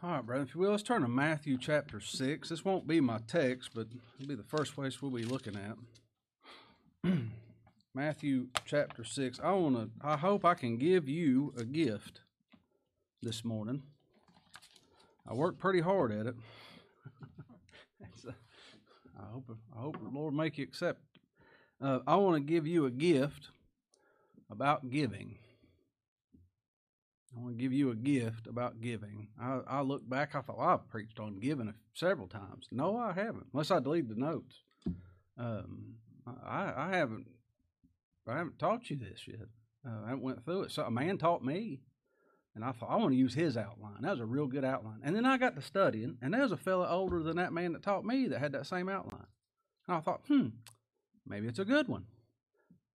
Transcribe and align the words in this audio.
All 0.00 0.10
right, 0.10 0.24
brother, 0.24 0.44
if 0.44 0.54
you 0.54 0.60
will, 0.60 0.70
let's 0.70 0.84
turn 0.84 1.02
to 1.02 1.08
Matthew 1.08 1.58
chapter 1.58 1.98
6. 1.98 2.48
This 2.48 2.64
won't 2.64 2.86
be 2.86 3.00
my 3.00 3.18
text, 3.26 3.70
but 3.74 3.88
it'll 4.14 4.28
be 4.28 4.36
the 4.36 4.44
first 4.44 4.76
place 4.76 5.02
we'll 5.02 5.10
be 5.10 5.24
looking 5.24 5.56
at. 5.56 7.12
Matthew 7.96 8.46
chapter 8.64 9.02
6. 9.02 9.40
I 9.42 9.50
want 9.50 9.74
to 9.74 9.90
I 10.00 10.16
hope 10.16 10.44
I 10.44 10.54
can 10.54 10.76
give 10.76 11.08
you 11.08 11.52
a 11.58 11.64
gift 11.64 12.20
this 13.22 13.44
morning. 13.44 13.82
I 15.28 15.34
worked 15.34 15.58
pretty 15.58 15.80
hard 15.80 16.12
at 16.12 16.26
it. 16.26 16.36
I 19.18 19.24
hope 19.32 19.50
I 19.76 19.80
hope 19.80 20.00
the 20.00 20.16
Lord 20.16 20.32
make 20.32 20.58
you 20.58 20.64
accept. 20.64 21.00
Uh, 21.82 21.98
I 22.06 22.14
want 22.14 22.36
to 22.36 22.40
give 22.40 22.68
you 22.68 22.86
a 22.86 22.90
gift 22.92 23.48
about 24.48 24.90
giving. 24.90 25.38
I 27.34 27.40
want 27.40 27.56
to 27.56 27.62
give 27.62 27.72
you 27.72 27.90
a 27.90 27.96
gift 27.96 28.46
about 28.46 28.80
giving. 28.80 29.28
I, 29.40 29.60
I 29.66 29.80
look 29.82 30.08
back, 30.08 30.34
I 30.34 30.40
thought, 30.40 30.58
well, 30.58 30.68
I've 30.68 30.88
preached 30.88 31.20
on 31.20 31.38
giving 31.38 31.72
several 31.94 32.26
times. 32.26 32.66
No, 32.72 32.96
I 32.96 33.12
haven't, 33.12 33.48
unless 33.52 33.70
I 33.70 33.80
delete 33.80 34.08
the 34.08 34.14
notes. 34.14 34.62
Um, 35.36 35.94
I, 36.26 36.72
I 36.76 36.96
haven't 36.96 37.26
I 38.28 38.36
haven't 38.36 38.58
taught 38.58 38.90
you 38.90 38.96
this 38.96 39.22
yet. 39.26 39.48
Uh, 39.86 40.10
I 40.10 40.14
went 40.14 40.44
through 40.44 40.64
it. 40.64 40.70
So 40.70 40.84
a 40.84 40.90
man 40.90 41.18
taught 41.18 41.44
me, 41.44 41.80
and 42.54 42.64
I 42.64 42.72
thought 42.72 42.90
I 42.90 42.96
want 42.96 43.12
to 43.12 43.16
use 43.16 43.34
his 43.34 43.56
outline. 43.56 44.02
That 44.02 44.12
was 44.12 44.20
a 44.20 44.26
real 44.26 44.46
good 44.46 44.64
outline. 44.64 45.00
And 45.02 45.16
then 45.16 45.24
I 45.24 45.38
got 45.38 45.56
to 45.56 45.62
studying, 45.62 46.18
and 46.20 46.34
there 46.34 46.42
was 46.42 46.52
a 46.52 46.56
fellow 46.56 46.86
older 46.86 47.22
than 47.22 47.36
that 47.36 47.52
man 47.52 47.72
that 47.72 47.82
taught 47.82 48.04
me 48.04 48.28
that 48.28 48.40
had 48.40 48.52
that 48.52 48.66
same 48.66 48.88
outline. 48.88 49.26
And 49.86 49.96
I 49.96 50.00
thought, 50.00 50.22
hmm, 50.28 50.48
maybe 51.26 51.46
it's 51.46 51.58
a 51.58 51.64
good 51.64 51.88
one. 51.88 52.04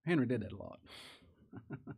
Henry 0.05 0.25
did 0.25 0.41
that 0.41 0.51
a 0.51 0.57
lot. 0.57 0.79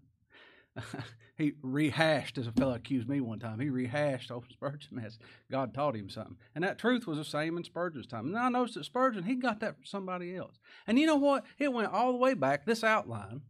he 1.38 1.54
rehashed, 1.62 2.38
as 2.38 2.48
a 2.48 2.52
fellow 2.52 2.74
accused 2.74 3.08
me 3.08 3.22
one 3.22 3.40
time, 3.40 3.60
he 3.60 3.70
rehashed 3.70 4.32
old 4.32 4.46
Spurgeon 4.52 5.00
as 5.04 5.18
God 5.52 5.74
taught 5.74 5.96
him 5.96 6.10
something. 6.10 6.38
And 6.54 6.64
that 6.64 6.78
truth 6.78 7.08
was 7.08 7.18
the 7.18 7.26
same 7.26 7.58
in 7.58 7.64
Spurgeon's 7.64 8.08
time. 8.08 8.28
And 8.28 8.38
I 8.38 8.50
noticed 8.50 8.76
that 8.76 8.86
Spurgeon, 8.86 9.24
he 9.24 9.36
got 9.36 9.60
that 9.62 9.76
from 9.76 9.86
somebody 9.86 10.36
else. 10.36 10.60
And 10.88 11.00
you 11.00 11.06
know 11.06 11.16
what? 11.16 11.46
It 11.58 11.74
went 11.74 11.92
all 11.92 12.12
the 12.12 12.18
way 12.18 12.34
back, 12.34 12.66
this 12.66 12.84
outline. 12.84 13.42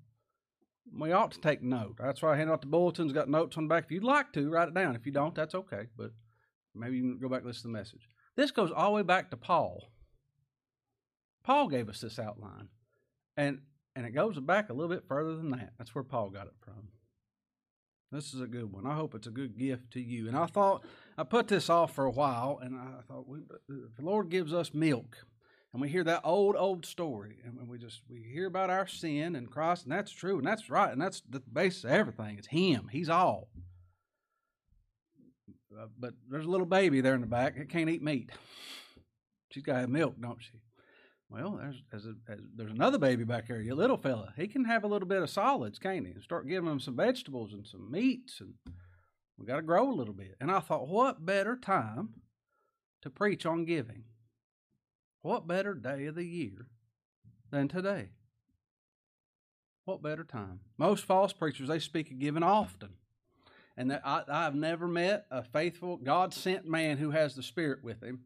We 0.97 1.11
ought 1.11 1.31
to 1.31 1.41
take 1.41 1.63
note. 1.63 1.97
That's 1.99 2.21
why 2.21 2.33
I 2.33 2.37
hand 2.37 2.51
out 2.51 2.61
the 2.61 2.67
bulletins, 2.67 3.11
got 3.11 3.27
notes 3.27 3.57
on 3.57 3.63
the 3.63 3.69
back. 3.69 3.85
If 3.85 3.91
you'd 3.91 4.03
like 4.03 4.31
to, 4.33 4.49
write 4.49 4.67
it 4.67 4.73
down. 4.75 4.95
If 4.95 5.05
you 5.05 5.11
don't, 5.11 5.33
that's 5.33 5.55
okay. 5.55 5.87
But 5.97 6.11
maybe 6.75 6.97
you 6.97 7.01
can 7.01 7.19
go 7.19 7.27
back 7.27 7.39
and 7.39 7.47
listen 7.47 7.63
to 7.63 7.67
the 7.69 7.73
message. 7.73 8.07
This 8.35 8.51
goes 8.51 8.71
all 8.71 8.91
the 8.91 8.97
way 8.97 9.01
back 9.01 9.31
to 9.31 9.37
Paul. 9.37 9.89
Paul 11.43 11.69
gave 11.69 11.89
us 11.89 12.01
this 12.01 12.19
outline. 12.19 12.69
And 13.35 13.61
and 13.95 14.05
it 14.05 14.11
goes 14.11 14.37
back 14.39 14.69
a 14.69 14.73
little 14.73 14.93
bit 14.93 15.07
further 15.07 15.37
than 15.37 15.51
that. 15.51 15.71
That's 15.77 15.95
where 15.95 16.03
Paul 16.03 16.29
got 16.29 16.47
it 16.47 16.53
from. 16.59 16.89
This 18.11 18.33
is 18.33 18.41
a 18.41 18.47
good 18.47 18.71
one. 18.71 18.85
I 18.85 18.95
hope 18.95 19.15
it's 19.15 19.27
a 19.27 19.31
good 19.31 19.57
gift 19.57 19.91
to 19.91 19.99
you. 19.99 20.27
And 20.27 20.37
I 20.37 20.45
thought, 20.45 20.85
I 21.17 21.23
put 21.23 21.47
this 21.47 21.69
off 21.69 21.93
for 21.93 22.05
a 22.05 22.11
while, 22.11 22.59
and 22.61 22.75
I 22.75 23.01
thought, 23.07 23.27
we, 23.27 23.39
the 23.67 24.01
Lord 24.01 24.29
gives 24.29 24.53
us 24.53 24.73
milk. 24.73 25.17
And 25.73 25.81
we 25.81 25.89
hear 25.89 26.05
that 26.05 26.21
old, 26.23 26.55
old 26.57 26.85
story, 26.85 27.39
and 27.43 27.67
we 27.67 27.77
just 27.77 27.99
we 28.09 28.21
hear 28.21 28.45
about 28.45 28.69
our 28.69 28.87
sin 28.87 29.35
and 29.35 29.51
Christ, 29.51 29.83
and 29.83 29.91
that's 29.91 30.11
true, 30.11 30.37
and 30.37 30.47
that's 30.47 30.69
right, 30.69 30.89
and 30.89 31.01
that's 31.01 31.21
the 31.29 31.41
basis 31.41 31.83
of 31.83 31.89
everything. 31.91 32.37
It's 32.37 32.47
Him. 32.47 32.87
He's 32.89 33.09
all. 33.09 33.49
Uh, 35.77 35.87
but 35.99 36.13
there's 36.29 36.45
a 36.45 36.49
little 36.49 36.65
baby 36.65 37.01
there 37.01 37.13
in 37.13 37.19
the 37.19 37.27
back. 37.27 37.57
It 37.57 37.67
can't 37.67 37.89
eat 37.89 38.01
meat. 38.01 38.31
She's 39.51 39.63
got 39.63 39.73
to 39.73 39.79
have 39.81 39.89
milk, 39.89 40.15
don't 40.17 40.41
she? 40.41 40.61
Well, 41.29 41.59
there's 41.59 41.81
there's, 41.89 42.05
a, 42.05 42.15
there's 42.55 42.71
another 42.71 42.97
baby 42.97 43.23
back 43.23 43.47
there, 43.47 43.61
your 43.61 43.75
little 43.75 43.97
fella. 43.97 44.33
He 44.37 44.47
can 44.47 44.65
have 44.65 44.83
a 44.83 44.87
little 44.87 45.07
bit 45.07 45.21
of 45.23 45.29
solids, 45.29 45.79
can't 45.79 46.05
he? 46.05 46.13
Start 46.21 46.47
giving 46.47 46.69
him 46.69 46.79
some 46.79 46.95
vegetables 46.95 47.53
and 47.53 47.65
some 47.65 47.89
meats, 47.91 48.41
and 48.41 48.53
we 49.37 49.45
got 49.45 49.57
to 49.57 49.61
grow 49.61 49.89
a 49.89 49.93
little 49.93 50.13
bit. 50.13 50.35
And 50.39 50.51
I 50.51 50.59
thought, 50.59 50.87
what 50.87 51.25
better 51.25 51.55
time 51.55 52.09
to 53.01 53.09
preach 53.09 53.45
on 53.45 53.65
giving? 53.65 54.03
What 55.21 55.47
better 55.47 55.73
day 55.73 56.05
of 56.05 56.15
the 56.15 56.25
year 56.25 56.67
than 57.49 57.67
today? 57.67 58.09
What 59.85 60.03
better 60.03 60.23
time? 60.23 60.59
Most 60.77 61.05
false 61.05 61.33
preachers 61.33 61.67
they 61.67 61.79
speak 61.79 62.11
of 62.11 62.19
giving 62.19 62.43
often, 62.43 62.89
and 63.75 63.91
I, 63.91 64.23
I've 64.27 64.55
never 64.55 64.87
met 64.87 65.25
a 65.31 65.43
faithful 65.43 65.97
God 65.97 66.33
sent 66.33 66.65
man 66.67 66.97
who 66.97 67.11
has 67.11 67.35
the 67.35 67.43
Spirit 67.43 67.83
with 67.83 68.01
him 68.01 68.21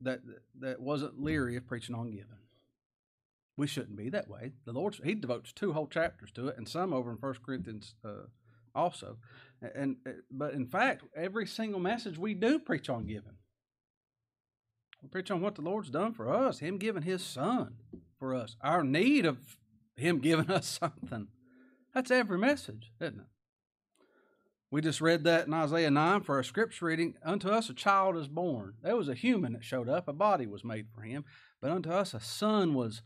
that 0.00 0.20
that 0.60 0.80
wasn't 0.80 1.22
leery 1.22 1.56
of 1.56 1.66
preaching 1.66 1.94
on 1.94 2.10
giving. 2.10 2.26
We 3.56 3.66
shouldn't 3.66 3.96
be 3.96 4.10
that 4.10 4.28
way. 4.28 4.52
The 4.64 4.72
Lord 4.72 4.96
He 5.02 5.14
devotes 5.14 5.52
two 5.52 5.72
whole 5.72 5.86
chapters 5.86 6.30
to 6.32 6.48
it, 6.48 6.58
and 6.58 6.68
some 6.68 6.92
over 6.92 7.10
in 7.10 7.16
First 7.16 7.42
Corinthians 7.42 7.94
uh, 8.04 8.26
also. 8.74 9.16
And, 9.62 9.96
and 10.04 10.16
but 10.30 10.52
in 10.52 10.66
fact, 10.66 11.04
every 11.16 11.46
single 11.46 11.80
message 11.80 12.18
we 12.18 12.34
do 12.34 12.58
preach 12.58 12.90
on 12.90 13.06
giving. 13.06 13.38
We 15.02 15.08
preach 15.08 15.30
on 15.30 15.40
what 15.40 15.54
the 15.54 15.62
Lord's 15.62 15.90
done 15.90 16.12
for 16.12 16.28
us, 16.28 16.58
Him 16.58 16.78
giving 16.78 17.02
His 17.02 17.24
Son 17.24 17.76
for 18.18 18.34
us, 18.34 18.56
our 18.60 18.84
need 18.84 19.24
of 19.24 19.38
Him 19.96 20.18
giving 20.18 20.50
us 20.50 20.66
something. 20.66 21.28
That's 21.94 22.10
every 22.10 22.38
message, 22.38 22.92
isn't 23.00 23.20
it? 23.20 23.26
We 24.76 24.82
just 24.82 25.00
read 25.00 25.24
that 25.24 25.46
in 25.46 25.54
Isaiah 25.54 25.90
9 25.90 26.20
for 26.20 26.34
our 26.36 26.42
scripture 26.42 26.84
reading. 26.84 27.14
Unto 27.22 27.48
us 27.48 27.70
a 27.70 27.72
child 27.72 28.14
is 28.14 28.28
born. 28.28 28.74
There 28.82 28.94
was 28.94 29.08
a 29.08 29.14
human 29.14 29.54
that 29.54 29.64
showed 29.64 29.88
up, 29.88 30.06
a 30.06 30.12
body 30.12 30.46
was 30.46 30.64
made 30.64 30.88
for 30.94 31.00
him, 31.00 31.24
but 31.62 31.70
unto 31.70 31.88
us 31.88 32.12
a 32.12 32.20
son 32.20 32.74
was 32.74 33.00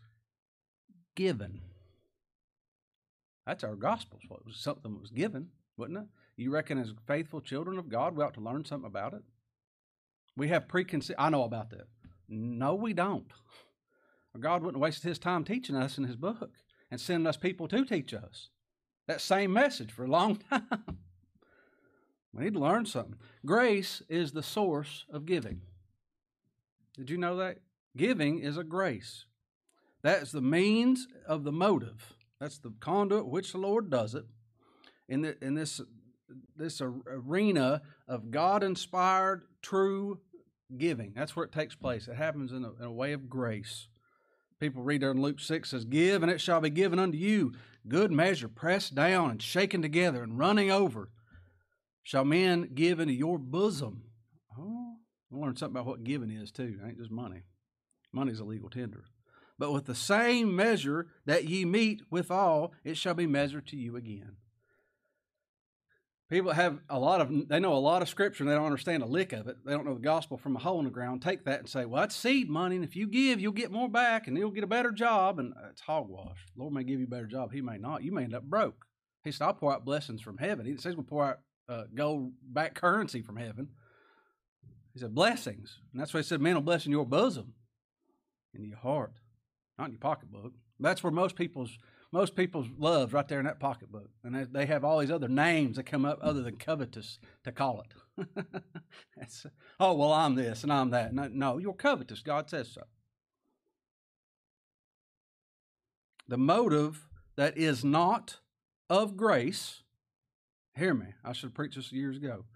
given. 1.14 1.60
That's 3.46 3.62
our 3.62 3.76
gospel. 3.76 4.18
It 4.32 4.46
was 4.46 4.56
something 4.56 4.94
that 4.94 5.00
was 5.00 5.12
given, 5.12 5.50
wasn't 5.76 5.98
it? 5.98 6.04
You 6.36 6.50
reckon, 6.50 6.76
as 6.76 6.92
faithful 7.06 7.40
children 7.40 7.78
of 7.78 7.88
God, 7.88 8.16
we 8.16 8.24
ought 8.24 8.34
to 8.34 8.40
learn 8.40 8.64
something 8.64 8.88
about 8.88 9.14
it? 9.14 9.22
We 10.36 10.48
have 10.48 10.66
preconceived. 10.66 11.20
I 11.20 11.30
know 11.30 11.44
about 11.44 11.70
that. 11.70 11.86
No, 12.28 12.74
we 12.74 12.94
don't. 12.94 13.30
God 14.40 14.64
wouldn't 14.64 14.82
waste 14.82 15.04
his 15.04 15.20
time 15.20 15.44
teaching 15.44 15.76
us 15.76 15.98
in 15.98 16.02
his 16.02 16.16
book 16.16 16.50
and 16.90 17.00
sending 17.00 17.28
us 17.28 17.36
people 17.36 17.68
to 17.68 17.84
teach 17.84 18.12
us 18.12 18.48
that 19.06 19.20
same 19.20 19.52
message 19.52 19.92
for 19.92 20.04
a 20.04 20.10
long 20.10 20.34
time. 20.50 20.98
We 22.32 22.44
need 22.44 22.54
to 22.54 22.60
learn 22.60 22.86
something. 22.86 23.16
Grace 23.44 24.02
is 24.08 24.32
the 24.32 24.42
source 24.42 25.04
of 25.12 25.26
giving. 25.26 25.62
Did 26.96 27.10
you 27.10 27.18
know 27.18 27.36
that? 27.36 27.58
Giving 27.96 28.38
is 28.38 28.56
a 28.56 28.64
grace. 28.64 29.24
That's 30.02 30.32
the 30.32 30.40
means 30.40 31.08
of 31.26 31.44
the 31.44 31.52
motive. 31.52 32.14
That's 32.40 32.58
the 32.58 32.72
conduit 32.80 33.26
which 33.26 33.52
the 33.52 33.58
Lord 33.58 33.90
does 33.90 34.14
it. 34.14 34.24
In, 35.08 35.22
the, 35.22 35.36
in 35.44 35.54
this, 35.54 35.80
this 36.56 36.80
arena 36.80 37.82
of 38.06 38.30
God 38.30 38.62
inspired, 38.62 39.42
true 39.60 40.20
giving. 40.78 41.12
That's 41.16 41.34
where 41.34 41.44
it 41.44 41.52
takes 41.52 41.74
place. 41.74 42.06
It 42.06 42.16
happens 42.16 42.52
in 42.52 42.64
a, 42.64 42.72
in 42.74 42.84
a 42.84 42.92
way 42.92 43.12
of 43.12 43.28
grace. 43.28 43.88
People 44.60 44.82
read 44.82 45.02
there 45.02 45.10
in 45.10 45.20
Luke 45.20 45.40
6 45.40 45.68
says, 45.68 45.84
Give, 45.84 46.22
and 46.22 46.30
it 46.30 46.40
shall 46.40 46.60
be 46.60 46.70
given 46.70 46.98
unto 46.98 47.18
you. 47.18 47.52
Good 47.88 48.12
measure, 48.12 48.48
pressed 48.48 48.94
down 48.94 49.30
and 49.30 49.42
shaken 49.42 49.82
together 49.82 50.22
and 50.22 50.38
running 50.38 50.70
over 50.70 51.08
Shall 52.02 52.24
men 52.24 52.70
give 52.74 53.00
into 53.00 53.12
your 53.12 53.38
bosom? 53.38 54.04
Oh, 54.58 54.96
I 55.32 55.36
learned 55.36 55.58
something 55.58 55.76
about 55.76 55.86
what 55.86 56.04
giving 56.04 56.30
is 56.30 56.50
too. 56.50 56.78
It 56.82 56.86
ain't 56.86 56.98
just 56.98 57.10
money. 57.10 57.42
Money's 58.12 58.40
a 58.40 58.44
legal 58.44 58.70
tender. 58.70 59.04
But 59.58 59.72
with 59.72 59.84
the 59.84 59.94
same 59.94 60.56
measure 60.56 61.08
that 61.26 61.44
ye 61.44 61.64
meet 61.64 62.02
withal, 62.10 62.72
it 62.82 62.96
shall 62.96 63.14
be 63.14 63.26
measured 63.26 63.66
to 63.68 63.76
you 63.76 63.94
again. 63.94 64.36
People 66.30 66.52
have 66.52 66.78
a 66.88 66.98
lot 66.98 67.20
of, 67.20 67.48
they 67.48 67.58
know 67.58 67.74
a 67.74 67.78
lot 67.78 68.02
of 68.02 68.08
scripture 68.08 68.44
and 68.44 68.50
they 68.50 68.54
don't 68.54 68.64
understand 68.64 69.02
a 69.02 69.06
lick 69.06 69.32
of 69.32 69.48
it. 69.48 69.56
They 69.66 69.72
don't 69.72 69.84
know 69.84 69.94
the 69.94 70.00
gospel 70.00 70.38
from 70.38 70.54
a 70.54 70.60
hole 70.60 70.78
in 70.78 70.84
the 70.84 70.90
ground. 70.90 71.22
Take 71.22 71.44
that 71.44 71.58
and 71.58 71.68
say, 71.68 71.84
well, 71.84 72.02
that's 72.02 72.14
seed 72.14 72.48
money, 72.48 72.76
and 72.76 72.84
if 72.84 72.94
you 72.94 73.08
give, 73.08 73.40
you'll 73.40 73.52
get 73.52 73.72
more 73.72 73.88
back 73.88 74.28
and 74.28 74.38
you'll 74.38 74.52
get 74.52 74.62
a 74.62 74.68
better 74.68 74.92
job. 74.92 75.40
And 75.40 75.52
it's 75.70 75.80
hogwash. 75.80 76.38
The 76.54 76.62
Lord 76.62 76.72
may 76.72 76.84
give 76.84 77.00
you 77.00 77.06
a 77.06 77.10
better 77.10 77.26
job. 77.26 77.52
He 77.52 77.60
may 77.60 77.78
not. 77.78 78.04
You 78.04 78.12
may 78.12 78.24
end 78.24 78.34
up 78.34 78.44
broke. 78.44 78.86
He 79.24 79.32
said, 79.32 79.44
I'll 79.44 79.54
pour 79.54 79.74
out 79.74 79.84
blessings 79.84 80.22
from 80.22 80.38
heaven. 80.38 80.66
He 80.66 80.76
says 80.76 80.94
we'll 80.94 81.04
pour 81.04 81.24
out 81.24 81.40
uh, 81.70 81.84
gold 81.94 82.32
back 82.42 82.74
currency 82.74 83.22
from 83.22 83.36
heaven. 83.36 83.68
He 84.92 84.98
said, 84.98 85.14
blessings. 85.14 85.78
And 85.92 86.00
that's 86.00 86.12
why 86.12 86.20
he 86.20 86.24
said, 86.24 86.40
man, 86.40 86.54
will 86.54 86.62
bless 86.62 86.84
in 86.84 86.92
your 86.92 87.06
bosom, 87.06 87.54
in 88.54 88.64
your 88.64 88.78
heart, 88.78 89.12
not 89.78 89.86
in 89.86 89.92
your 89.92 90.00
pocketbook. 90.00 90.52
That's 90.80 91.02
where 91.02 91.12
most 91.12 91.36
people's 91.36 91.78
most 92.12 92.34
people's 92.34 92.66
love's 92.76 93.12
right 93.12 93.28
there 93.28 93.38
in 93.38 93.46
that 93.46 93.60
pocketbook. 93.60 94.10
And 94.24 94.48
they 94.52 94.66
have 94.66 94.84
all 94.84 94.98
these 94.98 95.12
other 95.12 95.28
names 95.28 95.76
that 95.76 95.84
come 95.84 96.04
up 96.04 96.18
other 96.20 96.42
than 96.42 96.56
covetous 96.56 97.20
to 97.44 97.52
call 97.52 97.82
it. 97.82 98.26
oh, 99.80 99.94
well, 99.94 100.12
I'm 100.12 100.34
this 100.34 100.64
and 100.64 100.72
I'm 100.72 100.90
that. 100.90 101.14
No, 101.14 101.28
no, 101.28 101.58
you're 101.58 101.72
covetous. 101.72 102.22
God 102.22 102.50
says 102.50 102.72
so. 102.72 102.82
The 106.26 106.36
motive 106.36 107.06
that 107.36 107.56
is 107.56 107.84
not 107.84 108.38
of 108.88 109.16
grace 109.16 109.82
Hear 110.80 110.94
me. 110.94 111.08
I 111.22 111.34
should 111.34 111.48
have 111.48 111.54
preached 111.54 111.76
this 111.76 111.92
years 111.92 112.16
ago. 112.16 112.46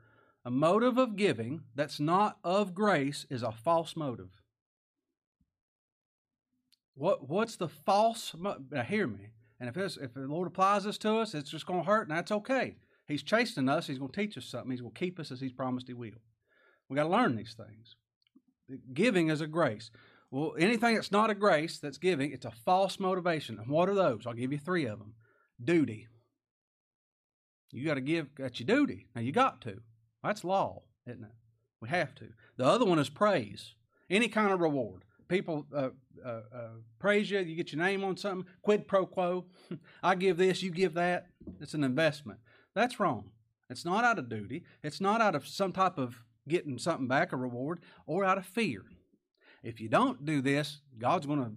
A 0.46 0.50
motive 0.50 0.96
of 0.96 1.14
giving 1.14 1.60
that's 1.74 2.00
not 2.00 2.38
of 2.42 2.74
grace 2.74 3.26
is 3.28 3.42
a 3.42 3.52
false 3.52 3.96
motive. 3.96 4.40
What 6.94 7.28
what's 7.28 7.56
the 7.56 7.68
false? 7.68 8.34
Mo- 8.34 8.62
now 8.70 8.82
hear 8.82 9.06
me. 9.06 9.28
And 9.60 9.68
if 9.68 9.74
this, 9.74 9.98
if 9.98 10.14
the 10.14 10.20
Lord 10.20 10.48
applies 10.48 10.84
this 10.84 10.96
to 10.98 11.18
us, 11.18 11.34
it's 11.34 11.50
just 11.50 11.66
going 11.66 11.80
to 11.80 11.86
hurt, 11.86 12.08
and 12.08 12.16
that's 12.16 12.32
okay. 12.32 12.76
He's 13.06 13.22
chastening 13.22 13.68
us. 13.68 13.86
He's 13.86 13.98
going 13.98 14.10
to 14.10 14.20
teach 14.20 14.38
us 14.38 14.46
something. 14.46 14.70
He's 14.70 14.80
going 14.80 14.94
to 14.94 14.98
keep 14.98 15.20
us 15.20 15.30
as 15.30 15.42
He's 15.42 15.52
promised 15.52 15.88
He 15.88 15.92
will. 15.92 16.22
We 16.88 16.96
got 16.96 17.02
to 17.02 17.10
learn 17.10 17.36
these 17.36 17.54
things. 17.54 17.94
Giving 18.94 19.28
is 19.28 19.42
a 19.42 19.46
grace. 19.46 19.90
Well, 20.30 20.54
anything 20.58 20.94
that's 20.94 21.12
not 21.12 21.28
a 21.28 21.34
grace 21.34 21.78
that's 21.78 21.98
giving, 21.98 22.32
it's 22.32 22.46
a 22.46 22.50
false 22.64 22.98
motivation. 22.98 23.58
And 23.58 23.68
what 23.68 23.90
are 23.90 23.94
those? 23.94 24.26
I'll 24.26 24.32
give 24.32 24.52
you 24.52 24.58
three 24.58 24.86
of 24.86 24.98
them. 24.98 25.12
Duty. 25.62 26.08
You 27.74 27.84
got 27.84 27.94
to 27.94 28.00
give, 28.00 28.28
that's 28.38 28.60
your 28.60 28.66
duty. 28.66 29.08
Now, 29.14 29.22
you 29.22 29.32
got 29.32 29.60
to. 29.62 29.80
That's 30.22 30.44
law, 30.44 30.82
isn't 31.06 31.24
it? 31.24 31.32
We 31.80 31.88
have 31.88 32.14
to. 32.16 32.28
The 32.56 32.64
other 32.64 32.84
one 32.84 33.00
is 33.00 33.08
praise. 33.08 33.74
Any 34.08 34.28
kind 34.28 34.52
of 34.52 34.60
reward. 34.60 35.04
People 35.26 35.66
uh, 35.74 35.88
uh, 36.24 36.40
uh, 36.54 36.68
praise 37.00 37.30
you, 37.30 37.40
you 37.40 37.56
get 37.56 37.72
your 37.72 37.82
name 37.82 38.04
on 38.04 38.16
something, 38.16 38.46
quid 38.62 38.86
pro 38.86 39.06
quo. 39.06 39.46
I 40.02 40.14
give 40.14 40.36
this, 40.36 40.62
you 40.62 40.70
give 40.70 40.94
that. 40.94 41.26
It's 41.60 41.74
an 41.74 41.82
investment. 41.82 42.38
That's 42.74 43.00
wrong. 43.00 43.30
It's 43.68 43.84
not 43.84 44.04
out 44.04 44.18
of 44.18 44.28
duty. 44.28 44.64
It's 44.82 45.00
not 45.00 45.20
out 45.20 45.34
of 45.34 45.48
some 45.48 45.72
type 45.72 45.98
of 45.98 46.22
getting 46.48 46.78
something 46.78 47.08
back, 47.08 47.32
a 47.32 47.36
reward, 47.36 47.80
or 48.06 48.24
out 48.24 48.38
of 48.38 48.46
fear. 48.46 48.82
If 49.62 49.80
you 49.80 49.88
don't 49.88 50.24
do 50.24 50.40
this, 50.42 50.80
God's 50.98 51.26
going 51.26 51.42
to 51.42 51.52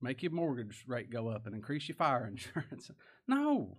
make 0.00 0.22
your 0.22 0.32
mortgage 0.32 0.84
rate 0.86 1.10
go 1.10 1.28
up 1.28 1.46
and 1.46 1.54
increase 1.54 1.88
your 1.88 1.96
fire 1.96 2.26
insurance. 2.30 2.90
no. 3.26 3.78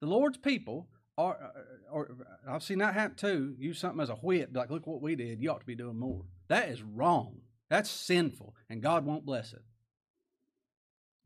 The 0.00 0.06
Lord's 0.06 0.38
people 0.38 0.88
are, 1.16 1.36
uh, 1.42 1.92
or 1.92 2.16
I've 2.48 2.62
seen 2.62 2.78
that 2.78 2.94
happen 2.94 3.16
too. 3.16 3.54
Use 3.58 3.78
something 3.78 4.00
as 4.00 4.10
a 4.10 4.14
whip, 4.14 4.50
like, 4.52 4.70
look 4.70 4.86
what 4.86 5.02
we 5.02 5.16
did. 5.16 5.40
You 5.40 5.50
ought 5.50 5.60
to 5.60 5.66
be 5.66 5.74
doing 5.74 5.98
more. 5.98 6.24
That 6.48 6.68
is 6.68 6.82
wrong. 6.82 7.40
That's 7.68 7.90
sinful, 7.90 8.54
and 8.70 8.82
God 8.82 9.04
won't 9.04 9.26
bless 9.26 9.52
it. 9.52 9.62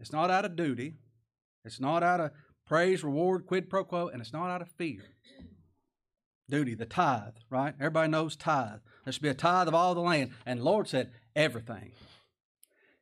It's 0.01 0.13
not 0.13 0.31
out 0.31 0.45
of 0.45 0.57
duty. 0.57 0.97
It's 1.65 1.79
not 1.79 2.03
out 2.03 2.21
of 2.21 2.33
praise, 2.67 3.05
reward, 3.05 3.47
quid 3.47 3.71
pro 3.71 3.85
quo, 3.85 4.09
and 4.09 4.21
it's 4.21 4.33
not 4.33 4.51
out 4.51 4.63
of 4.63 4.69
fear. 4.77 5.03
Duty, 6.51 6.75
the 6.75 6.87
tithe, 6.87 7.37
right? 7.51 7.75
Everybody 7.79 8.11
knows 8.11 8.35
tithe. 8.35 8.81
There 9.05 9.13
should 9.13 9.23
be 9.23 9.29
a 9.29 9.35
tithe 9.35 9.69
of 9.69 9.75
all 9.75 9.95
the 9.95 10.01
land. 10.01 10.33
And 10.45 10.61
the 10.61 10.65
Lord 10.65 10.89
said, 10.89 11.13
everything. 11.37 11.93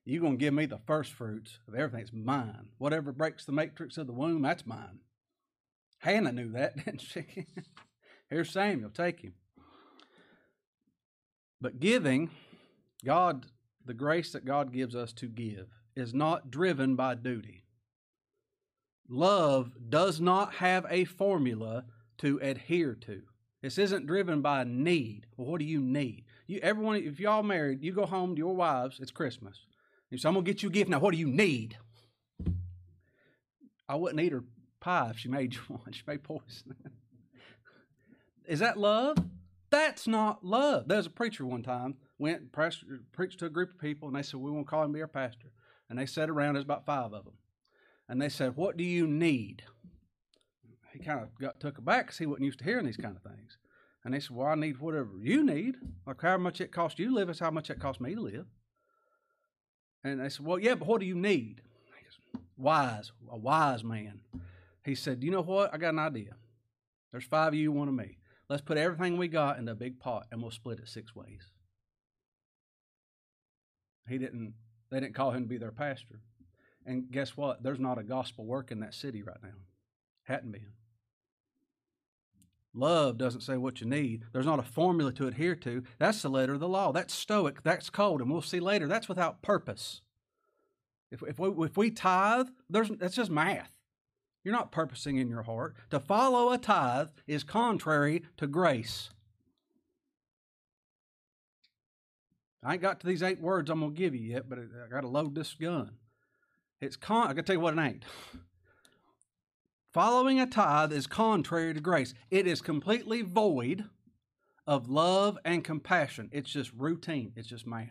You're 0.05 0.21
going 0.21 0.35
to 0.35 0.39
give 0.39 0.55
me 0.55 0.67
the 0.67 0.79
first 0.87 1.13
fruits 1.13 1.59
of 1.67 1.75
everything. 1.75 2.01
It's 2.01 2.13
mine. 2.13 2.69
Whatever 2.79 3.13
breaks 3.13 3.45
the 3.45 3.53
matrix 3.53 3.97
of 3.97 4.07
the 4.07 4.13
womb, 4.13 4.43
that's 4.43 4.67
mine. 4.67 5.01
Hannah 6.01 6.33
knew 6.33 6.53
that, 6.53 6.77
didn't 6.85 7.01
she? 7.01 7.47
Here's 8.29 8.51
Samuel, 8.51 8.91
take 8.91 9.21
him. 9.21 9.35
But 11.61 11.79
giving, 11.79 12.31
God, 13.05 13.47
the 13.85 13.95
grace 13.95 14.33
that 14.33 14.45
God 14.45 14.73
gives 14.73 14.97
us 14.97 15.13
to 15.15 15.27
give, 15.27 15.69
is 15.95 16.15
not 16.15 16.51
driven 16.51 16.97
by 16.97 17.15
duty. 17.15 17.65
Love 19.09 19.73
does 19.89 20.21
not 20.21 20.55
have 20.55 20.87
a 20.89 21.05
formula 21.05 21.85
to 22.19 22.39
adhere 22.43 22.95
to. 22.95 23.23
This 23.63 23.77
isn't 23.77 24.07
driven 24.07 24.41
by 24.41 24.65
need. 24.65 25.27
Well, 25.37 25.49
what 25.49 25.59
do 25.59 25.67
you 25.67 25.81
need? 25.81 26.25
You 26.47 26.61
everyone, 26.63 26.97
if 26.97 27.21
y'all 27.21 27.43
married, 27.43 27.83
you 27.83 27.93
go 27.93 28.07
home 28.07 28.35
to 28.35 28.39
your 28.39 28.55
wives. 28.55 28.99
It's 29.01 29.11
Christmas. 29.11 29.67
"I'm 30.13 30.35
gonna 30.35 30.43
get 30.43 30.63
you 30.63 30.69
a 30.69 30.73
gift 30.73 30.91
now." 30.91 30.99
What 30.99 31.13
do 31.13 31.19
you 31.19 31.29
need? 31.29 31.77
I 33.89 33.97
wouldn't 33.97 34.21
eat 34.21 34.33
her 34.33 34.45
pie 34.81 35.11
if 35.11 35.19
she 35.19 35.29
made 35.29 35.55
you 35.55 35.61
one. 35.69 35.81
She 35.93 36.03
made 36.07 36.23
poison. 36.23 36.75
Is 38.47 38.59
that 38.61 38.79
love? 38.79 39.19
That's 39.71 40.09
not 40.09 40.45
love. 40.45 40.89
There 40.89 40.97
was 40.97 41.07
a 41.07 41.11
preacher 41.11 41.47
one 41.47 41.63
time 41.63 41.97
went 42.19 42.41
and 42.41 42.53
preached 43.13 43.39
to 43.39 43.47
a 43.47 43.51
group 43.51 43.71
of 43.71 43.79
people, 43.79 44.09
and 44.09 44.17
they 44.17 44.23
said, 44.23 44.41
"We 44.41 44.51
want 44.51 44.67
to 44.67 44.71
call 44.71 44.85
him 44.85 44.93
be 44.93 45.01
our 45.01 45.07
pastor." 45.07 45.53
And 45.89 45.99
they 45.99 46.07
sat 46.07 46.29
around. 46.29 46.55
There's 46.55 46.65
about 46.65 46.87
five 46.87 47.13
of 47.13 47.25
them, 47.25 47.35
and 48.09 48.21
they 48.21 48.29
said, 48.29 48.57
"What 48.57 48.77
do 48.77 48.85
you 48.85 49.07
need?" 49.07 49.63
he 50.93 50.99
kind 50.99 51.21
of 51.21 51.29
got 51.39 51.61
took 51.61 51.79
aback 51.79 52.07
because 52.07 52.19
he 52.19 52.27
wasn't 52.27 52.45
used 52.45 52.59
to 52.59 52.65
hearing 52.65 52.87
these 52.87 52.97
kind 52.97 53.17
of 53.17 53.23
things. 53.23 53.59
And 54.05 54.15
they 54.15 54.21
said, 54.21 54.37
Well, 54.37 54.49
I 54.49 54.55
need 54.55 54.79
whatever 54.79 55.11
you 55.21 55.45
need. 55.45 55.77
Like 56.07 56.21
how 56.23 56.39
much 56.39 56.61
it 56.61 56.73
costs 56.73 56.99
you 56.99 57.09
to 57.09 57.15
live 57.15 57.31
is 57.31 57.39
how 57.39 57.51
much 57.51 57.71
it 57.71 57.81
costs 57.81 58.01
me 58.01 58.15
to 58.15 58.21
live. 58.21 58.47
And 60.03 60.21
they 60.21 60.29
said, 60.29 60.47
Well, 60.47 60.59
yeah, 60.59 60.75
but 60.75 60.89
what 60.89 61.01
do 61.01 61.07
you 61.07 61.15
need? 61.15 61.63
Goes, 62.03 62.43
wise, 62.57 63.13
a 63.31 63.37
wise 63.37 63.85
man. 63.85 64.21
He 64.85 64.95
said, 64.95 65.23
You 65.23 65.31
know 65.31 65.43
what? 65.43 65.73
I 65.73 65.79
got 65.79 65.95
an 65.95 65.99
idea. 65.99 66.37
There's 67.13 67.25
five 67.25 67.49
of 67.49 67.59
you, 67.59 67.73
one 67.73 67.89
of 67.89 67.95
me. 67.95 68.19
Let's 68.49 68.63
put 68.63 68.79
everything 68.79 69.17
we 69.17 69.29
got 69.29 69.59
in 69.59 69.69
a 69.69 69.75
big 69.75 70.01
pot 70.01 70.27
and 70.31 70.43
we'll 70.43 70.51
split 70.51 70.81
it 70.81 70.89
six 70.89 71.15
ways. 71.15 71.53
He 74.09 74.19
didn't 74.19 74.55
they 74.91 74.99
didn't 75.01 75.15
call 75.15 75.31
him 75.31 75.43
to 75.43 75.49
be 75.49 75.59
their 75.59 75.71
pastor. 75.71 76.21
And 76.85 77.11
guess 77.11 77.37
what? 77.37 77.63
There's 77.63 77.79
not 77.79 77.99
a 77.99 78.03
gospel 78.03 78.45
work 78.45 78.73
in 78.73 78.81
that 78.81 78.95
city 78.95 79.23
right 79.23 79.43
now. 79.43 79.51
Hadn't 80.25 80.53
been. 80.53 80.73
Love 82.73 83.19
doesn't 83.19 83.43
say 83.43 83.57
what 83.57 83.81
you 83.81 83.87
need. 83.87 84.25
There's 84.33 84.47
not 84.47 84.59
a 84.59 84.65
formula 84.65 85.13
to 85.15 85.27
adhere 85.27 85.57
to. 85.57 85.83
That's 85.99 86.23
the 86.23 86.29
letter 86.29 86.55
of 86.55 86.61
the 86.61 86.69
law. 86.69 86.93
That's 86.93 87.13
stoic. 87.13 87.63
That's 87.63 87.91
cold. 87.91 88.21
And 88.21 88.31
we'll 88.31 88.43
see 88.43 88.61
later, 88.61 88.87
that's 88.87 89.09
without 89.09 89.43
purpose. 89.43 90.03
If, 91.11 91.23
if, 91.23 91.39
we, 91.39 91.67
if 91.67 91.77
we 91.77 91.91
tithe, 91.91 92.47
there's, 92.69 92.89
that's 92.91 93.17
just 93.17 93.31
math. 93.31 93.73
You're 94.43 94.55
not 94.55 94.73
purposing 94.73 95.17
in 95.17 95.29
your 95.29 95.43
heart. 95.43 95.75
To 95.91 96.01
follow 96.01 96.53
a 96.53 96.59
tithe 96.59 97.11
is 97.27 97.45
contrary 97.45 98.23
to 98.39 98.47
grace. 98.47 99.11
I 102.63 102.75
ain't 102.75 102.83
got 102.83 103.01
to 103.01 103.07
these 103.07 103.23
eight 103.23 103.41
words 103.41 103.71
I'm 103.71 103.81
going 103.81 103.95
to 103.95 103.99
give 103.99 104.15
you 104.15 104.33
yet, 104.33 104.49
but 104.49 104.59
I 104.59 104.91
got 104.91 105.01
to 105.03 105.09
load 105.09 105.35
this 105.35 105.55
gun. 105.55 105.93
It's 106.81 106.97
con. 106.97 107.25
I 107.25 107.29
got 107.29 107.37
to 107.37 107.43
tell 107.43 107.57
you 107.57 107.61
what 107.61 107.77
it 107.77 107.81
ain't. 107.81 108.05
Following 109.93 110.41
a 110.41 110.47
tithe 110.47 110.93
is 110.93 111.07
contrary 111.07 111.75
to 111.75 111.81
grace. 111.81 112.15
It 112.31 112.47
is 112.47 112.61
completely 112.61 113.23
void 113.23 113.87
of 114.67 114.89
love 114.89 115.37
and 115.45 115.65
compassion. 115.65 116.29
It's 116.33 116.51
just 116.51 116.71
routine. 116.77 117.33
It's 117.35 117.49
just 117.49 117.67
math. 117.67 117.89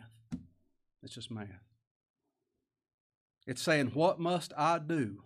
It's 1.02 1.14
just 1.14 1.30
math. 1.30 1.48
It's 3.46 3.60
saying, 3.60 3.88
What 3.88 4.18
must 4.18 4.52
I 4.56 4.78
do? 4.78 5.24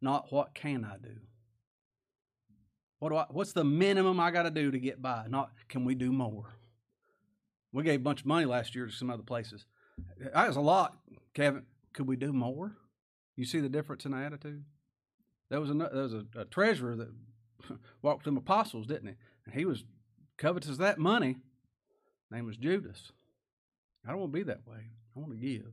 Not 0.00 0.32
what 0.32 0.54
can 0.54 0.84
I 0.84 0.96
do? 0.96 1.16
What 2.98 3.10
do 3.10 3.16
I, 3.16 3.26
what's 3.30 3.52
the 3.52 3.64
minimum 3.64 4.20
I 4.20 4.30
got 4.30 4.42
to 4.42 4.50
do 4.50 4.70
to 4.70 4.78
get 4.78 5.00
by? 5.00 5.24
Not 5.28 5.50
can 5.68 5.84
we 5.84 5.94
do 5.94 6.12
more? 6.12 6.54
We 7.72 7.82
gave 7.82 8.00
a 8.00 8.02
bunch 8.02 8.20
of 8.20 8.26
money 8.26 8.46
last 8.46 8.74
year 8.74 8.86
to 8.86 8.92
some 8.92 9.10
other 9.10 9.22
places. 9.22 9.64
That 10.18 10.48
was 10.48 10.56
a 10.56 10.60
lot, 10.60 10.96
Kevin. 11.34 11.64
Could 11.92 12.06
we 12.06 12.16
do 12.16 12.32
more? 12.32 12.76
You 13.36 13.44
see 13.44 13.60
the 13.60 13.68
difference 13.68 14.04
in 14.04 14.12
the 14.12 14.18
attitude? 14.18 14.64
There 15.48 15.60
was 15.60 15.70
a 15.70 15.74
there 15.74 16.02
was 16.02 16.14
a, 16.14 16.24
a 16.36 16.44
treasurer 16.44 16.96
that 16.96 17.08
walked 18.02 18.24
them 18.24 18.36
apostles, 18.36 18.86
didn't 18.86 19.08
he? 19.08 19.14
And 19.46 19.54
he 19.54 19.64
was 19.64 19.84
covetous 20.36 20.76
that 20.76 20.98
money. 20.98 21.36
Name 22.30 22.46
was 22.46 22.56
Judas. 22.56 23.12
I 24.06 24.10
don't 24.10 24.20
want 24.20 24.32
to 24.32 24.38
be 24.38 24.44
that 24.44 24.66
way. 24.66 24.90
I 25.16 25.18
want 25.18 25.32
to 25.32 25.38
give. 25.38 25.72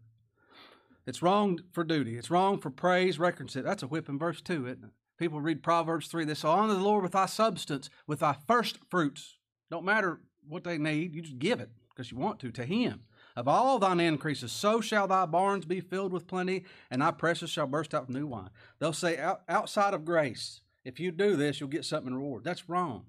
It's 1.07 1.21
wrong 1.21 1.59
for 1.71 1.85
duty. 1.85 2.17
It's 2.17 2.29
wrong 2.29 2.59
for 2.59 2.69
praise, 2.69 3.17
recompense. 3.17 3.63
That's 3.65 3.81
a 3.81 3.87
whipping 3.87 4.19
verse 4.19 4.41
too, 4.41 4.67
isn't 4.67 4.83
it? 4.83 4.89
People 5.17 5.41
read 5.41 5.63
Proverbs 5.63 6.07
3. 6.07 6.25
They 6.25 6.33
say, 6.33 6.47
Honor 6.47 6.73
the 6.73 6.79
Lord 6.79 7.01
with 7.01 7.13
thy 7.13 7.25
substance, 7.25 7.89
with 8.05 8.19
thy 8.19 8.35
first 8.45 8.77
fruits. 8.89 9.37
Don't 9.71 9.85
matter 9.85 10.19
what 10.47 10.65
they 10.65 10.77
need, 10.77 11.15
you 11.15 11.21
just 11.21 11.39
give 11.39 11.59
it 11.59 11.69
because 11.89 12.11
you 12.11 12.17
want 12.17 12.39
to, 12.41 12.51
to 12.51 12.65
Him. 12.65 13.03
Of 13.35 13.47
all 13.47 13.79
thine 13.79 13.99
increases, 13.99 14.51
so 14.51 14.81
shall 14.81 15.07
thy 15.07 15.25
barns 15.25 15.65
be 15.65 15.79
filled 15.79 16.11
with 16.11 16.27
plenty, 16.27 16.65
and 16.91 17.01
thy 17.01 17.11
presses 17.11 17.49
shall 17.49 17.67
burst 17.67 17.93
out 17.93 18.07
with 18.07 18.15
new 18.15 18.27
wine. 18.27 18.49
They'll 18.79 18.93
say, 18.93 19.17
out, 19.17 19.41
outside 19.47 19.93
of 19.93 20.05
grace, 20.05 20.61
if 20.83 20.99
you 20.99 21.11
do 21.11 21.35
this, 21.35 21.59
you'll 21.59 21.69
get 21.69 21.85
something 21.85 22.11
in 22.11 22.17
reward. 22.17 22.43
That's 22.43 22.67
wrong. 22.67 23.05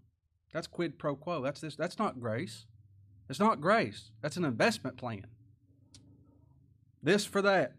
That's 0.53 0.67
quid 0.67 0.99
pro 0.99 1.17
quo. 1.17 1.43
That's 1.43 1.61
this. 1.61 1.77
That's 1.77 1.99
not 1.99 2.21
grace. 2.21 2.67
It's 3.29 3.41
not 3.41 3.61
grace. 3.61 4.11
That's 4.23 4.37
an 4.37 4.45
investment 4.45 4.97
plan. 4.97 5.27
This 7.03 7.25
for 7.25 7.43
that. 7.43 7.75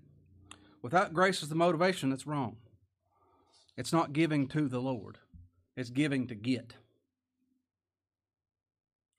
Without 0.82 1.14
grace 1.14 1.44
as 1.44 1.50
the 1.50 1.56
motivation, 1.56 2.10
that's 2.10 2.28
wrong. 2.28 2.58
It's 3.78 3.94
not 3.94 4.14
giving 4.14 4.48
to 4.50 4.68
the 4.68 4.80
Lord. 4.80 5.18
It's 5.76 5.90
giving 5.90 6.28
to 6.28 6.36
get. 6.36 6.76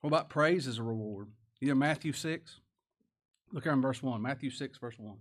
What 0.01 0.09
about 0.09 0.29
praise 0.29 0.67
as 0.67 0.79
a 0.79 0.83
reward? 0.83 1.29
You 1.59 1.69
know 1.69 1.75
Matthew 1.75 2.11
6? 2.11 2.59
Look 3.51 3.63
here 3.63 3.73
in 3.73 3.81
verse 3.81 4.01
1, 4.01 4.21
Matthew 4.21 4.49
6, 4.49 4.77
verse 4.79 4.95
1. 4.97 5.17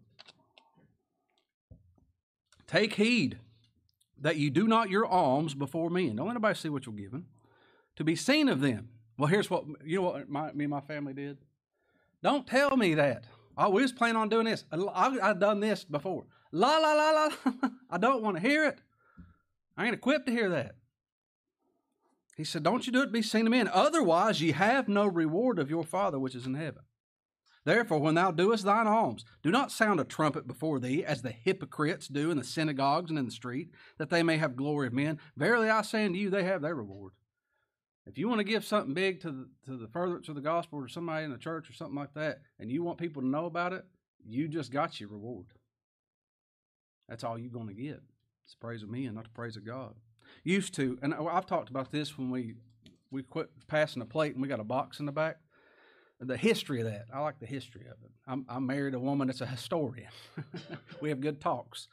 Take 2.66 2.94
heed 2.94 3.38
that 4.20 4.36
you 4.36 4.48
do 4.50 4.66
not 4.66 4.90
your 4.90 5.04
alms 5.04 5.54
before 5.54 5.90
men. 5.90 6.16
Don't 6.16 6.26
let 6.26 6.32
anybody 6.32 6.54
see 6.54 6.68
what 6.68 6.86
you're 6.86 6.94
giving. 6.94 7.26
To 7.96 8.04
be 8.04 8.14
seen 8.14 8.48
of 8.48 8.60
them. 8.60 8.90
Well, 9.18 9.28
here's 9.28 9.50
what 9.50 9.64
you 9.84 9.96
know 9.96 10.02
what 10.02 10.30
my, 10.30 10.52
me 10.52 10.64
and 10.64 10.70
my 10.70 10.80
family 10.80 11.12
did. 11.12 11.38
Don't 12.22 12.46
tell 12.46 12.76
me 12.76 12.94
that. 12.94 13.24
Oh, 13.60 13.64
I 13.64 13.68
was 13.68 13.92
planning 13.92 14.16
on 14.16 14.30
doing 14.30 14.46
this. 14.46 14.64
I, 14.72 15.18
have 15.22 15.38
done 15.38 15.60
this 15.60 15.84
before. 15.84 16.24
La 16.50 16.78
la 16.78 16.94
la 16.94 17.10
la. 17.10 17.52
I 17.90 17.98
don't 17.98 18.22
want 18.22 18.36
to 18.36 18.42
hear 18.42 18.66
it. 18.66 18.80
I 19.76 19.84
ain't 19.84 19.94
equipped 19.94 20.26
to 20.26 20.32
hear 20.32 20.48
that. 20.48 20.76
He 22.38 22.44
said, 22.44 22.62
Don't 22.62 22.86
you 22.86 22.92
do 22.92 23.02
it 23.02 23.12
be 23.12 23.20
seen 23.20 23.46
of 23.46 23.50
men. 23.50 23.68
Otherwise, 23.70 24.40
ye 24.40 24.52
have 24.52 24.88
no 24.88 25.04
reward 25.04 25.58
of 25.58 25.68
your 25.68 25.84
Father 25.84 26.18
which 26.18 26.34
is 26.34 26.46
in 26.46 26.54
heaven. 26.54 26.84
Therefore, 27.66 27.98
when 27.98 28.14
thou 28.14 28.30
doest 28.30 28.64
thine 28.64 28.86
alms, 28.86 29.26
do 29.42 29.50
not 29.50 29.70
sound 29.70 30.00
a 30.00 30.04
trumpet 30.04 30.46
before 30.46 30.80
thee, 30.80 31.04
as 31.04 31.20
the 31.20 31.30
hypocrites 31.30 32.08
do 32.08 32.30
in 32.30 32.38
the 32.38 32.44
synagogues 32.44 33.10
and 33.10 33.18
in 33.18 33.26
the 33.26 33.30
street, 33.30 33.72
that 33.98 34.08
they 34.08 34.22
may 34.22 34.38
have 34.38 34.56
glory 34.56 34.86
of 34.86 34.94
men. 34.94 35.18
Verily 35.36 35.68
I 35.68 35.82
say 35.82 36.06
unto 36.06 36.18
you, 36.18 36.30
they 36.30 36.44
have 36.44 36.62
their 36.62 36.74
reward. 36.74 37.12
If 38.06 38.18
you 38.18 38.28
want 38.28 38.40
to 38.40 38.44
give 38.44 38.64
something 38.64 38.94
big 38.94 39.20
to 39.20 39.30
the, 39.30 39.48
to 39.66 39.76
the 39.76 39.88
furtherance 39.88 40.28
of 40.28 40.34
the 40.34 40.40
gospel 40.40 40.78
or 40.78 40.88
somebody 40.88 41.24
in 41.24 41.30
the 41.30 41.38
church 41.38 41.68
or 41.68 41.74
something 41.74 41.96
like 41.96 42.14
that, 42.14 42.40
and 42.58 42.70
you 42.70 42.82
want 42.82 42.98
people 42.98 43.22
to 43.22 43.28
know 43.28 43.46
about 43.46 43.72
it, 43.72 43.84
you 44.26 44.48
just 44.48 44.72
got 44.72 44.98
your 45.00 45.10
reward. 45.10 45.46
That's 47.08 47.24
all 47.24 47.38
you're 47.38 47.52
going 47.52 47.68
to 47.68 47.74
get. 47.74 48.00
It's 48.44 48.54
the 48.54 48.64
praise 48.64 48.82
of 48.82 48.90
me 48.90 49.06
and 49.06 49.14
not 49.14 49.24
the 49.24 49.30
praise 49.30 49.56
of 49.56 49.66
God. 49.66 49.94
Used 50.44 50.74
to, 50.74 50.98
and 51.02 51.12
I've 51.14 51.46
talked 51.46 51.70
about 51.70 51.90
this 51.90 52.16
when 52.16 52.30
we 52.30 52.54
we 53.12 53.24
quit 53.24 53.50
passing 53.66 54.02
a 54.02 54.06
plate 54.06 54.34
and 54.34 54.42
we 54.42 54.46
got 54.46 54.60
a 54.60 54.64
box 54.64 55.00
in 55.00 55.06
the 55.06 55.10
back 55.10 55.38
the 56.20 56.36
history 56.36 56.80
of 56.80 56.86
that. 56.86 57.06
I 57.12 57.20
like 57.20 57.38
the 57.38 57.46
history 57.46 57.82
of 57.82 57.96
it. 58.04 58.10
I'm, 58.26 58.44
I 58.48 58.58
married 58.58 58.94
a 58.94 58.98
woman 58.98 59.28
that's 59.28 59.40
a 59.40 59.46
historian. 59.46 60.10
we 61.00 61.08
have 61.08 61.20
good 61.20 61.40
talks. 61.40 61.88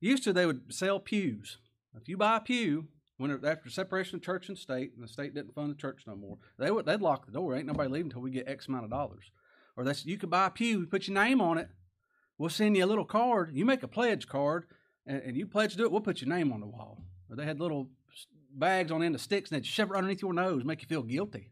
Used 0.00 0.24
to, 0.24 0.32
they 0.32 0.46
would 0.46 0.72
sell 0.72 1.00
pews. 1.00 1.58
If 1.96 2.08
you 2.08 2.16
buy 2.16 2.36
a 2.36 2.40
pew, 2.40 2.86
when 3.16 3.30
after 3.44 3.70
separation 3.70 4.16
of 4.16 4.22
church 4.22 4.48
and 4.48 4.58
state, 4.58 4.92
and 4.94 5.04
the 5.04 5.08
state 5.08 5.34
didn't 5.34 5.54
fund 5.54 5.70
the 5.70 5.76
church 5.76 6.02
no 6.06 6.16
more, 6.16 6.38
they 6.58 6.70
would 6.70 6.86
they'd 6.86 7.00
lock 7.00 7.26
the 7.26 7.32
door. 7.32 7.54
Ain't 7.54 7.66
nobody 7.66 7.88
leaving 7.88 8.06
until 8.06 8.22
we 8.22 8.30
get 8.30 8.48
X 8.48 8.66
amount 8.66 8.84
of 8.84 8.90
dollars. 8.90 9.30
Or 9.76 9.84
that's 9.84 10.04
you 10.04 10.18
could 10.18 10.30
buy 10.30 10.46
a 10.46 10.50
pew, 10.50 10.80
we 10.80 10.86
put 10.86 11.06
your 11.08 11.14
name 11.14 11.40
on 11.40 11.58
it. 11.58 11.68
We'll 12.38 12.50
send 12.50 12.76
you 12.76 12.84
a 12.84 12.86
little 12.86 13.04
card. 13.04 13.50
You 13.54 13.64
make 13.64 13.82
a 13.84 13.88
pledge 13.88 14.26
card, 14.26 14.64
and, 15.06 15.22
and 15.22 15.36
you 15.36 15.46
pledge 15.46 15.72
to 15.72 15.76
do 15.76 15.84
it. 15.84 15.92
We'll 15.92 16.00
put 16.00 16.20
your 16.20 16.28
name 16.28 16.52
on 16.52 16.60
the 16.60 16.66
wall. 16.66 17.04
Or 17.30 17.36
they 17.36 17.44
had 17.44 17.60
little 17.60 17.90
bags 18.52 18.90
on 18.90 19.02
end 19.02 19.14
of 19.14 19.20
sticks, 19.20 19.50
and 19.50 19.56
they'd 19.56 19.66
shove 19.66 19.90
it 19.90 19.96
underneath 19.96 20.22
your 20.22 20.32
nose, 20.32 20.64
make 20.64 20.82
you 20.82 20.88
feel 20.88 21.02
guilty. 21.02 21.50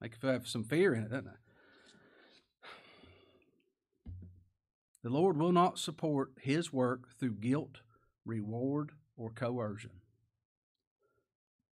Make 0.00 0.16
you 0.22 0.28
have 0.28 0.48
some 0.48 0.64
fear 0.64 0.94
in 0.94 1.04
it, 1.04 1.10
doesn't 1.10 1.28
it? 1.28 1.34
The 5.02 5.10
Lord 5.10 5.36
will 5.36 5.52
not 5.52 5.78
support 5.78 6.30
his 6.40 6.72
work 6.72 7.08
through 7.18 7.34
guilt, 7.34 7.82
reward, 8.24 8.92
or 9.16 9.30
coercion. 9.30 9.90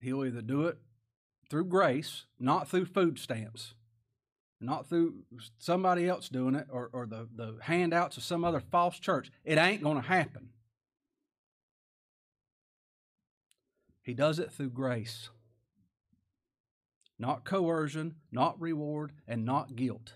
He'll 0.01 0.25
either 0.25 0.41
do 0.41 0.63
it 0.65 0.77
through 1.50 1.65
grace, 1.65 2.25
not 2.39 2.67
through 2.67 2.86
food 2.86 3.20
stamps, 3.20 3.75
not 4.60 4.88
through 4.88 5.24
somebody 5.58 6.08
else 6.08 6.29
doing 6.29 6.55
it 6.55 6.67
or, 6.70 6.89
or 6.91 7.05
the, 7.05 7.27
the 7.34 7.58
handouts 7.62 8.17
of 8.17 8.24
some 8.24 8.43
other 8.43 8.60
false 8.60 9.00
church. 9.00 9.31
It 9.43 9.58
ain't 9.58 9.84
going 9.84 10.01
to 10.01 10.08
happen. 10.08 10.50
He 14.03 14.13
does 14.13 14.39
it 14.39 14.51
through 14.51 14.72
grace 14.72 15.29
not 17.22 17.46
coercion, 17.46 18.15
not 18.31 18.60
reward, 18.60 19.12
and 19.27 19.46
not 19.46 19.75
guilt. 19.75 20.15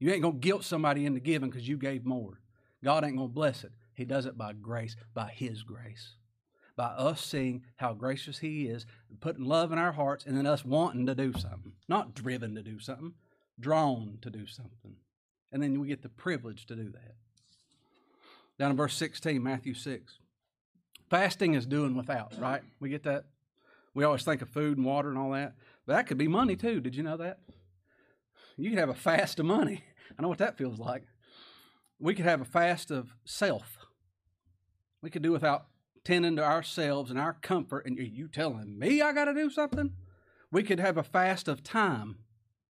You 0.00 0.10
ain't 0.10 0.22
going 0.22 0.40
to 0.40 0.40
guilt 0.40 0.64
somebody 0.64 1.06
into 1.06 1.20
giving 1.20 1.48
because 1.48 1.68
you 1.68 1.76
gave 1.76 2.04
more. 2.04 2.40
God 2.82 3.04
ain't 3.04 3.16
going 3.16 3.28
to 3.28 3.34
bless 3.34 3.62
it. 3.62 3.70
He 3.94 4.04
does 4.04 4.26
it 4.26 4.36
by 4.36 4.52
grace, 4.52 4.96
by 5.14 5.30
His 5.32 5.62
grace. 5.62 6.16
By 6.76 6.86
us 6.86 7.24
seeing 7.24 7.64
how 7.76 7.92
gracious 7.92 8.38
He 8.38 8.66
is, 8.66 8.86
putting 9.20 9.44
love 9.44 9.72
in 9.72 9.78
our 9.78 9.92
hearts, 9.92 10.24
and 10.24 10.36
then 10.36 10.46
us 10.46 10.64
wanting 10.64 11.06
to 11.06 11.14
do 11.14 11.32
something. 11.32 11.72
Not 11.88 12.14
driven 12.14 12.54
to 12.54 12.62
do 12.62 12.78
something, 12.78 13.14
drawn 13.60 14.18
to 14.22 14.30
do 14.30 14.46
something. 14.46 14.96
And 15.52 15.62
then 15.62 15.78
we 15.80 15.88
get 15.88 16.02
the 16.02 16.08
privilege 16.08 16.66
to 16.66 16.74
do 16.74 16.90
that. 16.90 17.14
Down 18.58 18.70
in 18.70 18.76
verse 18.76 18.94
16, 18.94 19.42
Matthew 19.42 19.74
6. 19.74 20.18
Fasting 21.10 21.54
is 21.54 21.66
doing 21.66 21.94
without, 21.94 22.32
right? 22.38 22.62
We 22.80 22.88
get 22.88 23.02
that? 23.02 23.24
We 23.94 24.04
always 24.04 24.24
think 24.24 24.40
of 24.40 24.48
food 24.48 24.78
and 24.78 24.86
water 24.86 25.10
and 25.10 25.18
all 25.18 25.32
that. 25.32 25.54
But 25.86 25.94
that 25.94 26.06
could 26.06 26.16
be 26.16 26.28
money 26.28 26.56
too. 26.56 26.80
Did 26.80 26.96
you 26.96 27.02
know 27.02 27.18
that? 27.18 27.40
You 28.56 28.70
could 28.70 28.78
have 28.78 28.88
a 28.88 28.94
fast 28.94 29.38
of 29.38 29.46
money. 29.46 29.84
I 30.18 30.22
know 30.22 30.28
what 30.28 30.38
that 30.38 30.56
feels 30.56 30.78
like. 30.78 31.04
We 31.98 32.14
could 32.14 32.24
have 32.24 32.40
a 32.40 32.46
fast 32.46 32.90
of 32.90 33.14
self. 33.24 33.76
We 35.02 35.10
could 35.10 35.22
do 35.22 35.32
without 35.32 35.66
tending 36.04 36.36
to 36.36 36.44
ourselves 36.44 37.10
and 37.10 37.18
our 37.18 37.34
comfort. 37.34 37.86
And 37.86 37.98
you 37.98 38.28
telling 38.28 38.78
me 38.78 39.02
I 39.02 39.12
got 39.12 39.26
to 39.26 39.34
do 39.34 39.50
something? 39.50 39.92
We 40.50 40.62
could 40.62 40.80
have 40.80 40.96
a 40.96 41.02
fast 41.02 41.48
of 41.48 41.62
time. 41.62 42.16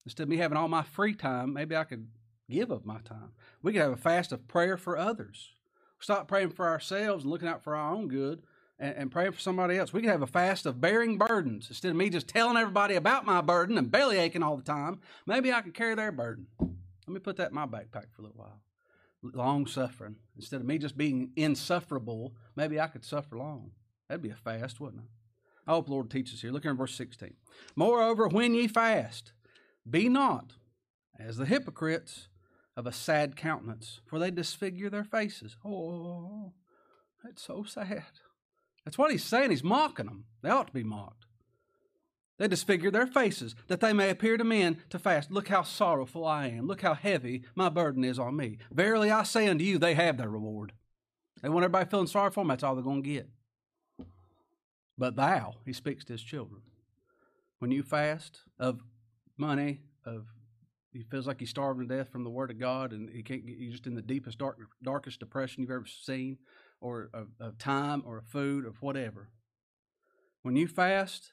Instead 0.05 0.25
of 0.25 0.29
me 0.29 0.37
having 0.37 0.57
all 0.57 0.69
my 0.69 0.83
free 0.83 1.15
time, 1.15 1.53
maybe 1.53 1.77
I 1.77 1.85
could 1.85 2.09
give 2.51 2.71
of 2.71 2.85
my 2.85 2.99
time. 3.01 3.33
We 3.62 3.73
could 3.73 3.83
have 3.83 3.93
a 3.93 3.97
fast 3.97 4.33
of 4.33 4.49
prayer 4.49 4.77
for 4.77 4.99
others. 4.99 5.53
Stop 6.01 6.27
praying 6.27 6.51
for 6.51 6.67
ourselves 6.69 7.23
and 7.23 7.31
looking 7.31 7.49
out 7.49 7.62
for 7.62 7.77
our 7.77 7.93
own 7.93 8.09
good 8.09 8.43
and, 8.79 8.97
and 8.97 9.11
praying 9.11 9.33
for 9.33 9.41
somebody 9.41 9.79
else. 9.79 9.93
We 9.93 10.01
could 10.01 10.11
have 10.11 10.23
a 10.23 10.27
fast 10.27 10.67
of 10.67 10.81
bearing 10.81 11.17
burdens 11.17 11.69
instead 11.69 11.91
of 11.91 11.97
me 11.97 12.11
just 12.11 12.29
telling 12.29 12.57
everybody 12.57 12.97
about 12.97 13.25
my 13.25 13.41
burden 13.41 13.79
and 13.79 13.91
belly 13.91 14.19
aching 14.19 14.43
all 14.43 14.57
the 14.57 14.65
time. 14.65 15.01
Maybe 15.27 15.53
I 15.53 15.62
could 15.62 15.75
carry 15.75 15.95
their 15.95 16.12
burden. 16.12 16.49
Let 16.59 17.15
me 17.15 17.21
put 17.21 17.37
that 17.37 17.51
in 17.51 17.55
my 17.55 17.67
backpack 17.67 18.11
for 18.15 18.21
a 18.21 18.23
little 18.23 18.37
while. 18.37 18.61
Long 19.23 19.67
suffering. 19.67 20.17
Instead 20.37 20.61
of 20.61 20.67
me 20.67 20.79
just 20.79 20.97
being 20.97 21.31
insufferable, 21.37 22.35
maybe 22.57 22.81
I 22.81 22.88
could 22.88 23.05
suffer 23.05 23.38
long. 23.38 23.71
That'd 24.09 24.23
be 24.23 24.31
a 24.31 24.35
fast, 24.35 24.81
wouldn't 24.81 25.02
it? 25.02 25.09
I 25.67 25.73
hope 25.73 25.88
Lord 25.88 26.11
teaches 26.11 26.43
here. 26.43 26.50
Look 26.50 26.64
here 26.64 26.73
in 26.73 26.76
verse 26.76 26.95
16. 26.95 27.35
Moreover, 27.76 28.26
when 28.26 28.55
ye 28.55 28.67
fast, 28.67 29.33
be 29.88 30.09
not 30.09 30.55
as 31.19 31.37
the 31.37 31.47
hypocrites 31.47 32.29
of 32.76 32.87
a 32.87 32.93
sad 32.93 33.37
countenance, 33.37 34.00
for 34.07 34.19
they 34.19 34.31
disfigure 34.31 34.91
their 34.91 35.05
faces. 35.05 35.57
Oh, 35.64 36.52
that's 37.23 37.43
so 37.43 37.62
sad. 37.62 38.05
That's 38.85 38.99
what 38.99 39.12
he's 39.12 39.25
saying. 39.25 39.50
He's 39.50 39.62
mocking 39.62 40.07
them. 40.07 40.25
They 40.43 40.50
ought 40.50 40.67
to 40.69 40.73
be 40.73 40.83
mocked. 40.83 41.26
They 42.39 42.49
disfigure 42.49 42.91
their 42.91 43.07
faces, 43.07 43.55
that 43.69 43.81
they 43.81 43.93
may 43.93 44.11
appear 44.11 44.37
to 44.37 44.45
men 44.45 44.79
to 44.91 44.99
fast. 44.99 45.31
Look 45.31 45.49
how 45.49 45.62
sorrowful 45.62 46.25
I 46.25 46.49
am. 46.49 46.67
Look 46.67 46.83
how 46.83 46.95
heavy 46.95 47.45
my 47.55 47.69
burden 47.69 48.05
is 48.05 48.19
on 48.19 48.37
me. 48.37 48.59
Verily 48.73 49.11
I 49.11 49.23
say 49.23 49.47
unto 49.49 49.65
you, 49.65 49.79
they 49.79 49.95
have 49.95 50.17
their 50.17 50.31
reward. 50.31 50.73
They 51.43 51.49
want 51.49 51.65
everybody 51.65 51.91
feeling 51.91 52.07
sorry 52.07 52.31
for 52.31 52.41
them, 52.41 52.49
that's 52.49 52.62
all 52.62 52.75
they're 52.75 52.85
going 52.85 53.03
to 53.03 53.09
get. 53.09 53.29
But 54.97 55.17
thou, 55.17 55.55
he 55.65 55.73
speaks 55.73 56.05
to 56.05 56.15
his 56.15 56.23
children. 56.23 56.62
When 57.59 57.71
you 57.71 57.83
fast 57.83 58.41
of 58.59 58.81
money, 59.37 59.81
of 60.05 60.27
he 60.93 61.03
feels 61.05 61.27
like 61.27 61.41
he's 61.41 61.51
starving 61.51 61.89
to 61.89 61.97
death 61.97 62.11
from 62.11 62.23
the 62.23 62.31
word 62.31 62.51
of 62.51 62.59
God, 62.59 62.93
and 62.93 63.09
he 63.09 63.23
can't. 63.23 63.47
get 63.47 63.57
You're 63.57 63.73
just 63.73 63.87
in 63.87 63.95
the 63.95 64.03
deepest, 64.03 64.39
dark, 64.39 64.59
darkest 64.83 65.21
depression 65.21 65.62
you've 65.62 65.71
ever 65.71 65.87
seen 65.87 66.39
or 66.81 67.09
of, 67.15 67.29
of 67.41 67.57
time 67.57 68.03
or 68.05 68.19
of 68.19 68.27
food 68.27 68.67
or 68.67 68.73
whatever. 68.81 69.31
When 70.43 70.55
you 70.55 70.69
fast, 70.69 71.33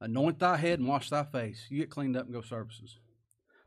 anoint 0.00 0.38
thy 0.38 0.56
head 0.56 0.78
and 0.78 0.88
wash 0.88 1.10
thy 1.10 1.24
face. 1.24 1.66
You 1.68 1.78
get 1.78 1.90
cleaned 1.90 2.16
up 2.16 2.24
and 2.24 2.34
go 2.34 2.40
services. 2.40 2.98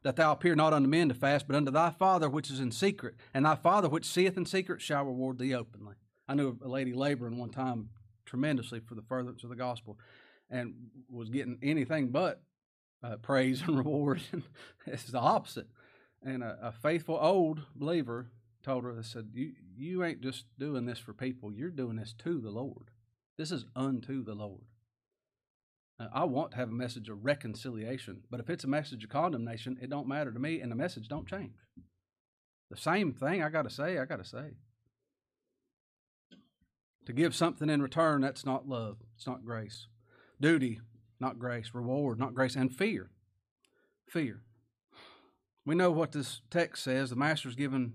That 0.03 0.15
thou 0.15 0.31
appear 0.33 0.55
not 0.55 0.73
unto 0.73 0.89
men 0.89 1.09
to 1.09 1.15
fast, 1.15 1.47
but 1.47 1.55
unto 1.55 1.71
thy 1.71 1.91
Father 1.91 2.29
which 2.29 2.49
is 2.49 2.59
in 2.59 2.71
secret, 2.71 3.15
and 3.33 3.45
thy 3.45 3.55
Father 3.55 3.87
which 3.87 4.05
seeth 4.05 4.37
in 4.37 4.45
secret 4.45 4.81
shall 4.81 5.05
reward 5.05 5.39
thee 5.39 5.53
openly. 5.53 5.95
I 6.27 6.35
knew 6.35 6.57
a 6.63 6.67
lady 6.67 6.93
laboring 6.93 7.37
one 7.37 7.49
time 7.49 7.89
tremendously 8.25 8.79
for 8.79 8.95
the 8.95 9.01
furtherance 9.01 9.43
of 9.43 9.49
the 9.49 9.55
gospel 9.55 9.97
and 10.49 10.73
was 11.09 11.29
getting 11.29 11.57
anything 11.61 12.09
but 12.09 12.41
uh, 13.03 13.17
praise 13.17 13.61
and 13.61 13.77
reward. 13.77 14.21
It's 14.85 15.05
the 15.05 15.19
opposite. 15.19 15.67
And 16.21 16.43
a, 16.43 16.57
a 16.61 16.71
faithful 16.71 17.17
old 17.19 17.61
believer 17.75 18.31
told 18.63 18.85
her, 18.85 18.97
I 18.97 19.01
said, 19.01 19.29
you, 19.33 19.51
you 19.75 20.03
ain't 20.03 20.21
just 20.21 20.45
doing 20.57 20.85
this 20.85 20.99
for 20.99 21.13
people, 21.13 21.51
you're 21.53 21.69
doing 21.69 21.97
this 21.97 22.13
to 22.19 22.39
the 22.39 22.49
Lord. 22.49 22.91
This 23.37 23.51
is 23.51 23.65
unto 23.75 24.23
the 24.23 24.35
Lord. 24.35 24.61
Now, 25.99 26.09
I 26.13 26.23
want 26.25 26.51
to 26.51 26.57
have 26.57 26.69
a 26.69 26.73
message 26.73 27.09
of 27.09 27.23
reconciliation, 27.23 28.21
but 28.31 28.39
if 28.39 28.49
it's 28.49 28.63
a 28.63 28.69
message 28.69 29.03
of 29.03 29.09
condemnation, 29.09 29.77
it 29.81 29.89
don't 29.89 30.07
matter 30.07 30.31
to 30.31 30.39
me, 30.39 30.59
and 30.59 30.71
the 30.71 30.75
message 30.75 31.07
don't 31.07 31.27
change. 31.27 31.53
The 32.71 32.77
same 32.77 33.13
thing 33.13 33.43
I 33.43 33.49
got 33.49 33.63
to 33.63 33.69
say, 33.69 33.99
I 33.99 34.05
got 34.05 34.17
to 34.17 34.25
say. 34.25 34.55
To 37.05 37.13
give 37.13 37.35
something 37.35 37.69
in 37.69 37.81
return, 37.81 38.21
that's 38.21 38.45
not 38.45 38.67
love. 38.67 38.97
It's 39.15 39.27
not 39.27 39.45
grace. 39.45 39.87
Duty, 40.39 40.79
not 41.19 41.37
grace. 41.37 41.71
Reward, 41.73 42.19
not 42.19 42.33
grace. 42.33 42.55
And 42.55 42.73
fear. 42.73 43.09
Fear. 44.09 44.41
We 45.65 45.75
know 45.75 45.91
what 45.91 46.13
this 46.13 46.41
text 46.49 46.83
says. 46.83 47.09
The 47.09 47.15
master's 47.15 47.55
given 47.55 47.93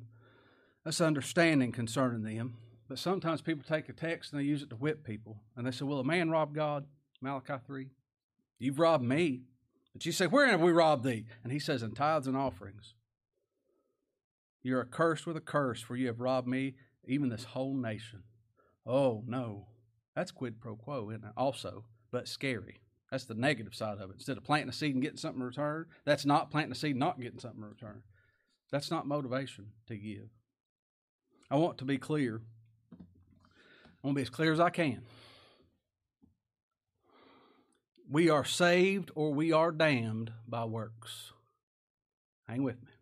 us 0.86 1.00
understanding 1.00 1.72
concerning 1.72 2.22
them. 2.22 2.56
But 2.88 2.98
sometimes 2.98 3.42
people 3.42 3.64
take 3.66 3.88
a 3.88 3.92
text 3.92 4.32
and 4.32 4.40
they 4.40 4.44
use 4.44 4.62
it 4.62 4.70
to 4.70 4.76
whip 4.76 5.04
people. 5.04 5.40
And 5.56 5.66
they 5.66 5.70
say, 5.70 5.84
Will 5.84 6.00
a 6.00 6.04
man 6.04 6.30
rob 6.30 6.54
God? 6.54 6.86
Malachi 7.20 7.54
3. 7.66 7.88
You've 8.58 8.78
robbed 8.78 9.04
me. 9.04 9.42
But 9.92 10.06
you 10.06 10.12
say, 10.12 10.26
Where 10.26 10.46
have 10.46 10.60
we 10.60 10.72
robbed 10.72 11.04
thee? 11.04 11.26
And 11.42 11.52
he 11.52 11.58
says, 11.58 11.82
In 11.82 11.92
tithes 11.92 12.26
and 12.26 12.36
offerings. 12.36 12.94
You're 14.62 14.80
accursed 14.80 15.26
with 15.26 15.36
a 15.36 15.40
curse, 15.40 15.80
for 15.80 15.96
you 15.96 16.08
have 16.08 16.20
robbed 16.20 16.48
me, 16.48 16.74
even 17.06 17.28
this 17.28 17.44
whole 17.44 17.74
nation. 17.74 18.24
Oh, 18.84 19.22
no. 19.26 19.66
That's 20.14 20.30
quid 20.30 20.60
pro 20.60 20.76
quo, 20.76 21.10
isn't 21.10 21.24
it? 21.24 21.32
Also, 21.36 21.84
but 22.10 22.28
scary. 22.28 22.80
That's 23.10 23.24
the 23.24 23.34
negative 23.34 23.74
side 23.74 23.98
of 23.98 24.10
it. 24.10 24.14
Instead 24.14 24.36
of 24.36 24.44
planting 24.44 24.68
a 24.68 24.72
seed 24.72 24.94
and 24.94 25.02
getting 25.02 25.16
something 25.16 25.40
in 25.40 25.46
return, 25.46 25.86
that's 26.04 26.26
not 26.26 26.50
planting 26.50 26.72
a 26.72 26.74
seed 26.74 26.90
and 26.90 27.00
not 27.00 27.20
getting 27.20 27.38
something 27.38 27.62
in 27.62 27.68
return. 27.68 28.02
That's 28.70 28.90
not 28.90 29.06
motivation 29.06 29.68
to 29.86 29.96
give. 29.96 30.28
I 31.50 31.56
want 31.56 31.78
to 31.78 31.84
be 31.84 31.96
clear. 31.96 32.42
I 32.92 34.06
want 34.06 34.14
to 34.14 34.18
be 34.18 34.22
as 34.22 34.30
clear 34.30 34.52
as 34.52 34.60
I 34.60 34.70
can. 34.70 35.02
We 38.10 38.30
are 38.30 38.44
saved 38.44 39.10
or 39.14 39.34
we 39.34 39.52
are 39.52 39.70
damned 39.70 40.32
by 40.46 40.64
works. 40.64 41.32
Hang 42.48 42.62
with 42.62 42.82
me. 42.82 42.92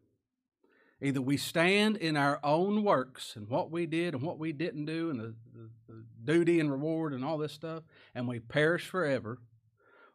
Either 1.01 1.21
we 1.21 1.37
stand 1.37 1.97
in 1.97 2.17
our 2.17 2.41
own 2.43 2.83
works 2.83 3.37
and 3.37 3.49
what 3.49 3.71
we 3.71 3.87
did 3.87 4.15
and 4.15 4.23
what 4.23 4.39
we 4.39 4.53
didn't 4.53 4.87
do 4.87 5.11
and 5.11 5.21
the, 5.21 5.35
the, 5.55 5.71
the, 5.89 6.05
duty 6.25 6.59
and 6.59 6.73
reward 6.73 7.13
and 7.13 7.25
all 7.25 7.39
this 7.39 7.53
stuff, 7.53 7.85
and 8.13 8.27
we 8.27 8.41
perish 8.41 8.87
forever, 8.87 9.39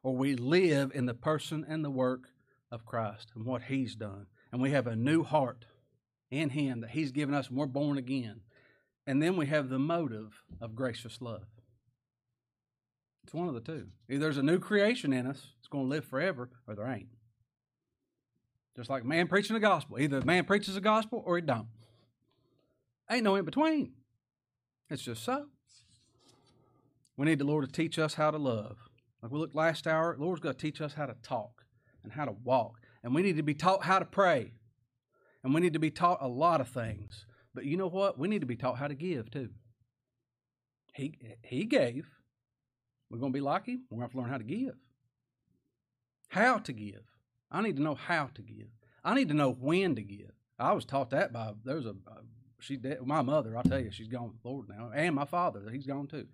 or 0.03 0.13
we 0.13 0.35
live 0.35 0.91
in 0.93 1.05
the 1.05 1.13
person 1.13 1.65
and 1.69 1.85
the 1.85 1.89
work 1.89 2.27
of 2.69 2.85
Christ 2.85 3.31
and 3.33 3.45
what 3.45 3.61
He's 3.63 3.95
done. 3.95 4.25
And 4.51 4.61
we 4.61 4.71
have 4.71 4.87
a 4.87 4.95
new 4.95 5.23
heart 5.23 5.65
in 6.29 6.49
Him 6.49 6.81
that 6.81 6.89
He's 6.89 7.13
given 7.13 7.33
us, 7.33 7.47
and 7.47 7.57
we're 7.57 7.67
born 7.67 7.97
again. 7.97 8.41
And 9.07 9.21
then 9.21 9.37
we 9.37 9.45
have 9.45 9.69
the 9.69 9.79
motive 9.79 10.43
of 10.59 10.75
gracious 10.75 11.21
love. 11.21 11.45
It's 13.31 13.39
one 13.39 13.47
of 13.47 13.53
the 13.53 13.61
two. 13.61 13.87
Either 14.09 14.19
there's 14.19 14.35
a 14.35 14.43
new 14.43 14.59
creation 14.59 15.13
in 15.13 15.25
us, 15.25 15.41
it's 15.59 15.69
going 15.69 15.85
to 15.85 15.89
live 15.89 16.03
forever, 16.03 16.49
or 16.67 16.75
there 16.75 16.85
ain't. 16.85 17.07
Just 18.75 18.89
like 18.89 19.05
man 19.05 19.29
preaching 19.29 19.53
the 19.53 19.61
gospel. 19.61 19.97
Either 20.01 20.19
the 20.19 20.25
man 20.25 20.43
preaches 20.43 20.75
the 20.75 20.81
gospel 20.81 21.23
or 21.25 21.37
he 21.37 21.41
don't. 21.41 21.69
Ain't 23.09 23.23
no 23.23 23.35
in 23.35 23.45
between. 23.45 23.93
It's 24.89 25.01
just 25.01 25.23
so. 25.23 25.45
We 27.15 27.25
need 27.25 27.39
the 27.39 27.45
Lord 27.45 27.65
to 27.65 27.71
teach 27.71 27.97
us 27.97 28.15
how 28.15 28.31
to 28.31 28.37
love. 28.37 28.75
Like 29.23 29.31
we 29.31 29.39
looked 29.39 29.55
last 29.55 29.87
hour, 29.87 30.13
the 30.17 30.25
Lord's 30.25 30.41
going 30.41 30.55
to 30.55 30.61
teach 30.61 30.81
us 30.81 30.95
how 30.95 31.05
to 31.05 31.15
talk 31.23 31.63
and 32.03 32.11
how 32.11 32.25
to 32.25 32.33
walk. 32.43 32.81
And 33.01 33.15
we 33.15 33.21
need 33.21 33.37
to 33.37 33.43
be 33.43 33.53
taught 33.53 33.85
how 33.85 33.99
to 33.99 34.05
pray. 34.05 34.51
And 35.41 35.53
we 35.53 35.61
need 35.61 35.71
to 35.71 35.79
be 35.79 35.89
taught 35.89 36.17
a 36.19 36.27
lot 36.27 36.59
of 36.59 36.67
things. 36.67 37.25
But 37.53 37.63
you 37.63 37.77
know 37.77 37.87
what? 37.87 38.19
We 38.19 38.27
need 38.27 38.41
to 38.41 38.45
be 38.45 38.57
taught 38.57 38.77
how 38.77 38.89
to 38.89 38.95
give 38.95 39.31
too. 39.31 39.51
He 40.93 41.17
he 41.43 41.63
gave. 41.63 42.09
We're 43.11 43.19
going 43.19 43.33
to 43.33 43.37
be 43.37 43.41
like 43.41 43.65
him. 43.65 43.83
We're 43.89 43.97
going 43.97 43.99
to 43.99 44.05
have 44.05 44.11
to 44.11 44.17
learn 44.19 44.29
how 44.29 44.37
to 44.37 44.43
give. 44.43 44.75
How 46.29 46.57
to 46.59 46.73
give. 46.73 47.03
I 47.51 47.61
need 47.61 47.75
to 47.75 47.81
know 47.81 47.95
how 47.95 48.29
to 48.33 48.41
give. 48.41 48.69
I 49.03 49.13
need 49.13 49.27
to 49.27 49.33
know 49.33 49.51
when 49.51 49.95
to 49.95 50.01
give. 50.01 50.31
I 50.57 50.71
was 50.71 50.85
taught 50.85 51.09
that 51.09 51.33
by 51.33 51.53
there's 51.65 51.85
a 51.85 51.95
she 52.59 52.79
my 53.03 53.21
mother. 53.21 53.57
I 53.57 53.63
tell 53.63 53.79
you, 53.79 53.91
she's 53.91 54.07
gone 54.07 54.27
with 54.27 54.41
the 54.41 54.47
Lord 54.47 54.69
now, 54.69 54.91
and 54.93 55.15
my 55.15 55.25
father, 55.25 55.61
he's 55.71 55.87
gone 55.87 56.07
too. 56.07 56.27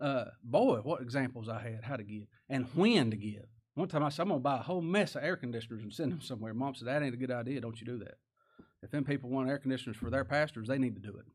Uh, 0.00 0.24
boy, 0.42 0.78
what 0.78 1.00
examples 1.00 1.48
I 1.48 1.60
had 1.60 1.84
how 1.84 1.96
to 1.96 2.02
give 2.02 2.24
and 2.48 2.66
when 2.74 3.10
to 3.10 3.16
give. 3.16 3.44
One 3.74 3.88
time 3.88 4.02
I 4.02 4.08
said, 4.08 4.22
I'm 4.22 4.28
going 4.28 4.40
to 4.40 4.44
buy 4.44 4.56
a 4.56 4.62
whole 4.62 4.80
mess 4.80 5.14
of 5.14 5.22
air 5.22 5.36
conditioners 5.36 5.82
and 5.82 5.92
send 5.92 6.12
them 6.12 6.22
somewhere. 6.22 6.54
Mom 6.54 6.74
said, 6.74 6.88
That 6.88 7.02
ain't 7.02 7.14
a 7.14 7.18
good 7.18 7.30
idea. 7.30 7.60
Don't 7.60 7.78
you 7.80 7.86
do 7.86 7.98
that. 7.98 8.14
If 8.82 8.90
them 8.90 9.04
people 9.04 9.30
want 9.30 9.48
air 9.48 9.58
conditioners 9.58 9.96
for 9.96 10.10
their 10.10 10.24
pastors, 10.24 10.68
they 10.68 10.78
need 10.78 10.94
to 10.96 11.00
do 11.00 11.16
it. 11.16 11.26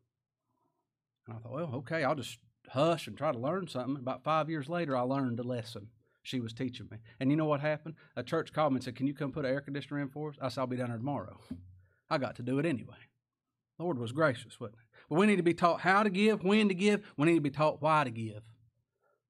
And 1.28 1.38
I 1.38 1.40
thought, 1.40 1.54
Well, 1.54 1.72
okay, 1.76 2.04
I'll 2.04 2.16
just 2.16 2.40
hush 2.70 3.08
and 3.08 3.18
try 3.18 3.32
to 3.32 3.38
learn 3.38 3.68
something. 3.68 3.98
About 3.98 4.24
five 4.24 4.50
years 4.50 4.70
later, 4.70 4.96
I 4.96 5.02
learned 5.02 5.40
a 5.40 5.44
lesson 5.44 5.88
she 6.24 6.40
was 6.40 6.54
teaching 6.54 6.88
me. 6.92 6.98
And 7.20 7.32
you 7.32 7.38
know 7.38 7.46
what 7.46 7.62
happened? 7.62 7.96
A 8.16 8.24
church 8.24 8.54
called 8.54 8.74
me 8.74 8.78
and 8.78 8.84
said, 8.84 8.96
Can 8.96 9.08
you 9.08 9.14
come 9.14 9.32
put 9.32 9.46
an 9.46 9.52
air 9.52 9.62
conditioner 9.62 10.00
in 10.00 10.10
for 10.10 10.30
us? 10.30 10.36
I 10.42 10.50
said, 10.50 10.62
I'll 10.62 10.68
be 10.68 10.78
down 10.78 10.90
there 10.90 10.98
tomorrow. 10.98 11.40
I 12.10 12.18
got 12.18 12.36
to 12.36 12.44
do 12.44 12.60
it 12.60 12.66
anyway. 12.66 12.96
Lord 13.80 13.98
was 13.98 14.12
gracious, 14.12 14.60
wasn't? 14.60 14.78
But 15.10 15.18
we 15.18 15.26
need 15.26 15.38
to 15.38 15.44
be 15.44 15.54
taught 15.54 15.82
how 15.82 16.04
to 16.04 16.10
give, 16.10 16.44
when 16.44 16.68
to 16.68 16.76
give. 16.76 17.02
We 17.18 17.26
need 17.26 17.36
to 17.36 17.42
be 17.42 17.50
taught 17.50 17.82
why 17.82 18.04
to 18.04 18.12
give. 18.12 18.44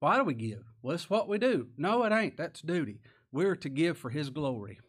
Why 0.00 0.18
do 0.18 0.24
we 0.24 0.34
give? 0.34 0.64
Well, 0.82 0.94
it's 0.94 1.08
what 1.08 1.28
we 1.28 1.38
do. 1.38 1.68
No, 1.76 2.04
it 2.04 2.12
ain't. 2.12 2.36
That's 2.36 2.60
duty. 2.60 3.00
We're 3.30 3.56
to 3.56 3.68
give 3.68 3.96
for 3.96 4.10
His 4.10 4.30
glory. 4.30 4.80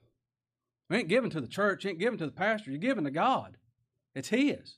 We 0.89 0.97
ain't 0.97 1.07
giving 1.07 1.29
to 1.29 1.39
the 1.39 1.47
church, 1.47 1.85
ain't 1.85 1.99
giving 1.99 2.19
to 2.19 2.25
the 2.25 2.31
pastor. 2.31 2.71
You're 2.71 2.79
giving 2.79 3.05
to 3.05 3.11
God. 3.11 3.57
It's 4.13 4.29
His. 4.29 4.77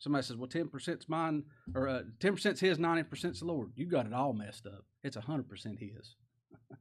Somebody 0.00 0.24
says, 0.24 0.36
well, 0.36 0.48
10%'s 0.48 1.08
mine, 1.08 1.44
or 1.74 1.86
uh, 1.86 2.02
10%'s 2.20 2.58
His, 2.58 2.78
90%'s 2.78 3.40
the 3.40 3.46
Lord. 3.46 3.70
You 3.76 3.84
got 3.84 4.06
it 4.06 4.14
all 4.14 4.32
messed 4.32 4.66
up. 4.66 4.86
It's 5.04 5.16
100% 5.16 5.78
His. 5.78 6.16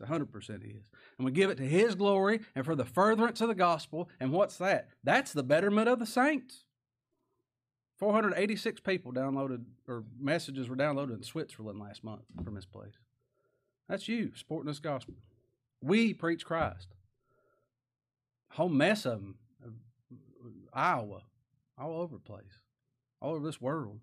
It's 0.00 0.08
100% 0.08 0.30
His. 0.62 0.84
And 1.18 1.24
we 1.24 1.32
give 1.32 1.50
it 1.50 1.56
to 1.56 1.66
His 1.66 1.96
glory 1.96 2.38
and 2.54 2.64
for 2.64 2.76
the 2.76 2.84
furtherance 2.84 3.40
of 3.40 3.48
the 3.48 3.54
gospel. 3.56 4.08
And 4.20 4.30
what's 4.30 4.56
that? 4.58 4.90
That's 5.02 5.32
the 5.32 5.42
betterment 5.42 5.88
of 5.88 5.98
the 5.98 6.06
saints. 6.06 6.62
486 7.98 8.80
people 8.82 9.12
downloaded, 9.12 9.64
or 9.88 10.04
messages 10.20 10.68
were 10.68 10.76
downloaded 10.76 11.16
in 11.16 11.24
Switzerland 11.24 11.80
last 11.80 12.04
month 12.04 12.22
from 12.44 12.54
this 12.54 12.64
place. 12.64 12.92
That's 13.88 14.06
you 14.06 14.30
supporting 14.36 14.68
this 14.68 14.78
gospel. 14.78 15.14
We 15.82 16.14
preach 16.14 16.44
Christ. 16.44 16.94
Whole 18.50 18.68
mess 18.68 19.04
of 19.04 19.20
them. 19.20 19.34
Iowa, 20.72 21.22
all 21.80 22.00
over 22.00 22.14
the 22.14 22.20
place, 22.20 22.62
all 23.20 23.34
over 23.34 23.44
this 23.44 23.60
world. 23.60 24.00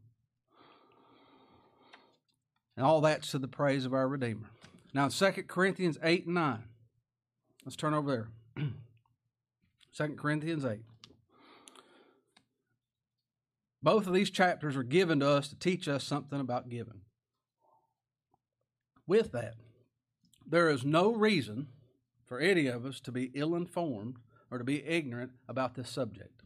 And 2.77 2.85
all 2.85 3.01
that's 3.01 3.31
to 3.31 3.39
the 3.39 3.47
praise 3.47 3.85
of 3.85 3.93
our 3.93 4.07
Redeemer. 4.07 4.49
Now, 4.93 5.07
2 5.07 5.31
Corinthians 5.47 5.97
8 6.03 6.25
and 6.25 6.35
9. 6.35 6.63
Let's 7.65 7.75
turn 7.75 7.93
over 7.93 8.29
there. 8.57 8.65
2 9.97 10.07
Corinthians 10.15 10.65
8. 10.65 10.79
Both 13.81 14.07
of 14.07 14.13
these 14.13 14.29
chapters 14.29 14.75
are 14.75 14.83
given 14.83 15.19
to 15.19 15.29
us 15.29 15.47
to 15.49 15.55
teach 15.55 15.87
us 15.87 16.03
something 16.03 16.39
about 16.39 16.69
giving. 16.69 17.01
With 19.07 19.31
that, 19.33 19.55
there 20.45 20.69
is 20.69 20.83
no 20.83 21.13
reason 21.13 21.67
for 22.25 22.39
any 22.39 22.67
of 22.67 22.85
us 22.85 22.99
to 23.01 23.11
be 23.11 23.31
ill 23.35 23.55
informed 23.55 24.17
or 24.49 24.57
to 24.57 24.63
be 24.63 24.83
ignorant 24.85 25.31
about 25.47 25.75
this 25.75 25.89
subject. 25.89 26.41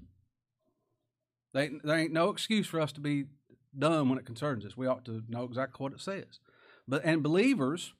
They, 1.54 1.72
there 1.84 1.98
ain't 1.98 2.14
no 2.14 2.30
excuse 2.30 2.68
for 2.68 2.80
us 2.80 2.92
to 2.94 3.02
be 3.02 3.26
dumb 3.78 4.10
when 4.10 4.20
it 4.20 4.26
concerns 4.26 4.66
us. 4.66 4.78
We 4.78 4.88
ought 4.88 5.06
to 5.06 5.24
know 5.28 5.44
exactly 5.44 5.84
what 5.84 5.94
it 5.94 6.02
says. 6.02 6.40
But 6.88 7.04
and 7.06 7.24
believers 7.24 7.94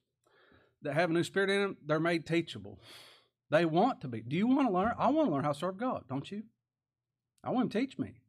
that 0.82 0.94
have 0.94 1.10
a 1.10 1.14
new 1.14 1.24
spirit 1.24 1.50
in 1.50 1.62
them, 1.62 1.78
they're 1.86 2.00
made 2.00 2.26
teachable. 2.26 2.80
They 3.52 3.66
want 3.66 4.02
to 4.02 4.08
be. 4.08 4.22
Do 4.22 4.36
you 4.36 4.48
want 4.48 4.68
to 4.68 4.74
learn? 4.74 4.94
I 4.98 5.10
want 5.10 5.28
to 5.28 5.34
learn 5.34 5.44
how 5.44 5.54
to 5.54 5.60
serve 5.60 5.78
God, 5.78 6.04
don't 6.08 6.30
you? 6.32 6.44
I 7.44 7.50
want 7.50 7.66
Him 7.66 7.70
to 7.70 7.80
teach 7.80 7.98
me. 7.98 8.22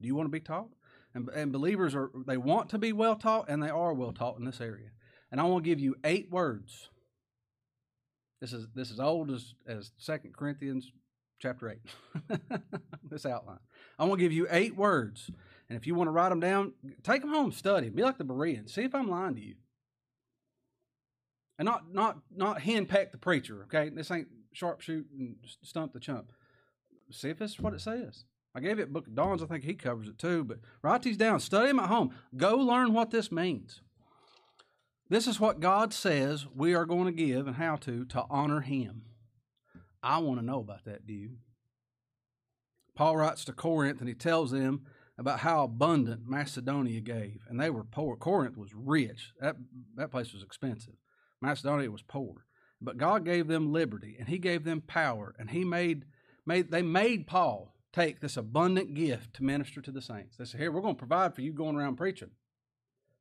Do 0.00 0.06
you 0.06 0.14
want 0.14 0.26
to 0.26 0.32
be 0.32 0.40
taught? 0.40 0.68
And, 1.14 1.28
and 1.30 1.52
believers 1.52 1.94
are 1.94 2.10
they 2.26 2.36
want 2.36 2.68
to 2.70 2.78
be 2.78 2.92
well 2.92 3.16
taught, 3.16 3.48
and 3.48 3.62
they 3.62 3.70
are 3.70 3.94
well 3.94 4.12
taught 4.12 4.38
in 4.38 4.44
this 4.44 4.60
area. 4.60 4.90
And 5.32 5.40
I 5.40 5.44
want 5.44 5.64
to 5.64 5.70
give 5.70 5.80
you 5.80 5.96
eight 6.04 6.30
words. 6.30 6.90
This 8.40 8.52
is 8.52 8.66
this 8.74 8.90
is 8.90 9.00
old 9.00 9.30
as 9.30 9.54
as 9.66 9.92
Second 9.96 10.36
Corinthians 10.36 10.92
chapter 11.38 11.70
eight. 11.70 11.80
this 13.10 13.26
outline. 13.26 13.58
I 13.98 14.04
want 14.04 14.18
to 14.18 14.24
give 14.24 14.32
you 14.32 14.46
eight 14.50 14.76
words, 14.76 15.30
and 15.68 15.76
if 15.76 15.86
you 15.86 15.94
want 15.94 16.08
to 16.08 16.12
write 16.12 16.30
them 16.30 16.40
down, 16.40 16.72
take 17.02 17.22
them 17.22 17.30
home, 17.30 17.52
study. 17.52 17.88
Be 17.88 18.02
like 18.02 18.18
the 18.18 18.24
Bereans. 18.24 18.72
See 18.74 18.82
if 18.82 18.94
I'm 18.94 19.10
lying 19.10 19.34
to 19.34 19.40
you 19.40 19.54
and 21.58 21.66
not 21.66 21.92
not 21.92 22.18
not 22.34 22.60
henpeck 22.60 23.12
the 23.12 23.18
preacher. 23.18 23.62
Okay, 23.64 23.90
this 23.90 24.10
ain't 24.10 24.28
sharpshoot 24.54 25.04
and 25.18 25.36
stump 25.62 25.92
the 25.92 26.00
chump. 26.00 26.32
See 27.10 27.30
if 27.30 27.40
it's 27.40 27.58
what 27.58 27.74
it 27.74 27.80
says. 27.80 28.24
I 28.54 28.60
gave 28.60 28.78
it 28.78 28.92
Book 28.92 29.06
of 29.06 29.14
Dawns. 29.14 29.42
I 29.42 29.46
think 29.46 29.64
he 29.64 29.74
covers 29.74 30.08
it 30.08 30.18
too. 30.18 30.44
But 30.44 30.58
write 30.82 31.02
these 31.02 31.16
down. 31.16 31.40
Study 31.40 31.68
them 31.68 31.78
at 31.78 31.88
home. 31.88 32.14
Go 32.36 32.56
learn 32.56 32.92
what 32.92 33.10
this 33.10 33.30
means. 33.30 33.82
This 35.08 35.26
is 35.26 35.38
what 35.38 35.60
God 35.60 35.92
says 35.92 36.46
we 36.54 36.74
are 36.74 36.86
going 36.86 37.04
to 37.04 37.12
give 37.12 37.46
and 37.46 37.56
how 37.56 37.76
to 37.76 38.04
to 38.06 38.24
honor 38.28 38.60
Him. 38.62 39.02
I 40.06 40.18
want 40.18 40.38
to 40.38 40.46
know 40.46 40.60
about 40.60 40.84
that. 40.84 41.06
Do 41.06 41.12
you? 41.12 41.36
Paul 42.94 43.16
writes 43.16 43.44
to 43.46 43.52
Corinth 43.52 44.00
and 44.00 44.08
he 44.08 44.14
tells 44.14 44.52
them 44.52 44.86
about 45.18 45.40
how 45.40 45.64
abundant 45.64 46.28
Macedonia 46.28 47.00
gave, 47.00 47.40
and 47.48 47.60
they 47.60 47.70
were 47.70 47.84
poor. 47.84 48.16
Corinth 48.16 48.56
was 48.56 48.74
rich. 48.74 49.32
That 49.40 49.56
that 49.96 50.10
place 50.10 50.32
was 50.32 50.42
expensive. 50.42 50.94
Macedonia 51.40 51.90
was 51.90 52.02
poor. 52.02 52.46
But 52.80 52.98
God 52.98 53.24
gave 53.24 53.46
them 53.48 53.72
liberty 53.72 54.16
and 54.18 54.28
he 54.28 54.38
gave 54.38 54.64
them 54.64 54.82
power 54.82 55.34
and 55.38 55.50
he 55.50 55.64
made 55.64 56.04
made 56.44 56.70
they 56.70 56.82
made 56.82 57.26
Paul 57.26 57.74
take 57.92 58.20
this 58.20 58.36
abundant 58.36 58.94
gift 58.94 59.34
to 59.34 59.44
minister 59.44 59.80
to 59.80 59.90
the 59.90 60.02
saints. 60.02 60.36
They 60.36 60.44
said, 60.44 60.60
Here, 60.60 60.70
we're 60.70 60.82
going 60.82 60.94
to 60.94 60.98
provide 60.98 61.34
for 61.34 61.40
you 61.40 61.52
going 61.52 61.76
around 61.76 61.96
preaching. 61.96 62.30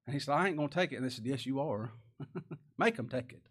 And 0.06 0.14
he 0.14 0.20
said, 0.20 0.34
I 0.34 0.48
ain't 0.48 0.58
going 0.58 0.70
to 0.70 0.76
take 0.76 0.92
it. 0.92 0.98
And 0.98 1.06
they 1.06 1.10
said, 1.10 1.26
Yes, 1.26 1.46
you 1.46 1.60
are. 1.60 1.92
Make 2.78 2.98
them 2.98 3.08
take 3.08 3.32
it. 3.32 3.45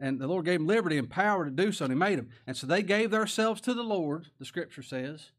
And 0.00 0.18
the 0.18 0.26
Lord 0.26 0.46
gave 0.46 0.58
them 0.58 0.66
liberty 0.66 0.96
and 0.96 1.10
power 1.10 1.44
to 1.44 1.50
do 1.50 1.70
so, 1.70 1.84
and 1.84 1.92
He 1.92 1.98
made 1.98 2.18
them. 2.18 2.30
And 2.46 2.56
so 2.56 2.66
they 2.66 2.82
gave 2.82 3.10
themselves 3.10 3.60
to 3.62 3.74
the 3.74 3.82
Lord, 3.82 4.28
the 4.38 4.46
scripture 4.46 4.82
says. 4.82 5.30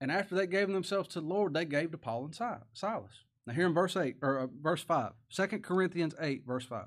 And 0.00 0.12
after 0.12 0.34
they 0.34 0.46
gave 0.46 0.68
themselves 0.68 1.08
to 1.10 1.20
the 1.20 1.26
Lord, 1.26 1.52
they 1.52 1.64
gave 1.64 1.90
to 1.90 1.98
Paul 1.98 2.26
and 2.26 2.34
Silas. 2.34 3.24
Now, 3.46 3.54
here 3.54 3.66
in 3.66 3.74
verse 3.74 3.96
8, 3.96 4.16
or 4.22 4.38
uh, 4.38 4.46
verse 4.62 4.82
5, 4.82 5.12
2 5.34 5.46
Corinthians 5.58 6.14
8, 6.20 6.46
verse 6.46 6.64
5. 6.64 6.86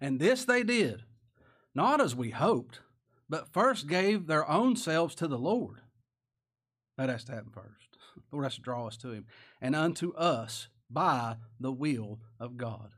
And 0.00 0.20
this 0.20 0.44
they 0.44 0.62
did, 0.62 1.04
not 1.74 2.00
as 2.00 2.14
we 2.14 2.30
hoped, 2.30 2.80
but 3.28 3.52
first 3.52 3.88
gave 3.88 4.26
their 4.26 4.48
own 4.48 4.76
selves 4.76 5.14
to 5.16 5.26
the 5.26 5.38
Lord. 5.38 5.80
That 6.98 7.08
has 7.08 7.24
to 7.24 7.32
happen 7.32 7.50
first. 7.50 7.96
The 8.14 8.36
Lord 8.36 8.44
has 8.44 8.56
to 8.56 8.60
draw 8.60 8.86
us 8.86 8.96
to 8.98 9.10
Him. 9.10 9.26
And 9.60 9.74
unto 9.74 10.12
us 10.14 10.68
by 10.90 11.36
the 11.58 11.72
will 11.72 12.18
of 12.38 12.56
God. 12.56 12.90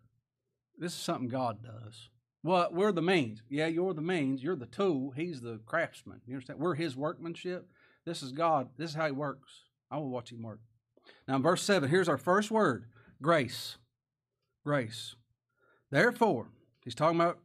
This 0.77 0.93
is 0.93 0.99
something 0.99 1.29
God 1.29 1.63
does. 1.63 2.09
Well, 2.45 2.69
we're 2.71 2.93
the 2.93 3.03
means. 3.03 3.43
Yeah, 3.49 3.69
you're 3.69 3.95
the 3.95 4.03
means. 4.03 4.43
You're 4.43 4.55
the 4.55 4.67
tool. 4.67 5.13
He's 5.17 5.41
the 5.41 5.61
craftsman. 5.65 6.21
You 6.27 6.35
understand? 6.35 6.61
We're 6.61 6.75
His 6.75 6.95
workmanship. 6.95 7.67
This 8.05 8.23
is 8.23 8.33
God. 8.33 8.69
This 8.77 8.91
is 8.91 8.97
how 8.97 9.07
He 9.07 9.13
works. 9.13 9.63
I 9.91 9.97
will 9.97 10.11
watch 10.11 10.31
Him 10.31 10.43
work. 10.43 10.61
Now, 11.27 11.37
in 11.37 11.43
verse 11.43 11.63
7, 11.63 11.89
here's 11.89 12.09
our 12.09 12.19
first 12.19 12.51
word 12.51 12.85
grace. 13.23 13.79
Grace. 14.63 15.17
Therefore, 15.91 16.49
He's 16.85 16.95
talking 16.95 17.19
about 17.19 17.39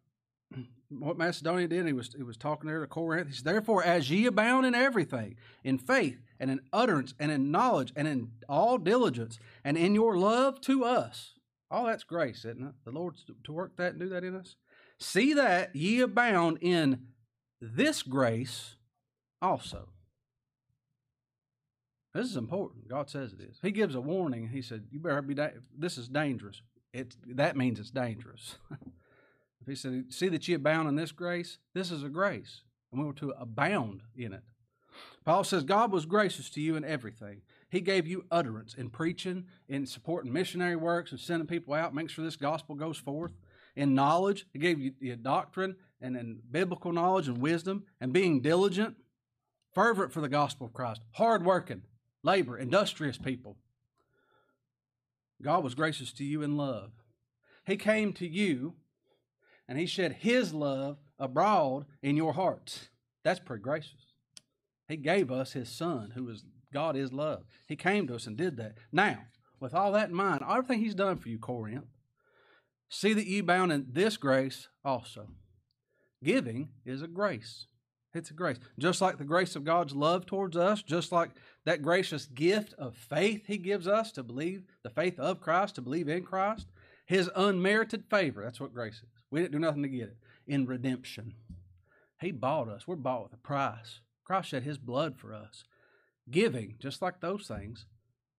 what 0.90 1.18
Macedonia 1.18 1.70
did. 1.70 1.88
He 1.88 1.94
was 1.94 2.14
he 2.14 2.24
was 2.24 2.36
talking 2.36 2.70
there 2.70 2.82
to 2.82 2.88
Corinth. 2.88 3.30
He 3.30 3.34
says, 3.34 3.44
"Therefore, 3.44 3.82
as 3.82 4.10
ye 4.10 4.26
abound 4.26 4.66
in 4.66 4.76
everything, 4.76 5.38
in 5.64 5.78
faith 5.78 6.20
and 6.42 6.52
in 6.52 6.60
utterance 6.74 7.14
and 7.18 7.32
in 7.32 7.52
knowledge 7.52 7.94
and 7.96 8.06
in 8.06 8.32
all 8.50 8.78
diligence 8.78 9.40
and 9.64 9.78
in 9.78 9.96
your 9.96 10.18
love 10.18 10.60
to 10.62 10.84
us, 10.84 11.36
all 11.72 11.86
that's 11.86 12.04
grace, 12.04 12.40
isn't 12.40 12.68
it? 12.68 12.74
The 12.84 12.92
Lord's 12.92 13.24
to 13.46 13.54
work 13.54 13.78
that 13.78 13.92
and 13.92 14.02
do 14.02 14.10
that 14.10 14.26
in 14.26 14.36
us. 14.36 14.58
See 15.00 15.34
that 15.34 15.76
ye 15.76 16.02
abound 16.02 16.60
in 16.62 17.08
this 17.62 18.04
grace 18.04 18.76
also." 19.42 19.90
This 22.14 22.26
is 22.26 22.38
important. 22.38 22.88
God 22.88 23.10
says 23.10 23.34
it 23.34 23.42
is. 23.42 23.60
He 23.62 23.72
gives 23.72 23.96
a 23.96 24.02
warning. 24.02 24.50
He 24.50 24.62
said, 24.62 24.88
"You 24.92 25.00
better 25.00 25.22
be. 25.22 25.36
Da- 25.36 25.52
this 25.78 25.98
is 25.98 26.08
dangerous. 26.08 26.62
It 26.92 27.16
that 27.36 27.56
means 27.56 27.80
it's 27.80 27.92
dangerous." 27.92 28.58
he 29.66 29.76
said, 29.76 30.12
"See 30.12 30.28
that 30.30 30.48
ye 30.48 30.56
abound 30.56 30.90
in 30.90 30.96
this 30.96 31.12
grace. 31.12 31.60
This 31.74 31.92
is 31.92 32.04
a 32.04 32.10
grace, 32.10 32.62
and 32.92 33.00
we 33.00 33.08
were 33.08 33.14
to 33.14 33.32
abound 33.32 34.02
in 34.16 34.34
it." 34.34 34.44
Paul 35.24 35.44
says, 35.44 35.64
"God 35.64 35.92
was 35.92 36.06
gracious 36.06 36.50
to 36.52 36.62
you 36.62 36.76
in 36.76 36.84
everything. 36.84 37.44
He 37.70 37.82
gave 37.82 38.08
you 38.08 38.26
utterance 38.32 38.74
in 38.74 38.90
preaching, 38.90 39.46
in 39.68 39.86
supporting 39.86 40.34
missionary 40.34 40.76
works, 40.76 41.12
and 41.12 41.20
sending 41.20 41.48
people 41.48 41.76
out, 41.76 41.94
making 41.94 42.10
sure 42.10 42.26
this 42.26 42.36
gospel 42.36 42.74
goes 42.74 42.98
forth. 42.98 43.34
In 43.80 43.96
knowledge, 43.96 44.46
He 44.54 44.60
gave 44.60 44.80
you, 44.80 44.94
you 45.00 45.16
doctrine 45.16 45.76
and 46.02 46.16
in 46.16 46.42
biblical 46.50 46.92
knowledge 46.92 47.28
and 47.28 47.38
wisdom, 47.38 47.84
and 48.00 48.14
being 48.14 48.42
diligent, 48.42 48.96
fervent 49.74 50.12
for 50.12 50.22
the 50.22 50.30
gospel 50.30 50.68
of 50.68 50.74
Christ, 50.74 51.02
hard 51.14 51.46
working." 51.46 51.84
labor, 52.24 52.58
industrious 52.58 53.18
people. 53.18 53.58
God 55.42 55.64
was 55.64 55.76
gracious 55.76 56.12
to 56.14 56.24
you 56.24 56.42
in 56.42 56.58
love. 56.58 56.92
He 57.66 57.78
came 57.78 58.14
to 58.14 58.28
you 58.28 58.76
and 59.68 59.78
He 59.78 59.86
shed 59.86 60.18
His 60.20 60.54
love 60.54 60.98
abroad 61.18 61.86
in 62.02 62.18
your 62.18 62.34
hearts. 62.34 62.90
That's 63.24 63.40
pretty 63.40 63.64
gracious. 63.64 64.14
He 64.88 64.98
gave 64.98 65.32
us 65.32 65.54
His 65.54 65.70
Son, 65.70 66.12
who 66.16 66.28
is 66.30 66.44
God 66.74 66.96
is 66.96 67.14
love. 67.14 67.44
He 67.68 67.76
came 67.76 68.08
to 68.08 68.16
us 68.16 68.28
and 68.28 68.38
did 68.38 68.58
that. 68.58 68.78
Now, 68.92 69.20
with 69.60 69.74
all 69.74 69.92
that 69.94 70.10
in 70.10 70.16
mind, 70.16 70.44
everything 70.48 70.80
He's 70.80 70.96
done 70.96 71.18
for 71.18 71.30
you, 71.30 71.40
Corinth, 71.40 71.86
see 72.90 73.14
that 73.14 73.28
ye 73.28 73.42
bound 73.42 73.72
in 73.72 73.88
this 73.92 74.18
grace 74.18 74.68
also. 74.84 75.28
Giving 76.24 76.70
is 76.86 77.02
a 77.02 77.08
grace. 77.08 77.68
It's 78.14 78.32
a 78.32 78.34
grace. 78.34 78.58
Just 78.80 79.02
like 79.02 79.18
the 79.18 79.24
grace 79.24 79.56
of 79.56 79.64
God's 79.64 79.94
love 79.94 80.26
towards 80.26 80.58
us, 80.58 80.82
just 80.82 81.12
like 81.12 81.30
that 81.66 81.84
gracious 81.84 82.26
gift 82.26 82.74
of 82.74 82.96
faith 82.96 83.44
He 83.46 83.58
gives 83.58 83.88
us 83.88 84.12
to 84.14 84.24
believe, 84.24 84.64
the 84.84 84.90
faith 84.90 85.20
of 85.20 85.40
Christ, 85.40 85.76
to 85.76 85.82
believe 85.82 86.10
in 86.10 86.24
Christ, 86.24 86.68
His 87.06 87.30
unmerited 87.36 88.06
favor. 88.10 88.44
That's 88.44 88.60
what 88.60 88.74
grace 88.74 88.96
is. 88.96 89.10
We 89.30 89.42
didn't 89.42 89.54
do 89.54 89.60
nothing 89.60 89.84
to 89.84 89.90
get 89.90 90.10
it. 90.10 90.18
In 90.48 90.66
redemption, 90.66 91.36
He 92.20 92.32
bought 92.32 92.68
us. 92.68 92.88
We're 92.88 92.96
bought 92.96 93.24
with 93.24 93.34
a 93.34 93.38
price. 93.38 94.00
Christ 94.24 94.50
shed 94.50 94.64
His 94.64 94.80
blood 94.80 95.16
for 95.16 95.34
us. 95.34 95.64
Giving, 96.30 96.76
just 96.80 97.02
like 97.02 97.22
those 97.22 97.48
things, 97.48 97.86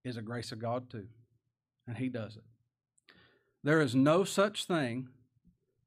is 0.05 0.17
a 0.17 0.23
grace 0.23 0.51
of 0.51 0.59
God 0.59 0.91
too. 0.91 1.07
And 1.87 1.97
He 1.97 2.09
does 2.09 2.37
it. 2.37 2.43
There 3.63 3.81
is 3.81 3.95
no 3.95 4.25
such 4.25 4.65
thing 4.65 5.09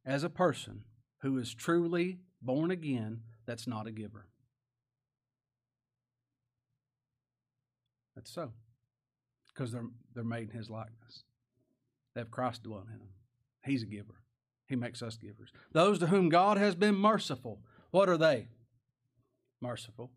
as 0.05 0.23
a 0.23 0.29
person 0.29 0.83
who 1.21 1.37
is 1.37 1.53
truly 1.53 2.19
born 2.41 2.71
again 2.71 3.21
that's 3.45 3.67
not 3.67 3.87
a 3.87 3.91
giver. 3.91 4.27
That's 8.15 8.31
so. 8.31 8.51
Because 9.53 9.71
they're, 9.71 9.87
they're 10.13 10.23
made 10.23 10.49
in 10.51 10.57
his 10.57 10.69
likeness. 10.69 11.23
They 12.13 12.21
have 12.21 12.31
Christ 12.31 12.63
dwelling 12.63 12.87
in 12.91 12.99
them. 12.99 13.09
He's 13.65 13.83
a 13.83 13.87
giver. 13.87 14.15
He 14.67 14.75
makes 14.75 15.01
us 15.01 15.17
givers. 15.17 15.51
Those 15.71 15.99
to 15.99 16.07
whom 16.07 16.29
God 16.29 16.57
has 16.57 16.75
been 16.75 16.95
merciful, 16.95 17.59
what 17.91 18.09
are 18.09 18.17
they? 18.17 18.47
Merciful. 19.61 20.11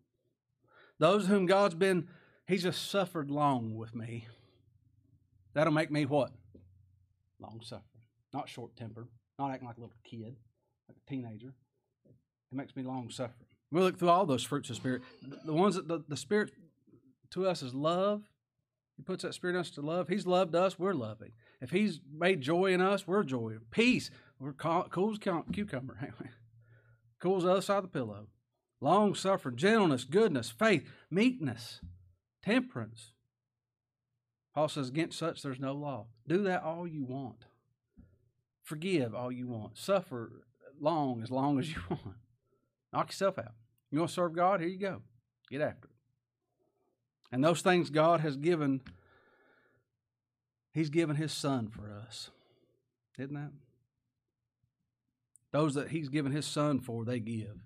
Those 0.99 1.27
whom 1.27 1.45
God's 1.45 1.75
been, 1.75 2.07
He's 2.47 2.63
just 2.63 2.89
suffered 2.89 3.29
long 3.29 3.75
with 3.75 3.93
me. 3.93 4.27
That'll 5.53 5.73
make 5.73 5.91
me 5.91 6.05
what? 6.05 6.31
Long 7.39 7.59
suffering. 7.63 8.03
Not 8.33 8.49
short 8.49 8.75
tempered. 8.75 9.07
Not 9.39 9.51
acting 9.51 9.67
like 9.67 9.77
a 9.77 9.81
little 9.81 9.95
kid, 10.03 10.35
like 10.87 10.97
a 10.97 11.09
teenager. 11.09 11.53
It 12.51 12.55
makes 12.55 12.75
me 12.75 12.83
long 12.83 13.09
suffering. 13.09 13.47
We 13.71 13.81
look 13.81 13.99
through 13.99 14.09
all 14.09 14.25
those 14.25 14.43
fruits 14.43 14.69
of 14.69 14.77
spirit. 14.77 15.01
The 15.45 15.53
ones 15.53 15.75
that 15.75 15.87
the, 15.87 16.03
the 16.07 16.17
spirit 16.17 16.51
to 17.31 17.47
us 17.47 17.61
is 17.61 17.73
love. 17.73 18.23
He 18.95 19.03
puts 19.03 19.23
that 19.23 19.33
spirit 19.33 19.55
in 19.55 19.59
us 19.59 19.69
to 19.71 19.81
love. 19.81 20.07
He's 20.07 20.25
loved 20.25 20.55
us, 20.55 20.79
we're 20.79 20.93
loving. 20.93 21.33
If 21.61 21.69
he's 21.69 21.99
made 22.11 22.41
joy 22.41 22.73
in 22.73 22.81
us, 22.81 23.05
we're 23.05 23.23
joy. 23.23 23.57
Peace, 23.69 24.09
we're 24.39 24.53
cool 24.53 25.11
as 25.11 25.19
cucumber. 25.19 26.13
Cools 27.19 27.43
the 27.43 27.51
other 27.51 27.61
side 27.61 27.77
of 27.77 27.83
the 27.83 27.89
pillow. 27.89 28.27
Long 28.79 29.15
suffering, 29.15 29.55
gentleness, 29.55 30.03
goodness, 30.03 30.49
faith, 30.49 30.87
meekness, 31.11 31.81
temperance. 32.43 33.11
Paul 34.57 34.69
says, 34.69 34.89
against 34.89 35.19
such 35.19 35.43
there's 35.43 35.59
no 35.59 35.73
law. 35.73 36.07
Do 36.27 36.41
that 36.45 36.63
all 36.63 36.87
you 36.87 37.03
want. 37.03 37.45
Forgive 38.63 39.13
all 39.13 39.31
you 39.31 39.45
want. 39.47 39.77
Suffer 39.77 40.31
long 40.81 41.21
as 41.21 41.29
long 41.29 41.59
as 41.59 41.69
you 41.69 41.77
want. 41.91 42.15
Knock 42.91 43.09
yourself 43.09 43.37
out. 43.37 43.51
You 43.91 43.99
want 43.99 44.09
to 44.09 44.15
serve 44.15 44.33
God? 44.33 44.59
Here 44.59 44.67
you 44.67 44.79
go. 44.79 45.03
Get 45.51 45.61
after 45.61 45.89
it. 45.89 45.93
And 47.31 47.43
those 47.43 47.61
things 47.61 47.91
God 47.91 48.21
has 48.21 48.35
given, 48.35 48.81
He's 50.73 50.89
given 50.89 51.17
His 51.17 51.31
Son 51.31 51.67
for 51.67 51.91
us. 51.91 52.31
Isn't 53.19 53.35
that? 53.35 53.51
Those 55.51 55.75
that 55.75 55.89
He's 55.89 56.09
given 56.09 56.31
His 56.31 56.47
Son 56.47 56.79
for, 56.79 57.05
they 57.05 57.19
give. 57.19 57.61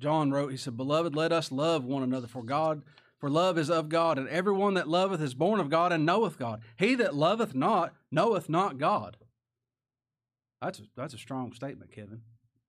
John 0.00 0.32
wrote, 0.32 0.50
He 0.50 0.56
said, 0.56 0.76
Beloved, 0.76 1.14
let 1.14 1.30
us 1.30 1.52
love 1.52 1.84
one 1.84 2.02
another, 2.02 2.26
for 2.26 2.42
God, 2.42 2.82
for 3.22 3.30
love 3.30 3.56
is 3.56 3.70
of 3.70 3.88
God, 3.88 4.18
and 4.18 4.28
everyone 4.30 4.74
that 4.74 4.88
loveth 4.88 5.20
is 5.20 5.32
born 5.32 5.60
of 5.60 5.70
God 5.70 5.92
and 5.92 6.04
knoweth 6.04 6.40
God. 6.40 6.60
He 6.76 6.96
that 6.96 7.14
loveth 7.14 7.54
not 7.54 7.94
knoweth 8.10 8.48
not 8.48 8.78
God. 8.78 9.16
That's 10.60 10.80
a, 10.80 10.82
that's 10.96 11.14
a 11.14 11.18
strong 11.18 11.52
statement, 11.52 11.92
Kevin. 11.92 12.22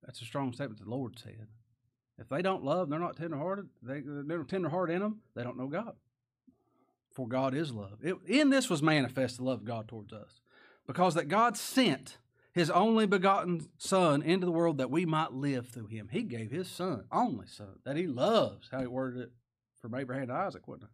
That's 0.06 0.22
a 0.22 0.26
strong 0.26 0.54
statement 0.54 0.80
the 0.80 0.88
Lord 0.88 1.18
said. 1.18 1.48
If 2.20 2.30
they 2.30 2.44
don't 2.44 2.64
love, 2.64 2.88
they're 2.88 3.00
not 3.00 3.18
tenderhearted. 3.18 3.68
They, 3.82 4.04
they're 4.06 4.44
tenderhearted 4.44 4.96
in 4.96 5.02
them. 5.02 5.22
They 5.36 5.42
don't 5.42 5.58
know 5.58 5.66
God. 5.66 5.96
For 7.14 7.28
God 7.28 7.56
is 7.56 7.74
love. 7.74 7.98
It, 8.04 8.18
in 8.28 8.52
this 8.52 8.70
was 8.70 8.84
manifest 8.84 9.38
the 9.38 9.46
love 9.46 9.62
of 9.62 9.66
God 9.66 9.88
towards 9.88 10.14
us, 10.14 10.40
because 10.86 11.16
that 11.16 11.30
God 11.30 11.58
sent 11.58 12.20
His 12.54 12.70
only 12.70 13.08
begotten 13.08 13.70
Son 13.80 14.22
into 14.22 14.46
the 14.46 14.52
world 14.52 14.78
that 14.78 14.92
we 14.92 15.04
might 15.04 15.34
live 15.34 15.70
through 15.70 15.88
Him. 15.88 16.10
He 16.12 16.22
gave 16.22 16.52
His 16.52 16.68
Son, 16.68 17.06
only 17.12 17.48
Son, 17.48 17.80
that 17.86 17.98
He 17.98 18.06
loves. 18.06 18.68
How 18.72 18.82
He 18.82 18.86
worded 18.86 19.20
it 19.24 19.32
from 19.84 19.96
Abraham 19.96 20.28
to 20.28 20.34
Isaac, 20.34 20.66
wasn't 20.66 20.86
it? 20.86 20.90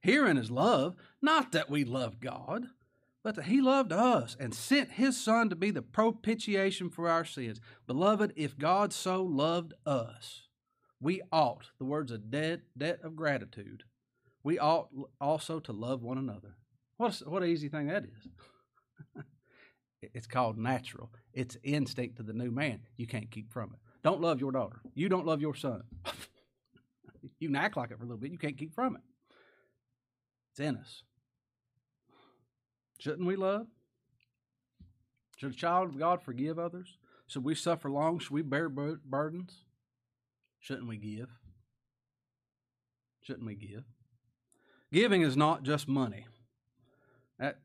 Herein 0.00 0.36
is 0.36 0.50
love, 0.50 0.96
not 1.22 1.52
that 1.52 1.70
we 1.70 1.84
love 1.84 2.18
God, 2.18 2.66
but 3.22 3.36
that 3.36 3.44
he 3.44 3.60
loved 3.60 3.92
us 3.92 4.36
and 4.40 4.52
sent 4.52 4.92
his 4.92 5.16
son 5.16 5.48
to 5.50 5.56
be 5.56 5.70
the 5.70 5.82
propitiation 5.82 6.90
for 6.90 7.08
our 7.08 7.24
sins. 7.24 7.60
Beloved, 7.86 8.32
if 8.34 8.58
God 8.58 8.92
so 8.92 9.22
loved 9.22 9.72
us, 9.86 10.48
we 11.00 11.22
ought, 11.30 11.70
the 11.78 11.84
words 11.84 12.10
of 12.10 12.28
debt, 12.28 12.62
debt 12.76 12.98
of 13.04 13.14
gratitude, 13.14 13.84
we 14.42 14.58
ought 14.58 14.88
also 15.20 15.60
to 15.60 15.72
love 15.72 16.02
one 16.02 16.18
another. 16.18 16.56
What 16.96 17.20
a, 17.20 17.30
what 17.30 17.44
an 17.44 17.50
easy 17.50 17.68
thing 17.68 17.86
that 17.86 18.04
is. 18.04 19.24
it's 20.02 20.26
called 20.26 20.58
natural. 20.58 21.12
It's 21.32 21.56
instinct 21.62 22.16
to 22.16 22.24
the 22.24 22.32
new 22.32 22.50
man. 22.50 22.80
You 22.96 23.06
can't 23.06 23.30
keep 23.30 23.52
from 23.52 23.70
it. 23.74 23.78
Don't 24.02 24.20
love 24.20 24.40
your 24.40 24.50
daughter. 24.50 24.80
You 24.94 25.08
don't 25.08 25.26
love 25.26 25.40
your 25.40 25.54
son. 25.54 25.82
you 27.38 27.48
can 27.48 27.56
act 27.56 27.76
like 27.76 27.90
it 27.90 27.98
for 27.98 28.04
a 28.04 28.06
little 28.06 28.20
bit. 28.20 28.32
You 28.32 28.38
can't 28.38 28.56
keep 28.56 28.74
from 28.74 28.96
it. 28.96 29.02
It's 30.52 30.60
in 30.60 30.76
us. 30.76 31.02
Shouldn't 32.98 33.26
we 33.26 33.36
love? 33.36 33.66
Should 35.36 35.52
a 35.52 35.54
child 35.54 35.90
of 35.90 35.98
God 35.98 36.22
forgive 36.22 36.58
others? 36.58 36.98
Should 37.28 37.44
we 37.44 37.54
suffer 37.54 37.90
long? 37.90 38.18
Should 38.18 38.32
we 38.32 38.42
bear 38.42 38.68
burdens? 38.68 39.64
Shouldn't 40.58 40.88
we 40.88 40.96
give? 40.96 41.28
Shouldn't 43.22 43.46
we 43.46 43.54
give? 43.54 43.84
Giving 44.92 45.22
is 45.22 45.36
not 45.36 45.62
just 45.62 45.86
money. 45.86 46.26
That 47.38 47.58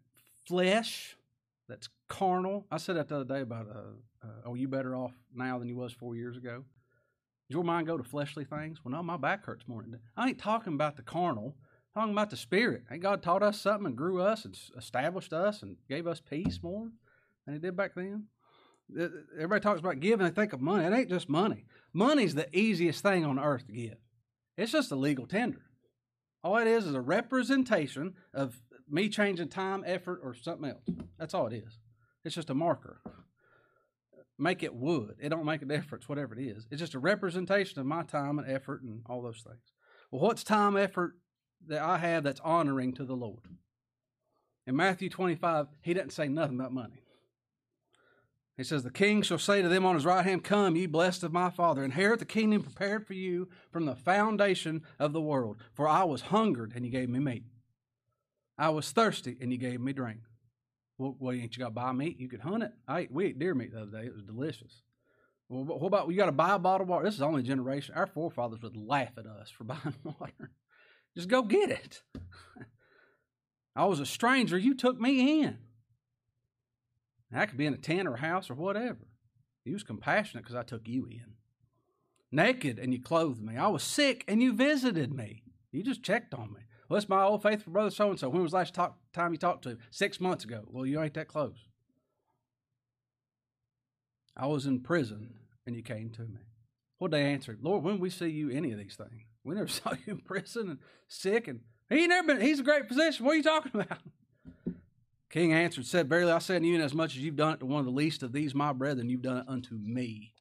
flesh, 0.48 1.16
that's 1.68 1.90
carnal. 2.10 2.68
I 2.70 2.78
said 2.78 2.98
that 2.98 3.08
the 3.08 3.16
other 3.16 3.26
day 3.26 3.42
about, 3.42 3.68
uh, 3.70 4.28
uh, 4.28 4.42
oh, 4.46 4.56
you 4.56 4.68
better 4.68 4.96
off 4.96 5.14
now 5.34 5.58
than 5.58 5.68
you 5.68 5.76
was 5.76 5.94
four 5.94 6.16
years 6.16 6.38
ago. 6.38 6.66
Your 7.50 7.64
mind 7.64 7.88
go 7.88 7.98
to 7.98 8.04
fleshly 8.04 8.46
things? 8.46 8.80
Well, 8.84 8.94
no, 8.94 9.04
my 9.04 9.18
back 9.18 9.46
hurts 9.46 9.68
more. 9.68 9.86
I 10.18 10.30
ain't 10.30 10.40
talking 10.40 10.74
about 10.74 10.96
the 10.96 11.04
carnal 11.04 11.56
talking 11.94 12.12
about 12.12 12.30
the 12.30 12.38
Spirit. 12.38 12.84
Ain't 12.92 13.04
God 13.04 13.22
taught 13.22 13.44
us 13.44 13.62
something 13.62 13.88
and 13.88 13.96
grew 13.96 14.22
us 14.22 14.46
and 14.46 14.58
established 14.78 15.32
us 15.32 15.62
and 15.62 15.78
gave 15.88 16.08
us 16.08 16.20
peace 16.20 16.60
more 16.64 16.90
than 17.46 17.56
He 17.56 17.60
did 17.60 17.76
back 17.76 17.94
then? 17.96 18.26
Everybody 19.36 19.62
talks 19.62 19.80
about 19.80 20.00
giving, 20.00 20.26
they 20.26 20.32
think 20.32 20.54
of 20.54 20.62
money. 20.62 20.86
It 20.86 20.94
ain't 20.94 21.10
just 21.10 21.30
money. 21.30 21.66
Money's 21.94 22.36
the 22.36 22.54
easiest 22.58 23.02
thing 23.02 23.24
on 23.24 23.40
earth 23.40 23.68
to 23.68 23.74
give. 23.74 23.98
It's 24.58 24.72
just 24.72 24.92
a 24.92 24.96
legal 24.96 25.26
tender. 25.26 25.62
All 26.44 26.58
it 26.58 26.68
is 26.68 26.86
is 26.86 26.94
a 26.94 27.02
representation 27.02 28.16
of 28.34 28.60
me 28.90 29.08
changing 29.08 29.50
time, 29.50 29.84
effort, 29.86 30.20
or 30.24 30.34
something 30.34 30.70
else. 30.70 30.84
That's 31.18 31.34
all 31.34 31.48
it 31.48 31.54
is. 31.54 31.80
It's 32.26 32.36
just 32.36 32.50
a 32.50 32.54
marker. 32.54 33.02
Make 34.38 34.64
it 34.64 34.74
wood. 34.74 35.16
It 35.20 35.30
don't 35.30 35.46
make 35.46 35.62
a 35.62 35.66
difference, 35.66 36.10
whatever 36.10 36.38
it 36.38 36.44
is. 36.44 36.68
It's 36.72 36.80
just 36.80 36.96
a 36.96 37.00
representation 37.00 37.80
of 37.80 37.86
my 37.86 38.04
time 38.04 38.40
and 38.40 38.50
effort 38.50 38.82
and 38.82 39.02
all 39.06 39.22
those 39.22 39.42
things. 39.42 39.74
Well, 40.12 40.22
what's 40.22 40.44
time, 40.44 40.78
effort 40.78 41.14
that 41.68 41.82
I 41.82 41.98
have 41.98 42.24
that's 42.24 42.42
honoring 42.42 42.94
to 42.94 43.06
the 43.06 43.16
Lord? 43.16 43.48
In 44.66 44.76
Matthew 44.76 45.10
25, 45.10 45.68
he 45.82 45.94
doesn't 45.94 46.12
say 46.12 46.28
nothing 46.28 46.60
about 46.60 46.74
money. 46.74 47.04
He 48.56 48.64
says, 48.64 48.84
The 48.84 48.92
king 48.92 49.24
shall 49.24 49.40
say 49.40 49.62
to 49.62 49.68
them 49.68 49.86
on 49.86 49.96
his 49.96 50.06
right 50.06 50.24
hand, 50.24 50.44
Come, 50.44 50.76
ye 50.76 50.86
blessed 50.86 51.24
of 51.24 51.34
my 51.34 51.50
Father, 51.50 51.84
inherit 51.84 52.20
the 52.20 52.26
kingdom 52.26 52.62
prepared 52.62 53.08
for 53.08 53.14
you 53.14 53.50
from 53.72 53.86
the 53.86 53.96
foundation 53.96 54.84
of 55.00 55.12
the 55.12 55.22
world. 55.22 55.58
For 55.74 55.88
I 55.88 56.04
was 56.04 56.22
hungered, 56.24 56.74
and 56.76 56.86
you 56.86 56.92
gave 56.92 57.10
me 57.10 57.20
meat. 57.20 57.44
I 58.58 58.70
was 58.70 58.92
thirsty, 58.92 59.38
and 59.42 59.52
you 59.52 59.58
gave 59.58 59.82
me 59.82 59.94
drink. 59.94 60.20
Well, 60.98 61.16
well 61.20 61.36
ain't 61.36 61.56
you 61.56 61.60
got 61.60 61.70
to 61.70 61.74
buy 61.74 61.92
meat? 61.92 62.20
You 62.20 62.30
could 62.30 62.42
hunt 62.42 62.64
it. 62.64 62.72
I 62.88 63.02
ate, 63.02 63.12
we 63.12 63.26
ate 63.26 63.40
deer 63.40 63.56
meat 63.56 63.74
the 63.74 63.82
other 63.82 63.92
day. 63.92 64.08
It 64.08 64.14
was 64.14 64.24
delicious. 64.24 64.82
Well, 65.50 65.64
what 65.64 65.88
about 65.88 66.10
you 66.10 66.18
got 66.18 66.28
to 66.28 66.32
buy 66.32 66.56
a 66.56 66.60
bottle 66.60 66.84
of 66.84 66.90
water? 66.90 67.06
This 67.06 67.16
is 67.16 67.22
only 67.22 67.44
generation. 67.44 67.96
Our 67.96 68.08
forefathers 68.08 68.62
would 68.62 68.78
laugh 68.78 69.18
at 69.18 69.26
us 69.26 69.50
for 69.50 69.64
buying 69.66 69.96
water. 70.04 70.52
Just 71.16 71.30
go 71.30 71.44
get 71.44 71.70
it. 71.70 72.02
I 73.76 73.86
was 73.86 74.00
a 74.00 74.06
stranger. 74.06 74.58
You 74.58 74.76
took 74.76 75.00
me 75.00 75.42
in. 75.42 75.58
I 77.36 77.48
could 77.48 77.58
be 77.58 77.66
in 77.66 77.74
a 77.74 77.78
tent 77.78 78.08
or 78.08 78.18
house 78.18 78.50
or 78.50 78.54
whatever. 78.54 79.08
He 79.66 79.74
was 79.74 79.84
compassionate 79.84 80.44
because 80.44 80.56
I 80.56 80.64
took 80.64 80.88
you 80.88 81.08
in. 81.10 81.34
Naked 82.32 82.80
and 82.80 82.94
you 82.94 83.02
clothed 83.02 83.42
me. 83.42 83.58
I 83.58 83.68
was 83.68 83.84
sick 83.84 84.24
and 84.28 84.42
you 84.42 84.54
visited 84.54 85.14
me. 85.14 85.44
You 85.72 85.84
just 85.84 86.04
checked 86.04 86.34
on 86.34 86.54
me. 86.54 86.62
Well, 86.94 87.00
it's 87.00 87.10
my 87.10 87.24
old 87.24 87.42
faithful 87.42 87.74
brother 87.74 87.90
so 87.90 88.12
and 88.12 88.20
so. 88.20 88.30
When 88.30 88.44
was 88.44 88.52
the 88.52 88.58
last 88.58 88.76
talk, 88.76 88.96
time 89.14 89.32
you 89.32 89.40
talked 89.40 89.64
to 89.64 89.70
him? 89.70 89.80
Six 89.90 90.22
months 90.22 90.44
ago. 90.44 90.62
Well, 90.68 90.86
you 90.86 91.02
ain't 91.02 91.16
that 91.16 91.28
close. 91.28 91.58
I 94.38 94.46
was 94.46 94.68
in 94.68 94.80
prison 94.80 95.34
and 95.66 95.76
you 95.76 95.82
came 95.82 96.12
to 96.12 96.22
me. 96.22 96.42
What 97.00 97.10
they 97.10 97.24
answered, 97.24 97.64
Lord, 97.64 97.84
when 97.84 98.00
we 98.00 98.12
see 98.12 98.28
you 98.28 98.52
any 98.52 98.72
of 98.74 98.78
these 98.78 98.96
things? 98.96 99.24
We 99.44 99.56
never 99.56 99.68
saw 99.70 99.94
you 100.06 100.14
in 100.14 100.20
prison 100.20 100.70
and 100.70 100.80
sick 101.08 101.48
and 101.48 101.62
he 101.90 102.06
never 102.06 102.28
been 102.28 102.42
he's 102.42 102.60
a 102.60 102.64
great 102.64 102.88
physician. 102.88 103.26
What 103.26 103.32
are 103.32 103.38
you 103.38 103.44
talking 103.44 103.72
about? 103.74 103.98
King 105.32 105.52
answered, 105.52 105.88
said, 105.88 106.08
Verily 106.08 106.32
I 106.32 106.38
say 106.38 106.58
unto 106.58 106.68
you, 106.68 106.80
as 106.80 106.94
much 106.94 107.16
as 107.16 107.24
you've 107.24 107.36
done 107.36 107.54
it 107.54 107.62
to 107.62 107.66
one 107.66 107.80
of 107.80 107.86
the 107.86 107.92
least 107.92 108.22
of 108.22 108.34
these 108.34 108.54
my 108.54 108.72
brethren, 108.72 109.10
you've 109.10 109.24
done 109.24 109.38
it 109.38 109.46
unto 109.48 109.74
me. 109.74 110.36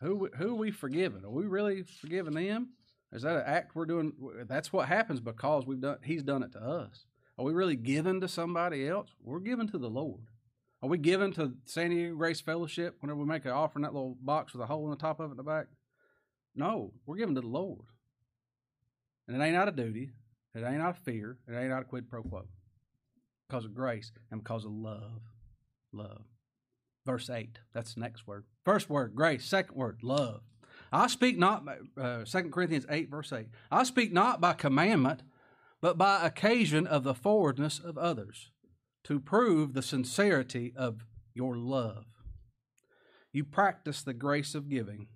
Who, 0.00 0.28
who 0.36 0.54
are 0.54 0.58
we 0.58 0.72
forgiven? 0.72 1.24
Are 1.24 1.30
we 1.30 1.46
really 1.46 1.84
forgiving 1.84 2.34
them? 2.34 2.70
Is 3.12 3.22
that 3.22 3.36
an 3.36 3.42
act 3.46 3.74
we're 3.74 3.86
doing? 3.86 4.12
That's 4.46 4.72
what 4.72 4.88
happens 4.88 5.20
because 5.20 5.66
we've 5.66 5.80
done. 5.80 5.98
He's 6.04 6.22
done 6.22 6.42
it 6.42 6.52
to 6.52 6.62
us. 6.62 7.06
Are 7.38 7.44
we 7.44 7.52
really 7.52 7.76
giving 7.76 8.20
to 8.20 8.28
somebody 8.28 8.86
else? 8.86 9.10
We're 9.22 9.40
giving 9.40 9.68
to 9.68 9.78
the 9.78 9.88
Lord. 9.88 10.24
Are 10.82 10.88
we 10.88 10.98
giving 10.98 11.32
to 11.34 11.54
San 11.64 11.90
Diego 11.90 12.14
Grace 12.16 12.40
Fellowship 12.40 12.96
whenever 13.00 13.20
we 13.20 13.26
make 13.26 13.44
an 13.44 13.50
offer 13.50 13.78
in 13.78 13.82
that 13.82 13.94
little 13.94 14.16
box 14.20 14.52
with 14.52 14.62
a 14.62 14.66
hole 14.66 14.84
in 14.84 14.90
the 14.90 14.96
top 14.96 15.20
of 15.20 15.30
it 15.30 15.32
in 15.32 15.36
the 15.36 15.42
back? 15.42 15.66
No, 16.54 16.92
we're 17.06 17.16
giving 17.16 17.34
to 17.34 17.40
the 17.40 17.46
Lord. 17.46 17.86
And 19.26 19.40
it 19.40 19.44
ain't 19.44 19.56
out 19.56 19.68
of 19.68 19.76
duty. 19.76 20.10
It 20.54 20.64
ain't 20.64 20.82
out 20.82 20.96
of 20.96 20.98
fear. 20.98 21.38
It 21.48 21.54
ain't 21.54 21.72
out 21.72 21.82
of 21.82 21.88
quid 21.88 22.08
pro 22.08 22.22
quo 22.22 22.46
because 23.48 23.64
of 23.64 23.74
grace 23.74 24.12
and 24.30 24.42
because 24.42 24.64
of 24.64 24.72
love. 24.72 25.22
Love. 25.92 26.24
Verse 27.06 27.30
8, 27.30 27.58
that's 27.72 27.94
the 27.94 28.00
next 28.00 28.26
word. 28.26 28.44
First 28.64 28.90
word, 28.90 29.14
grace. 29.14 29.44
Second 29.44 29.76
word, 29.76 30.00
love. 30.02 30.42
I 30.92 31.06
speak 31.06 31.38
not, 31.38 31.64
uh, 31.96 32.24
2 32.24 32.50
Corinthians 32.50 32.86
8, 32.88 33.10
verse 33.10 33.32
8. 33.32 33.46
I 33.70 33.82
speak 33.84 34.12
not 34.12 34.40
by 34.40 34.54
commandment, 34.54 35.22
but 35.80 35.98
by 35.98 36.24
occasion 36.24 36.86
of 36.86 37.04
the 37.04 37.14
forwardness 37.14 37.78
of 37.78 37.98
others, 37.98 38.50
to 39.04 39.20
prove 39.20 39.74
the 39.74 39.82
sincerity 39.82 40.72
of 40.76 41.04
your 41.34 41.56
love. 41.56 42.04
You 43.32 43.44
practice 43.44 44.02
the 44.02 44.14
grace 44.14 44.54
of 44.54 44.68
giving, 44.68 45.08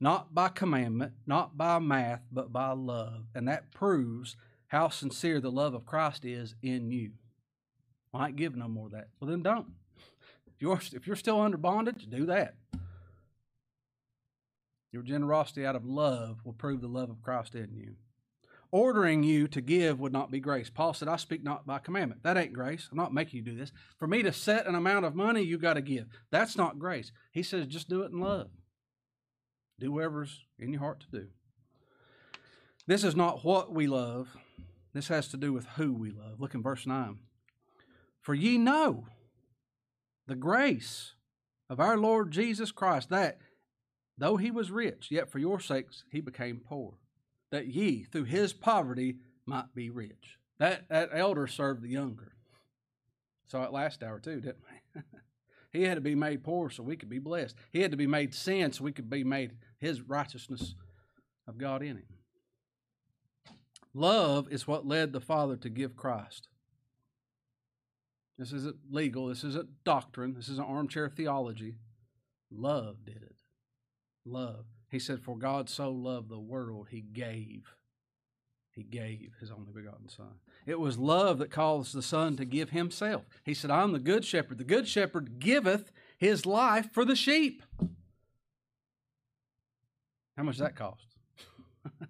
not 0.00 0.34
by 0.34 0.48
commandment, 0.48 1.12
not 1.26 1.56
by 1.56 1.78
math, 1.78 2.22
but 2.32 2.52
by 2.52 2.72
love. 2.72 3.26
And 3.34 3.46
that 3.48 3.72
proves 3.72 4.36
how 4.68 4.88
sincere 4.88 5.40
the 5.40 5.50
love 5.50 5.74
of 5.74 5.86
Christ 5.86 6.24
is 6.24 6.54
in 6.62 6.90
you. 6.90 7.12
I 8.12 8.28
ain't 8.28 8.36
give 8.36 8.56
no 8.56 8.68
more 8.68 8.86
of 8.86 8.92
that. 8.92 9.08
Well, 9.20 9.30
then 9.30 9.42
don't. 9.42 9.66
If 10.46 10.62
you're, 10.62 10.80
if 10.94 11.06
you're 11.06 11.16
still 11.16 11.40
under 11.40 11.58
bondage, 11.58 12.08
do 12.08 12.26
that. 12.26 12.54
Your 14.92 15.02
generosity 15.02 15.66
out 15.66 15.76
of 15.76 15.84
love 15.84 16.38
will 16.44 16.52
prove 16.52 16.80
the 16.80 16.88
love 16.88 17.10
of 17.10 17.22
Christ 17.22 17.54
in 17.54 17.74
you. 17.74 17.96
Ordering 18.72 19.22
you 19.22 19.46
to 19.48 19.60
give 19.60 20.00
would 20.00 20.12
not 20.12 20.30
be 20.30 20.40
grace. 20.40 20.70
Paul 20.70 20.92
said, 20.92 21.08
I 21.08 21.16
speak 21.16 21.42
not 21.42 21.66
by 21.66 21.78
commandment. 21.78 22.22
That 22.22 22.36
ain't 22.36 22.52
grace. 22.52 22.88
I'm 22.90 22.98
not 22.98 23.14
making 23.14 23.38
you 23.38 23.42
do 23.42 23.56
this. 23.56 23.72
For 23.98 24.08
me 24.08 24.22
to 24.22 24.32
set 24.32 24.66
an 24.66 24.74
amount 24.74 25.04
of 25.04 25.14
money, 25.14 25.42
you 25.42 25.56
got 25.58 25.74
to 25.74 25.82
give. 25.82 26.06
That's 26.30 26.56
not 26.56 26.78
grace. 26.78 27.12
He 27.30 27.42
says, 27.42 27.66
just 27.66 27.88
do 27.88 28.02
it 28.02 28.10
in 28.10 28.20
love. 28.20 28.48
Do 29.78 29.92
whatever's 29.92 30.44
in 30.58 30.72
your 30.72 30.80
heart 30.80 31.00
to 31.00 31.20
do. 31.20 31.26
This 32.86 33.04
is 33.04 33.14
not 33.14 33.44
what 33.44 33.72
we 33.72 33.86
love. 33.86 34.28
This 34.94 35.08
has 35.08 35.28
to 35.28 35.36
do 35.36 35.52
with 35.52 35.66
who 35.76 35.92
we 35.92 36.10
love. 36.10 36.40
Look 36.40 36.54
in 36.54 36.62
verse 36.62 36.86
9. 36.86 37.18
For 38.20 38.34
ye 38.34 38.58
know 38.58 39.06
the 40.26 40.34
grace 40.34 41.12
of 41.68 41.78
our 41.78 41.96
Lord 41.96 42.30
Jesus 42.30 42.72
Christ, 42.72 43.10
that 43.10 43.38
though 44.18 44.36
he 44.36 44.50
was 44.50 44.70
rich, 44.70 45.08
yet 45.10 45.30
for 45.30 45.38
your 45.38 45.60
sakes 45.60 46.04
he 46.10 46.20
became 46.20 46.60
poor, 46.66 46.94
that 47.50 47.68
ye 47.68 48.04
through 48.04 48.24
his 48.24 48.52
poverty 48.52 49.16
might 49.44 49.74
be 49.74 49.90
rich. 49.90 50.38
That, 50.58 50.88
that 50.88 51.10
elder 51.12 51.46
served 51.46 51.82
the 51.82 51.88
younger. 51.88 52.32
Saw 53.46 53.64
it 53.64 53.72
last 53.72 54.02
hour 54.02 54.18
too, 54.18 54.40
didn't 54.40 54.64
we? 54.94 55.02
he 55.72 55.84
had 55.84 55.96
to 55.96 56.00
be 56.00 56.14
made 56.14 56.42
poor 56.42 56.70
so 56.70 56.82
we 56.82 56.96
could 56.96 57.10
be 57.10 57.18
blessed. 57.18 57.54
He 57.72 57.80
had 57.80 57.90
to 57.92 57.96
be 57.96 58.06
made 58.06 58.34
sin 58.34 58.72
so 58.72 58.84
we 58.84 58.92
could 58.92 59.10
be 59.10 59.24
made 59.24 59.52
his 59.78 60.02
righteousness 60.02 60.74
of 61.46 61.58
God 61.58 61.82
in 61.82 61.96
him. 61.96 62.06
Love 63.94 64.48
is 64.50 64.66
what 64.66 64.86
led 64.86 65.12
the 65.12 65.20
Father 65.20 65.56
to 65.56 65.70
give 65.70 65.96
Christ. 65.96 66.48
This 68.38 68.52
isn't 68.52 68.76
legal. 68.90 69.28
This 69.28 69.44
isn't 69.44 69.84
doctrine. 69.84 70.34
This 70.34 70.48
isn't 70.48 70.68
armchair 70.68 71.08
theology. 71.08 71.76
Love 72.50 73.04
did 73.04 73.22
it. 73.22 73.35
Love. 74.26 74.66
He 74.90 74.98
said, 74.98 75.20
For 75.20 75.36
God 75.36 75.68
so 75.68 75.90
loved 75.90 76.28
the 76.28 76.38
world, 76.38 76.88
he 76.90 77.00
gave. 77.00 77.74
He 78.72 78.82
gave 78.82 79.32
his 79.40 79.50
only 79.50 79.72
begotten 79.72 80.08
Son. 80.08 80.34
It 80.66 80.78
was 80.78 80.98
love 80.98 81.38
that 81.38 81.50
caused 81.50 81.94
the 81.94 82.02
Son 82.02 82.36
to 82.36 82.44
give 82.44 82.70
himself. 82.70 83.24
He 83.42 83.54
said, 83.54 83.70
I'm 83.70 83.92
the 83.92 83.98
good 83.98 84.24
shepherd. 84.24 84.58
The 84.58 84.64
good 84.64 84.86
shepherd 84.86 85.38
giveth 85.38 85.92
his 86.18 86.44
life 86.44 86.92
for 86.92 87.04
the 87.04 87.16
sheep. 87.16 87.62
How 90.36 90.42
much 90.42 90.58
that 90.58 90.76
cost? 90.76 91.06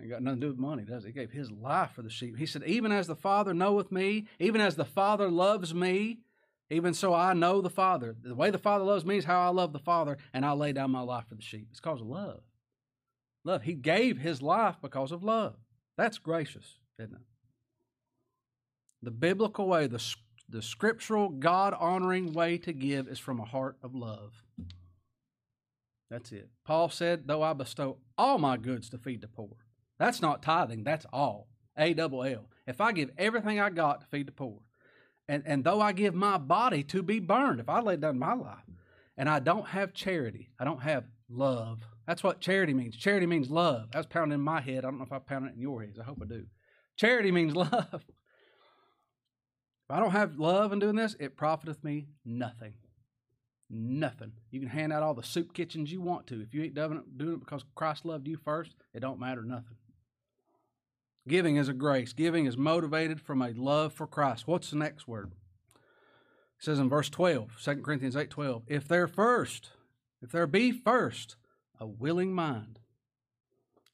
Ain't 0.00 0.10
got 0.10 0.22
nothing 0.22 0.40
to 0.40 0.46
do 0.46 0.50
with 0.50 0.60
money, 0.60 0.84
does 0.84 1.04
it? 1.04 1.08
He 1.08 1.12
gave 1.12 1.32
his 1.32 1.50
life 1.50 1.90
for 1.92 2.02
the 2.02 2.10
sheep. 2.10 2.36
He 2.36 2.46
said, 2.46 2.62
Even 2.64 2.92
as 2.92 3.08
the 3.08 3.16
Father 3.16 3.52
knoweth 3.52 3.90
me, 3.90 4.26
even 4.38 4.60
as 4.60 4.76
the 4.76 4.84
Father 4.84 5.28
loves 5.30 5.74
me, 5.74 6.18
even 6.72 6.94
so 6.94 7.14
I 7.14 7.34
know 7.34 7.60
the 7.60 7.70
Father. 7.70 8.16
The 8.22 8.34
way 8.34 8.50
the 8.50 8.58
Father 8.58 8.84
loves 8.84 9.04
me 9.04 9.18
is 9.18 9.24
how 9.24 9.40
I 9.40 9.48
love 9.48 9.72
the 9.72 9.78
Father, 9.78 10.16
and 10.32 10.44
I 10.44 10.52
lay 10.52 10.72
down 10.72 10.90
my 10.90 11.02
life 11.02 11.26
for 11.28 11.34
the 11.34 11.42
sheep. 11.42 11.68
It's 11.70 11.80
because 11.80 12.00
of 12.00 12.06
love. 12.06 12.40
Love. 13.44 13.62
He 13.62 13.74
gave 13.74 14.18
his 14.18 14.40
life 14.40 14.76
because 14.80 15.12
of 15.12 15.22
love. 15.22 15.56
That's 15.96 16.18
gracious, 16.18 16.78
isn't 16.98 17.14
it? 17.14 17.20
The 19.02 19.10
biblical 19.10 19.66
way, 19.68 19.86
the, 19.86 20.02
the 20.48 20.62
scriptural, 20.62 21.28
God 21.28 21.74
honoring 21.78 22.32
way 22.32 22.56
to 22.58 22.72
give 22.72 23.08
is 23.08 23.18
from 23.18 23.40
a 23.40 23.44
heart 23.44 23.76
of 23.82 23.94
love. 23.94 24.42
That's 26.10 26.30
it. 26.30 26.50
Paul 26.64 26.88
said, 26.88 27.26
Though 27.26 27.42
I 27.42 27.52
bestow 27.52 27.98
all 28.16 28.38
my 28.38 28.56
goods 28.56 28.88
to 28.90 28.98
feed 28.98 29.22
the 29.22 29.28
poor. 29.28 29.56
That's 29.98 30.22
not 30.22 30.42
tithing, 30.42 30.84
that's 30.84 31.06
all. 31.12 31.48
A 31.76 31.94
double 31.94 32.22
L. 32.22 32.48
If 32.66 32.80
I 32.80 32.92
give 32.92 33.10
everything 33.16 33.58
I 33.58 33.70
got 33.70 34.02
to 34.02 34.06
feed 34.06 34.26
the 34.26 34.32
poor, 34.32 34.60
and, 35.32 35.42
and 35.46 35.64
though 35.64 35.80
I 35.80 35.92
give 35.92 36.14
my 36.14 36.36
body 36.36 36.82
to 36.82 37.02
be 37.02 37.18
burned, 37.18 37.58
if 37.58 37.70
I 37.70 37.80
lay 37.80 37.96
down 37.96 38.18
my 38.18 38.34
life, 38.34 38.66
and 39.16 39.30
I 39.30 39.38
don't 39.38 39.66
have 39.66 39.94
charity, 39.94 40.50
I 40.58 40.64
don't 40.64 40.82
have 40.82 41.04
love. 41.30 41.80
That's 42.06 42.22
what 42.22 42.42
charity 42.42 42.74
means. 42.74 42.96
Charity 42.96 43.24
means 43.24 43.48
love. 43.48 43.88
That's 43.92 44.06
pounding 44.06 44.34
in 44.34 44.44
my 44.44 44.60
head. 44.60 44.78
I 44.78 44.80
don't 44.82 44.98
know 44.98 45.04
if 45.04 45.12
I 45.12 45.20
pound 45.20 45.46
it 45.46 45.54
in 45.54 45.60
your 45.62 45.80
heads. 45.80 45.98
I 45.98 46.02
hope 46.04 46.18
I 46.20 46.26
do. 46.26 46.44
Charity 46.96 47.32
means 47.32 47.56
love. 47.56 47.72
If 47.94 48.02
I 49.88 50.00
don't 50.00 50.10
have 50.10 50.38
love 50.38 50.70
in 50.70 50.80
doing 50.80 50.96
this, 50.96 51.16
it 51.18 51.34
profiteth 51.34 51.82
me 51.82 52.08
nothing. 52.26 52.74
Nothing. 53.70 54.32
You 54.50 54.60
can 54.60 54.68
hand 54.68 54.92
out 54.92 55.02
all 55.02 55.14
the 55.14 55.22
soup 55.22 55.54
kitchens 55.54 55.90
you 55.90 56.02
want 56.02 56.26
to. 56.26 56.42
If 56.42 56.52
you 56.52 56.62
ain't 56.62 56.74
doing 56.74 57.02
it 57.02 57.40
because 57.40 57.64
Christ 57.74 58.04
loved 58.04 58.28
you 58.28 58.36
first, 58.36 58.74
it 58.92 59.00
don't 59.00 59.18
matter 59.18 59.42
nothing. 59.42 59.76
Giving 61.26 61.56
is 61.56 61.68
a 61.68 61.72
grace. 61.72 62.12
Giving 62.12 62.46
is 62.46 62.56
motivated 62.56 63.20
from 63.20 63.42
a 63.42 63.52
love 63.52 63.92
for 63.92 64.06
Christ. 64.06 64.46
What's 64.46 64.70
the 64.70 64.76
next 64.76 65.06
word? 65.06 65.32
It 66.58 66.64
says 66.64 66.78
in 66.78 66.88
verse 66.88 67.08
12, 67.10 67.58
2 67.62 67.76
Corinthians 67.76 68.16
8 68.16 68.30
12, 68.30 68.62
if 68.66 68.88
there 68.88 69.06
first, 69.06 69.70
if 70.20 70.30
there 70.32 70.46
be 70.46 70.72
first 70.72 71.36
a 71.78 71.86
willing 71.86 72.32
mind, 72.32 72.80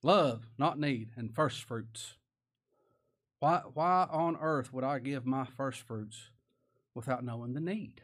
love, 0.02 0.48
not 0.58 0.78
need, 0.78 1.10
and 1.16 1.34
first 1.34 1.64
fruits. 1.64 2.14
Why, 3.40 3.62
why 3.72 4.06
on 4.10 4.36
earth 4.40 4.72
would 4.72 4.84
I 4.84 4.98
give 4.98 5.24
my 5.24 5.44
first 5.44 5.80
fruits 5.82 6.30
without 6.98 7.24
knowing 7.24 7.54
the 7.54 7.60
need. 7.60 8.00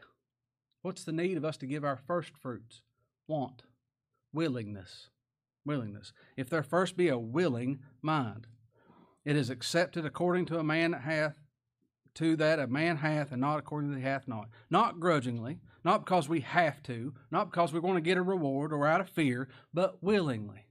What's 0.81 1.03
the 1.03 1.11
need 1.11 1.35
of 1.35 1.43
us 1.43 1.57
to 1.57 1.65
give 1.65 1.83
our 1.83 1.97
first 1.97 2.37
fruits? 2.37 2.81
Want, 3.27 3.63
willingness, 4.31 5.09
willingness. 5.65 6.13
If 6.37 6.49
there 6.49 6.63
first 6.63 6.95
be 6.95 7.09
a 7.09 7.17
willing 7.17 7.79
mind, 8.01 8.47
it 9.25 9.35
is 9.35 9.49
accepted 9.49 10.05
according 10.05 10.45
to 10.45 10.59
a 10.59 10.63
man 10.63 10.91
that 10.91 11.01
hath 11.01 11.39
to 12.15 12.37
that 12.37 12.59
a 12.59 12.67
man 12.67 12.97
hath, 12.97 13.31
and 13.31 13.41
not 13.41 13.59
according 13.59 13.89
to 13.89 13.95
the 13.95 14.01
hath 14.01 14.27
not. 14.27 14.47
Not 14.69 14.99
grudgingly, 14.99 15.59
not 15.83 16.05
because 16.05 16.29
we 16.29 16.39
have 16.41 16.81
to, 16.83 17.13
not 17.29 17.51
because 17.51 17.73
we're 17.73 17.81
going 17.81 17.95
to 17.95 18.01
get 18.01 18.17
a 18.17 18.21
reward 18.21 18.71
or 18.71 18.87
out 18.87 19.01
of 19.01 19.09
fear, 19.09 19.49
but 19.73 20.01
willingly. 20.01 20.67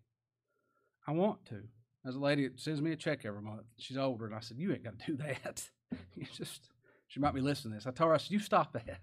I 1.07 1.13
want 1.13 1.45
to. 1.47 1.65
As 2.07 2.17
a 2.17 2.21
lady 2.21 2.49
that 2.49 2.59
sends 2.59 2.81
me 2.81 2.93
a 2.93 2.97
check 2.97 3.25
every 3.25 3.43
month, 3.43 3.63
she's 3.79 3.97
older, 3.97 4.27
and 4.27 4.35
I 4.35 4.41
said, 4.41 4.59
"You 4.59 4.73
ain't 4.73 4.85
got 4.85 4.99
to 4.99 5.07
do 5.07 5.17
that. 5.19 5.69
you 6.15 6.27
just." 6.33 6.71
She 7.07 7.21
might 7.21 7.35
be 7.35 7.43
listening 7.43 7.73
to 7.73 7.77
this. 7.79 7.87
I 7.87 7.91
told 7.91 8.09
her, 8.09 8.15
I 8.15 8.19
said, 8.19 8.33
"You 8.33 8.41
stop 8.41 8.73
that. 8.73 9.01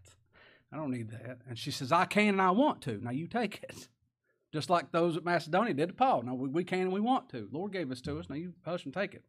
I 0.74 0.78
don't 0.78 0.92
need 0.92 1.12
that." 1.12 1.40
And 1.48 1.58
she 1.58 1.72
says, 1.72 1.92
"I 1.92 2.06
can 2.06 2.30
and 2.30 2.42
I 2.42 2.52
want 2.52 2.82
to. 2.84 3.00
Now 3.04 3.12
you 3.12 3.28
take 3.28 3.64
it." 3.64 3.88
Just 4.52 4.70
like 4.70 4.92
those 4.92 5.16
at 5.16 5.24
Macedonia 5.24 5.74
did 5.74 5.90
to 5.90 5.94
Paul. 5.94 6.24
No, 6.24 6.34
we, 6.34 6.50
we 6.50 6.64
can 6.64 6.82
and 6.82 6.92
we 6.92 7.00
want 7.00 7.30
to. 7.30 7.48
Lord 7.52 7.72
gave 7.72 7.88
this 7.88 8.02
to 8.02 8.20
us. 8.20 8.30
Now 8.30 8.36
you 8.36 8.54
hush 8.66 8.84
and 8.84 8.94
take 8.94 9.14
it. 9.14 9.24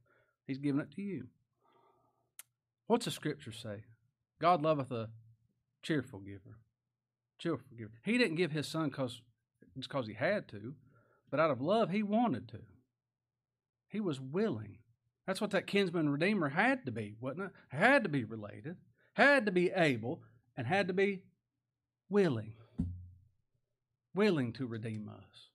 He's 0.46 0.58
giving 0.58 0.80
it 0.80 0.92
to 0.96 1.02
you. 1.02 1.28
What's 2.86 3.04
the 3.04 3.10
scripture 3.10 3.52
say? 3.52 3.84
God 4.40 4.62
loveth 4.62 4.90
a 4.90 5.08
cheerful 5.82 6.20
giver. 6.20 6.58
Cheerful 7.38 7.76
giver. 7.76 7.92
He 8.04 8.18
didn't 8.18 8.36
give 8.36 8.52
his 8.52 8.68
son 8.68 8.90
cause, 8.90 9.22
just 9.74 9.88
because 9.88 10.06
he 10.06 10.14
had 10.14 10.48
to, 10.48 10.74
but 11.30 11.40
out 11.40 11.50
of 11.50 11.60
love, 11.60 11.90
he 11.90 12.02
wanted 12.02 12.48
to. 12.48 12.58
He 13.88 14.00
was 14.00 14.20
willing. 14.20 14.78
That's 15.26 15.40
what 15.40 15.50
that 15.52 15.66
kinsman 15.66 16.08
redeemer 16.08 16.50
had 16.50 16.84
to 16.86 16.92
be, 16.92 17.14
wasn't 17.20 17.46
it? 17.46 17.50
Had 17.68 18.02
to 18.02 18.08
be 18.08 18.24
related, 18.24 18.76
had 19.14 19.46
to 19.46 19.52
be 19.52 19.70
able, 19.70 20.22
and 20.56 20.66
had 20.66 20.88
to 20.88 20.94
be 20.94 21.22
willing. 22.10 22.54
Willing 24.14 24.52
to 24.54 24.66
redeem 24.66 25.08
us. 25.08 25.48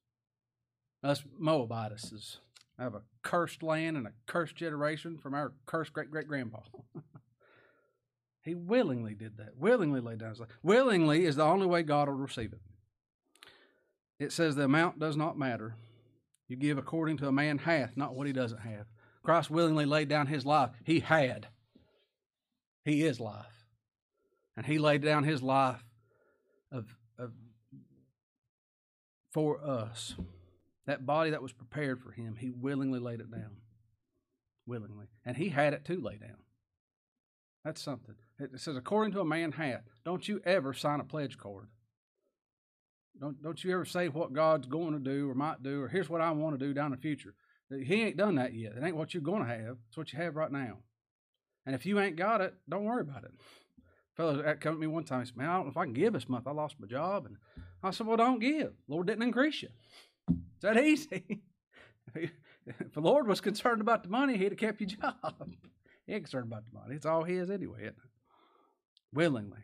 Us 1.04 1.24
Moabites 2.80 2.84
have 2.84 2.96
a 2.96 3.28
cursed 3.28 3.64
land 3.64 3.98
and 3.98 4.08
a 4.08 4.14
cursed 4.26 4.56
generation 4.56 5.18
from 5.18 5.34
our 5.34 5.54
cursed 5.66 5.94
great 5.94 6.12
great 6.12 6.28
grandpa. 6.28 6.60
he 8.44 8.56
willingly 8.56 9.14
did 9.14 9.38
that. 9.38 9.58
Willingly 9.58 10.00
laid 10.00 10.20
down 10.20 10.30
his 10.30 10.40
life. 10.40 10.50
Willingly 10.64 11.26
is 11.26 11.36
the 11.36 11.44
only 11.44 11.66
way 11.66 11.84
God 11.84 12.08
will 12.08 12.16
receive 12.16 12.54
it. 12.54 12.62
It 14.20 14.32
says 14.32 14.56
the 14.56 14.64
amount 14.64 15.00
does 15.00 15.18
not 15.18 15.38
matter. 15.38 15.76
You 16.48 16.56
give 16.56 16.78
according 16.78 17.18
to 17.18 17.28
a 17.28 17.32
man 17.32 17.58
hath, 17.60 17.98
not 17.98 18.16
what 18.16 18.28
he 18.28 18.34
doesn't 18.34 18.62
have. 18.62 18.86
Christ 19.24 19.50
willingly 19.50 19.86
laid 19.86 20.08
down 20.08 20.28
his 20.28 20.46
life. 20.46 20.70
He 20.84 21.02
had. 21.02 21.48
He 22.86 23.04
is 23.04 23.20
life. 23.20 23.66
And 24.56 24.66
he 24.66 24.80
laid 24.80 25.02
down 25.02 25.24
his 25.24 25.44
life 25.44 25.84
of, 26.72 26.86
of 27.20 27.32
for 29.32 29.64
us. 29.64 30.16
That 30.88 31.06
body 31.06 31.32
that 31.32 31.42
was 31.42 31.52
prepared 31.52 32.02
for 32.02 32.12
him, 32.12 32.38
he 32.40 32.50
willingly 32.50 33.00
laid 33.00 33.20
it 33.20 33.30
down. 33.30 33.58
Willingly. 34.66 35.08
And 35.26 35.38
he 35.38 35.50
had 35.50 35.74
it 35.74 35.86
to 35.86 36.02
lay 36.02 36.18
down. 36.18 36.38
That's 37.64 37.82
something. 37.82 38.16
It 38.40 38.60
says, 38.60 38.78
according 38.78 39.14
to 39.14 39.20
a 39.20 39.26
man 39.26 39.52
hath. 39.52 39.82
Don't 40.06 40.28
you 40.28 40.42
ever 40.46 40.74
sign 40.74 41.02
a 41.02 41.04
pledge 41.04 41.38
card. 41.38 41.68
Don't, 43.20 43.42
don't 43.42 43.64
you 43.64 43.74
ever 43.74 43.84
say 43.84 44.08
what 44.08 44.34
God's 44.34 44.68
going 44.68 44.94
to 44.94 45.00
do 45.00 45.30
or 45.30 45.36
might 45.36 45.64
do, 45.64 45.82
or 45.82 45.88
here's 45.88 46.10
what 46.10 46.22
I 46.22 46.32
want 46.32 46.58
to 46.58 46.66
do 46.66 46.74
down 46.74 46.92
the 46.92 46.98
future. 46.98 47.34
He 47.70 48.04
ain't 48.04 48.16
done 48.16 48.36
that 48.36 48.54
yet. 48.54 48.74
It 48.78 48.84
ain't 48.84 48.96
what 48.96 49.14
you're 49.14 49.24
going 49.24 49.44
to 49.44 49.50
have. 49.50 49.78
It's 49.88 49.98
what 49.98 50.14
you 50.14 50.20
have 50.20 50.36
right 50.36 50.52
now. 50.52 50.78
And 51.66 51.76
if 51.76 51.86
you 51.86 52.00
ain't 52.00 52.16
got 52.16 52.40
it, 52.40 52.54
don't 52.70 52.86
worry 52.86 53.02
about 53.02 53.26
it. 53.26 53.32
Fellow 54.16 54.42
that 54.42 54.62
come 54.62 54.76
to 54.76 54.80
me 54.80 54.88
one 54.88 55.04
time, 55.04 55.20
he 55.20 55.26
said, 55.26 55.36
Man, 55.36 55.50
I 55.50 55.58
don't 55.58 55.66
know 55.66 55.72
if 55.72 55.78
I 55.78 55.84
can 55.84 55.94
give 55.94 56.14
this 56.14 56.30
month. 56.30 56.48
I 56.48 56.52
lost 56.52 56.80
my 56.80 56.88
job. 56.88 57.26
And 57.26 57.36
I 57.84 57.92
said, 57.92 58.08
Well, 58.08 58.18
don't 58.18 58.40
give. 58.40 58.72
Lord 58.88 59.08
didn't 59.08 59.24
increase 59.24 59.62
you. 59.62 59.70
It's 60.30 60.62
that 60.62 60.78
easy. 60.78 61.42
if 62.16 62.94
the 62.94 63.02
Lord 63.02 63.28
was 63.28 63.42
concerned 63.42 63.82
about 63.82 64.04
the 64.04 64.10
money, 64.10 64.38
he'd 64.38 64.52
have 64.52 64.58
kept 64.58 64.82
your 64.82 64.90
job. 65.02 65.50
he 66.06 66.14
ain't 66.14 66.24
concerned 66.24 66.52
about 66.52 66.64
the 66.72 66.80
money. 66.80 66.96
It's 66.96 67.06
all 67.06 67.24
his 67.24 67.50
anyway, 67.50 67.92
Willingly 69.14 69.60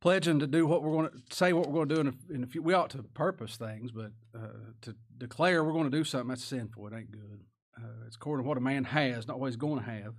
pledging 0.00 0.38
to 0.38 0.46
do 0.46 0.66
what 0.66 0.82
we're 0.82 0.92
going 0.92 1.08
to 1.08 1.34
say, 1.34 1.52
what 1.52 1.66
we're 1.66 1.84
going 1.84 1.88
to 1.88 1.94
do 1.94 2.00
in 2.00 2.08
a, 2.08 2.34
in 2.34 2.44
a 2.44 2.46
few. 2.46 2.62
We 2.62 2.74
ought 2.74 2.90
to 2.90 3.02
purpose 3.02 3.56
things, 3.56 3.90
but 3.90 4.12
uh, 4.34 4.72
to 4.82 4.94
declare 5.16 5.64
we're 5.64 5.72
going 5.72 5.90
to 5.90 5.96
do 5.96 6.04
something 6.04 6.28
that's 6.28 6.44
sinful. 6.44 6.86
It 6.88 6.94
ain't 6.94 7.10
good. 7.10 7.40
Uh, 7.76 8.06
it's 8.06 8.16
according 8.16 8.44
to 8.44 8.48
what 8.48 8.58
a 8.58 8.62
man 8.62 8.84
has, 8.84 9.26
not 9.26 9.38
what 9.38 9.46
he's 9.46 9.56
going 9.56 9.78
to 9.78 9.90
have, 9.90 10.14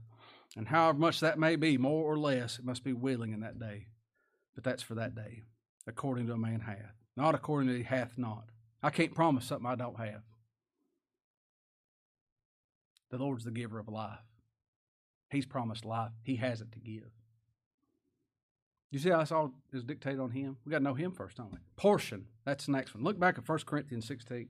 and 0.56 0.68
however 0.68 0.98
much 0.98 1.20
that 1.20 1.38
may 1.38 1.56
be, 1.56 1.78
more 1.78 2.12
or 2.12 2.18
less, 2.18 2.60
it 2.60 2.66
must 2.66 2.84
be 2.84 2.94
willing 2.94 3.34
in 3.34 3.42
that 3.42 3.60
day. 3.60 3.88
But 4.56 4.64
that's 4.64 4.84
for 4.84 4.96
that 4.96 5.16
day, 5.16 5.42
according 5.88 6.28
to 6.28 6.34
a 6.34 6.38
man 6.38 6.62
hath, 6.62 6.96
not 7.16 7.36
according 7.36 7.70
to 7.70 7.84
hath 7.84 8.18
not. 8.18 8.46
I 8.82 8.90
can't 8.90 9.14
promise 9.14 9.46
something 9.46 9.68
I 9.68 9.76
don't 9.76 10.00
have. 10.00 10.22
The 13.12 13.18
Lord's 13.18 13.44
the 13.44 13.52
giver 13.52 13.80
of 13.80 13.88
life. 13.88 14.20
He's 15.30 15.46
promised 15.46 15.86
life. 15.86 16.12
He 16.24 16.38
has 16.38 16.62
it 16.62 16.72
to 16.72 16.80
give. 16.80 17.12
You 18.92 19.00
see 19.00 19.10
how 19.10 19.20
it's 19.20 19.32
all 19.32 19.54
is 19.72 19.84
dictated 19.84 20.20
on 20.20 20.32
him? 20.32 20.58
We 20.66 20.72
got 20.72 20.80
to 20.80 20.84
know 20.84 20.96
him 20.96 21.12
first, 21.12 21.38
don't 21.38 21.52
we? 21.52 21.60
Portion. 21.76 22.26
That's 22.46 22.66
the 22.66 22.72
next 22.72 22.96
one. 22.96 23.04
Look 23.04 23.20
back 23.20 23.38
at 23.38 23.48
1 23.48 23.60
Corinthians 23.66 24.08
16. 24.08 24.50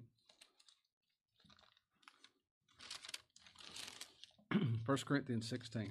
1 4.85 4.97
Corinthians 5.05 5.47
16, 5.47 5.89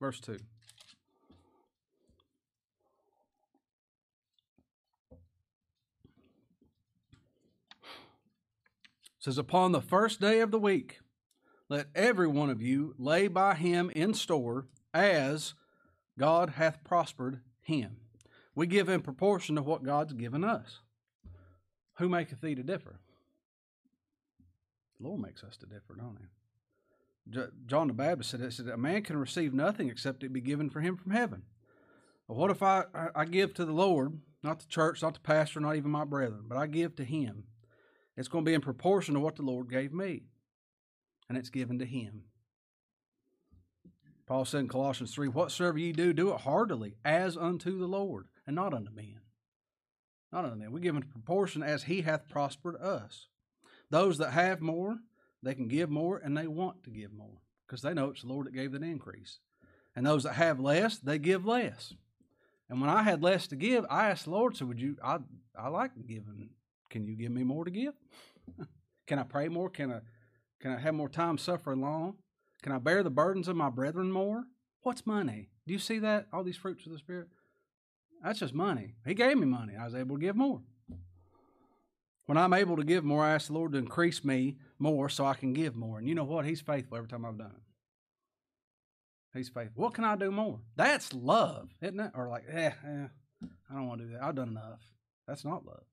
verse 0.00 0.20
2. 0.20 0.38
Says, 9.26 9.38
Upon 9.38 9.72
the 9.72 9.80
first 9.80 10.20
day 10.20 10.38
of 10.38 10.52
the 10.52 10.58
week, 10.58 11.00
let 11.68 11.88
every 11.96 12.28
one 12.28 12.48
of 12.48 12.62
you 12.62 12.94
lay 12.96 13.26
by 13.26 13.56
him 13.56 13.90
in 13.90 14.14
store 14.14 14.66
as 14.94 15.54
God 16.16 16.50
hath 16.50 16.84
prospered 16.84 17.40
him. 17.60 17.96
We 18.54 18.68
give 18.68 18.88
in 18.88 19.00
proportion 19.02 19.56
to 19.56 19.62
what 19.62 19.82
God's 19.82 20.12
given 20.12 20.44
us. 20.44 20.78
Who 21.98 22.08
maketh 22.08 22.40
thee 22.40 22.54
to 22.54 22.62
differ? 22.62 23.00
The 25.00 25.08
Lord 25.08 25.20
makes 25.20 25.42
us 25.42 25.56
to 25.56 25.66
differ, 25.66 25.96
don't 25.96 26.18
he? 26.20 27.40
John 27.66 27.88
the 27.88 27.94
Baptist 27.94 28.30
said, 28.30 28.52
said, 28.52 28.68
A 28.68 28.76
man 28.76 29.02
can 29.02 29.16
receive 29.16 29.52
nothing 29.52 29.90
except 29.90 30.22
it 30.22 30.32
be 30.32 30.40
given 30.40 30.70
for 30.70 30.80
him 30.80 30.96
from 30.96 31.10
heaven. 31.10 31.42
Well, 32.28 32.38
what 32.38 32.52
if 32.52 32.62
I, 32.62 32.84
I 33.12 33.24
give 33.24 33.54
to 33.54 33.64
the 33.64 33.72
Lord, 33.72 34.20
not 34.44 34.60
the 34.60 34.66
church, 34.68 35.02
not 35.02 35.14
the 35.14 35.20
pastor, 35.20 35.58
not 35.58 35.74
even 35.74 35.90
my 35.90 36.04
brethren, 36.04 36.44
but 36.46 36.56
I 36.56 36.68
give 36.68 36.94
to 36.96 37.04
him? 37.04 37.44
It's 38.16 38.28
going 38.28 38.44
to 38.44 38.48
be 38.48 38.54
in 38.54 38.60
proportion 38.60 39.14
to 39.14 39.20
what 39.20 39.36
the 39.36 39.42
Lord 39.42 39.70
gave 39.70 39.92
me, 39.92 40.22
and 41.28 41.36
it's 41.36 41.50
given 41.50 41.78
to 41.80 41.84
him. 41.84 42.22
Paul 44.26 44.44
said 44.44 44.60
in 44.60 44.68
Colossians 44.68 45.14
3 45.14 45.28
Whatsoever 45.28 45.78
ye 45.78 45.92
do, 45.92 46.12
do 46.12 46.32
it 46.32 46.40
heartily, 46.40 46.96
as 47.04 47.36
unto 47.36 47.78
the 47.78 47.86
Lord, 47.86 48.26
and 48.46 48.56
not 48.56 48.74
unto 48.74 48.90
men. 48.90 49.20
Not 50.32 50.44
unto 50.44 50.56
men. 50.56 50.72
We 50.72 50.80
give 50.80 50.96
in 50.96 51.02
proportion 51.02 51.62
as 51.62 51.84
he 51.84 52.02
hath 52.02 52.28
prospered 52.28 52.76
us. 52.76 53.28
Those 53.90 54.18
that 54.18 54.32
have 54.32 54.60
more, 54.60 54.98
they 55.42 55.54
can 55.54 55.68
give 55.68 55.90
more, 55.90 56.18
and 56.18 56.36
they 56.36 56.46
want 56.46 56.82
to 56.84 56.90
give 56.90 57.12
more, 57.12 57.40
because 57.66 57.82
they 57.82 57.94
know 57.94 58.10
it's 58.10 58.22
the 58.22 58.28
Lord 58.28 58.46
that 58.46 58.54
gave 58.54 58.72
the 58.72 58.82
increase. 58.82 59.38
And 59.94 60.04
those 60.04 60.24
that 60.24 60.34
have 60.34 60.58
less, 60.58 60.98
they 60.98 61.18
give 61.18 61.46
less. 61.46 61.94
And 62.68 62.80
when 62.80 62.90
I 62.90 63.02
had 63.02 63.22
less 63.22 63.46
to 63.48 63.56
give, 63.56 63.86
I 63.88 64.10
asked 64.10 64.24
the 64.24 64.30
Lord, 64.30 64.56
so 64.56 64.66
would 64.66 64.80
you 64.80 64.96
I 65.02 65.18
I 65.58 65.68
like 65.68 65.92
giving. 66.06 66.50
Can 66.90 67.06
you 67.06 67.16
give 67.16 67.32
me 67.32 67.44
more 67.44 67.64
to 67.64 67.70
give? 67.70 67.94
can 69.06 69.18
I 69.18 69.22
pray 69.22 69.48
more? 69.48 69.70
Can 69.70 69.92
I 69.92 70.00
can 70.60 70.72
I 70.72 70.78
have 70.78 70.94
more 70.94 71.08
time 71.08 71.38
suffering 71.38 71.80
long? 71.80 72.14
Can 72.62 72.72
I 72.72 72.78
bear 72.78 73.02
the 73.02 73.10
burdens 73.10 73.48
of 73.48 73.56
my 73.56 73.70
brethren 73.70 74.10
more? 74.10 74.44
What's 74.82 75.06
money? 75.06 75.50
Do 75.66 75.72
you 75.72 75.78
see 75.78 75.98
that? 75.98 76.26
All 76.32 76.44
these 76.44 76.56
fruits 76.56 76.86
of 76.86 76.92
the 76.92 76.98
Spirit? 76.98 77.28
That's 78.24 78.40
just 78.40 78.54
money. 78.54 78.94
He 79.06 79.14
gave 79.14 79.36
me 79.36 79.46
money. 79.46 79.74
I 79.78 79.84
was 79.84 79.94
able 79.94 80.16
to 80.16 80.20
give 80.20 80.36
more. 80.36 80.62
When 82.26 82.38
I'm 82.38 82.54
able 82.54 82.76
to 82.76 82.84
give 82.84 83.04
more, 83.04 83.24
I 83.24 83.34
ask 83.34 83.46
the 83.46 83.52
Lord 83.52 83.72
to 83.72 83.78
increase 83.78 84.24
me 84.24 84.56
more 84.78 85.08
so 85.08 85.24
I 85.24 85.34
can 85.34 85.52
give 85.52 85.76
more. 85.76 85.98
And 85.98 86.08
you 86.08 86.14
know 86.14 86.24
what? 86.24 86.44
He's 86.44 86.60
faithful 86.60 86.96
every 86.96 87.08
time 87.08 87.24
I've 87.24 87.38
done 87.38 87.52
it. 87.54 89.38
He's 89.38 89.48
faithful. 89.48 89.82
What 89.82 89.94
can 89.94 90.04
I 90.04 90.16
do 90.16 90.30
more? 90.30 90.60
That's 90.76 91.12
love, 91.12 91.68
isn't 91.80 92.00
it? 92.00 92.12
Or 92.14 92.28
like, 92.28 92.44
eh, 92.50 92.70
eh 92.84 93.06
I 93.70 93.74
don't 93.74 93.86
want 93.86 94.00
to 94.00 94.06
do 94.06 94.12
that. 94.14 94.22
I've 94.22 94.34
done 94.34 94.48
enough. 94.48 94.80
That's 95.28 95.44
not 95.44 95.66
love. 95.66 95.84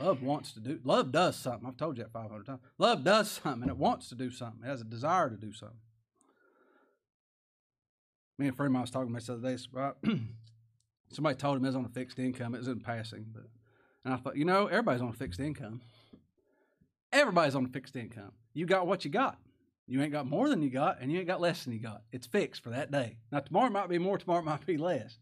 Love 0.00 0.22
wants 0.22 0.52
to 0.52 0.60
do, 0.60 0.78
love 0.84 1.12
does 1.12 1.36
something. 1.36 1.66
I've 1.66 1.76
told 1.76 1.98
you 1.98 2.04
that 2.04 2.12
500 2.12 2.46
times. 2.46 2.60
Love 2.78 3.04
does 3.04 3.30
something 3.30 3.62
and 3.62 3.70
it 3.70 3.76
wants 3.76 4.08
to 4.10 4.14
do 4.14 4.30
something. 4.30 4.60
It 4.64 4.68
has 4.68 4.80
a 4.80 4.84
desire 4.84 5.28
to 5.28 5.36
do 5.36 5.52
something. 5.52 5.78
Me 8.38 8.46
and 8.46 8.54
a 8.54 8.56
friend 8.56 8.72
mine 8.72 8.82
was 8.82 8.90
talking 8.90 9.08
about 9.08 9.22
this 9.22 9.66
the 9.66 9.80
other 9.80 9.94
day. 10.02 10.20
Somebody 11.12 11.36
told 11.36 11.56
him 11.56 11.64
it 11.64 11.68
was 11.68 11.76
on 11.76 11.84
a 11.84 11.88
fixed 11.88 12.18
income. 12.18 12.54
It 12.54 12.58
was 12.58 12.68
in 12.68 12.80
passing. 12.80 13.26
But, 13.32 13.44
and 14.04 14.14
I 14.14 14.18
thought, 14.18 14.36
you 14.36 14.44
know, 14.44 14.66
everybody's 14.66 15.02
on 15.02 15.08
a 15.08 15.14
fixed 15.14 15.40
income. 15.40 15.80
Everybody's 17.12 17.54
on 17.54 17.64
a 17.64 17.68
fixed 17.68 17.96
income. 17.96 18.32
You 18.52 18.66
got 18.66 18.86
what 18.86 19.04
you 19.04 19.10
got. 19.10 19.38
You 19.86 20.02
ain't 20.02 20.12
got 20.12 20.26
more 20.26 20.50
than 20.50 20.60
you 20.60 20.68
got, 20.68 21.00
and 21.00 21.10
you 21.10 21.18
ain't 21.18 21.26
got 21.26 21.40
less 21.40 21.64
than 21.64 21.72
you 21.72 21.80
got. 21.80 22.02
It's 22.12 22.26
fixed 22.26 22.62
for 22.62 22.68
that 22.70 22.90
day. 22.90 23.16
Now, 23.32 23.40
tomorrow 23.40 23.70
might 23.70 23.88
be 23.88 23.98
more, 23.98 24.18
tomorrow 24.18 24.42
might 24.42 24.66
be 24.66 24.76
less, 24.76 25.18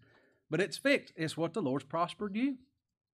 but 0.51 0.61
it's 0.61 0.77
fixed. 0.77 1.15
It's 1.17 1.37
what 1.37 1.55
the 1.55 1.63
Lord's 1.63 1.85
prospered 1.85 2.35
you. 2.35 2.57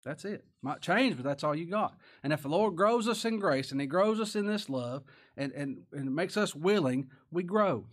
That's 0.04 0.24
it. 0.24 0.44
Might 0.62 0.80
change, 0.80 1.16
but 1.16 1.24
that's 1.24 1.44
all 1.44 1.54
you 1.54 1.66
got. 1.66 1.94
And 2.22 2.32
if 2.32 2.42
the 2.42 2.48
Lord 2.48 2.76
grows 2.76 3.08
us 3.08 3.24
in 3.24 3.38
grace 3.38 3.72
and 3.72 3.80
He 3.80 3.86
grows 3.86 4.20
us 4.20 4.36
in 4.36 4.46
this 4.46 4.68
love 4.68 5.02
and, 5.36 5.52
and, 5.52 5.82
and 5.92 6.14
makes 6.14 6.36
us 6.36 6.54
willing, 6.54 7.10
we 7.30 7.42
grow, 7.42 7.84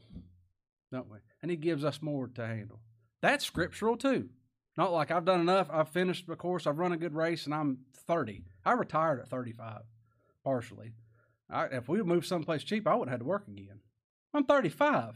don't 0.91 1.09
we? 1.09 1.17
And 1.41 1.51
He 1.51 1.57
gives 1.57 1.83
us 1.83 2.01
more 2.01 2.27
to 2.27 2.45
handle. 2.45 2.79
That's 3.21 3.45
scriptural 3.45 3.97
too. 3.97 4.29
Not 4.77 4.91
like 4.91 5.09
I've 5.09 5.25
done 5.25 5.41
enough, 5.41 5.67
I've 5.71 5.89
finished 5.89 6.27
the 6.27 6.35
course, 6.35 6.67
I've 6.67 6.79
run 6.79 6.91
a 6.91 6.97
good 6.97 7.15
race, 7.15 7.45
and 7.45 7.55
I'm 7.55 7.79
30. 8.07 8.43
I 8.65 8.73
retired 8.73 9.21
at 9.21 9.29
35, 9.29 9.81
partially. 10.43 10.93
I, 11.49 11.65
if 11.65 11.87
we 11.87 12.01
moved 12.03 12.27
someplace 12.27 12.63
cheap, 12.63 12.87
I 12.87 12.93
wouldn't 12.93 13.09
have 13.09 13.19
had 13.19 13.25
to 13.25 13.29
work 13.29 13.47
again. 13.47 13.79
I'm 14.33 14.45
35. 14.45 15.15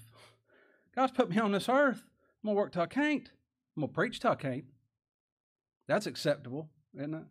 God's 0.95 1.11
put 1.11 1.29
me 1.29 1.37
on 1.39 1.51
this 1.51 1.67
earth. 1.67 2.03
I'm 2.43 2.47
going 2.47 2.55
to 2.55 2.59
work 2.61 2.71
till 2.71 2.83
I 2.83 2.87
can't. 2.87 3.29
I'm 3.75 3.81
going 3.81 3.89
to 3.89 3.93
preach 3.93 4.19
till 4.19 4.31
I 4.31 4.35
can't. 4.35 4.65
That's 5.87 6.05
acceptable, 6.05 6.69
isn't 6.95 7.13
it? 7.13 7.23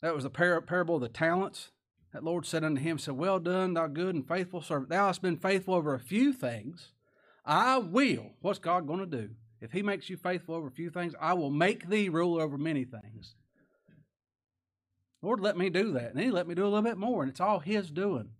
That 0.00 0.14
was 0.14 0.24
the 0.24 0.30
par- 0.30 0.60
parable 0.60 0.96
of 0.96 1.02
the 1.02 1.08
talents. 1.08 1.70
That 2.12 2.24
Lord 2.24 2.44
said 2.44 2.64
unto 2.64 2.80
him, 2.80 2.98
said, 2.98 3.14
Well 3.14 3.38
done, 3.38 3.74
thou 3.74 3.86
good 3.86 4.14
and 4.14 4.26
faithful 4.26 4.60
servant. 4.60 4.90
Thou 4.90 5.06
hast 5.06 5.22
been 5.22 5.36
faithful 5.36 5.74
over 5.74 5.94
a 5.94 6.00
few 6.00 6.32
things. 6.32 6.90
I 7.44 7.78
will. 7.78 8.32
What's 8.40 8.58
God 8.58 8.86
going 8.86 9.00
to 9.00 9.06
do? 9.06 9.30
If 9.60 9.72
he 9.72 9.82
makes 9.82 10.10
you 10.10 10.16
faithful 10.16 10.54
over 10.54 10.66
a 10.66 10.72
few 10.72 10.90
things, 10.90 11.14
I 11.20 11.34
will 11.34 11.50
make 11.50 11.88
thee 11.88 12.08
ruler 12.08 12.42
over 12.42 12.58
many 12.58 12.84
things. 12.84 13.34
Lord, 15.22 15.40
let 15.40 15.56
me 15.56 15.70
do 15.70 15.92
that. 15.92 16.10
And 16.10 16.20
he 16.20 16.30
let 16.30 16.48
me 16.48 16.54
do 16.54 16.64
a 16.64 16.68
little 16.68 16.82
bit 16.82 16.98
more, 16.98 17.22
and 17.22 17.30
it's 17.30 17.40
all 17.40 17.60
his 17.60 17.90
doing. 17.90 18.30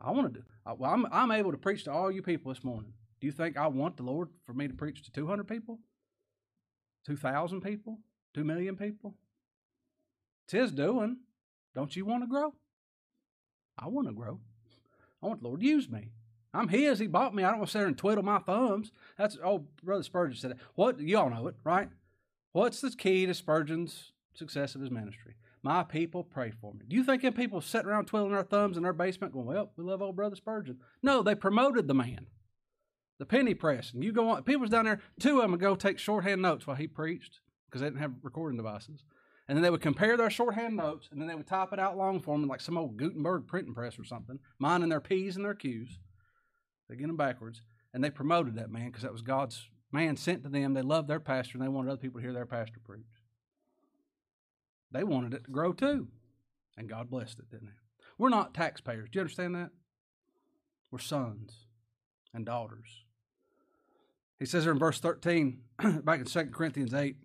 I 0.00 0.10
want 0.10 0.32
to 0.32 0.40
do. 0.40 0.44
Well, 0.76 0.90
I'm, 0.90 1.06
I'm 1.10 1.32
able 1.32 1.50
to 1.52 1.58
preach 1.58 1.84
to 1.84 1.92
all 1.92 2.10
you 2.10 2.22
people 2.22 2.52
this 2.52 2.62
morning. 2.62 2.92
Do 3.20 3.26
you 3.26 3.32
think 3.32 3.56
I 3.56 3.66
want 3.66 3.96
the 3.96 4.02
Lord 4.02 4.28
for 4.44 4.52
me 4.52 4.68
to 4.68 4.74
preach 4.74 5.02
to 5.04 5.10
200 5.10 5.48
people? 5.48 5.78
2,000 7.06 7.62
people? 7.62 7.98
2 8.34 8.44
million 8.44 8.76
people? 8.76 9.14
It's 10.44 10.52
his 10.52 10.72
doing. 10.72 11.18
Don't 11.74 11.94
you 11.94 12.04
want 12.04 12.22
to 12.22 12.26
grow? 12.26 12.54
I 13.78 13.88
want 13.88 14.08
to 14.08 14.14
grow. 14.14 14.40
I 15.22 15.26
want 15.26 15.42
the 15.42 15.48
Lord 15.48 15.60
to 15.60 15.66
use 15.66 15.88
me. 15.88 16.10
I'm 16.54 16.68
his. 16.68 16.98
He 16.98 17.06
bought 17.06 17.34
me. 17.34 17.44
I 17.44 17.50
don't 17.50 17.58
want 17.58 17.68
to 17.68 17.72
sit 17.72 17.78
there 17.80 17.88
and 17.88 17.98
twiddle 17.98 18.24
my 18.24 18.38
thumbs. 18.38 18.90
That's 19.16 19.36
oh, 19.44 19.66
Brother 19.82 20.02
Spurgeon 20.02 20.36
said 20.36 20.50
that. 20.52 20.58
What 20.74 20.98
you 20.98 21.18
all 21.18 21.30
know 21.30 21.46
it, 21.48 21.56
right? 21.64 21.88
What's 22.52 22.80
the 22.80 22.90
key 22.90 23.26
to 23.26 23.34
Spurgeon's 23.34 24.12
success 24.32 24.74
of 24.74 24.80
his 24.80 24.90
ministry? 24.90 25.34
My 25.62 25.82
people 25.82 26.24
pray 26.24 26.50
for 26.50 26.72
me. 26.72 26.86
Do 26.88 26.96
you 26.96 27.04
think 27.04 27.22
people 27.36 27.60
sitting 27.60 27.88
around 27.88 28.06
twiddling 28.06 28.32
their 28.32 28.42
thumbs 28.42 28.76
in 28.76 28.84
their 28.84 28.92
basement 28.92 29.34
going, 29.34 29.46
Well, 29.46 29.70
we 29.76 29.84
love 29.84 30.00
old 30.00 30.16
Brother 30.16 30.36
Spurgeon? 30.36 30.78
No, 31.02 31.22
they 31.22 31.34
promoted 31.34 31.88
the 31.88 31.94
man. 31.94 32.26
The 33.18 33.26
penny 33.26 33.54
press. 33.54 33.92
And 33.92 34.02
you 34.02 34.12
go 34.12 34.30
on, 34.30 34.42
People's 34.44 34.70
down 34.70 34.86
there, 34.86 35.00
two 35.20 35.40
of 35.40 35.50
them 35.50 35.58
go 35.58 35.74
take 35.74 35.98
shorthand 35.98 36.40
notes 36.40 36.66
while 36.66 36.76
he 36.76 36.86
preached 36.86 37.40
because 37.68 37.80
they 37.80 37.86
didn't 37.86 38.00
have 38.00 38.14
recording 38.22 38.56
devices. 38.56 39.04
And 39.48 39.56
then 39.56 39.62
they 39.62 39.70
would 39.70 39.80
compare 39.80 40.16
their 40.16 40.30
shorthand 40.30 40.76
notes 40.76 41.08
and 41.10 41.20
then 41.20 41.28
they 41.28 41.34
would 41.34 41.46
type 41.46 41.72
it 41.72 41.78
out 41.78 41.96
long 41.96 42.20
form 42.20 42.46
like 42.46 42.60
some 42.60 42.76
old 42.76 42.96
Gutenberg 42.96 43.46
printing 43.46 43.74
press 43.74 43.98
or 43.98 44.04
something, 44.04 44.38
minding 44.58 44.90
their 44.90 45.00
P's 45.00 45.36
and 45.36 45.44
their 45.44 45.54
Q's. 45.54 45.98
They 46.88 46.96
get 46.96 47.06
them 47.06 47.16
backwards. 47.16 47.62
And 47.94 48.04
they 48.04 48.10
promoted 48.10 48.56
that 48.56 48.70
man 48.70 48.86
because 48.86 49.02
that 49.02 49.12
was 49.12 49.22
God's 49.22 49.68
man 49.90 50.16
sent 50.16 50.42
to 50.42 50.50
them. 50.50 50.74
They 50.74 50.82
loved 50.82 51.08
their 51.08 51.20
pastor 51.20 51.56
and 51.56 51.64
they 51.64 51.68
wanted 51.68 51.90
other 51.90 52.00
people 52.00 52.20
to 52.20 52.26
hear 52.26 52.34
their 52.34 52.46
pastor 52.46 52.80
preach. 52.84 53.06
They 54.90 55.04
wanted 55.04 55.34
it 55.34 55.44
to 55.44 55.50
grow 55.50 55.72
too. 55.72 56.08
And 56.76 56.88
God 56.88 57.10
blessed 57.10 57.38
it, 57.38 57.50
didn't 57.50 57.68
He? 57.68 58.04
We're 58.18 58.28
not 58.28 58.54
taxpayers. 58.54 59.08
Do 59.10 59.18
you 59.18 59.22
understand 59.22 59.54
that? 59.54 59.70
We're 60.90 60.98
sons 60.98 61.66
and 62.34 62.44
daughters. 62.44 63.04
He 64.38 64.46
says 64.46 64.64
there 64.64 64.72
in 64.72 64.78
verse 64.78 65.00
13, 65.00 65.60
back 66.04 66.20
in 66.20 66.26
2 66.26 66.44
Corinthians 66.46 66.94
8, 66.94 67.16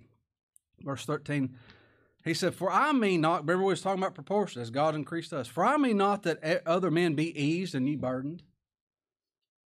verse 0.81 1.05
13, 1.05 1.55
he 2.23 2.33
said, 2.33 2.55
For 2.55 2.71
I 2.71 2.91
mean 2.91 3.21
not, 3.21 3.41
remember 3.41 3.65
we 3.65 3.71
was 3.71 3.81
talking 3.81 4.01
about 4.01 4.15
proportion 4.15 4.61
as 4.61 4.69
God 4.69 4.95
increased 4.95 5.33
us. 5.33 5.47
For 5.47 5.65
I 5.65 5.77
mean 5.77 5.97
not 5.97 6.23
that 6.23 6.63
other 6.65 6.91
men 6.91 7.15
be 7.15 7.37
eased 7.39 7.75
and 7.75 7.87
ye 7.87 7.95
burdened. 7.95 8.43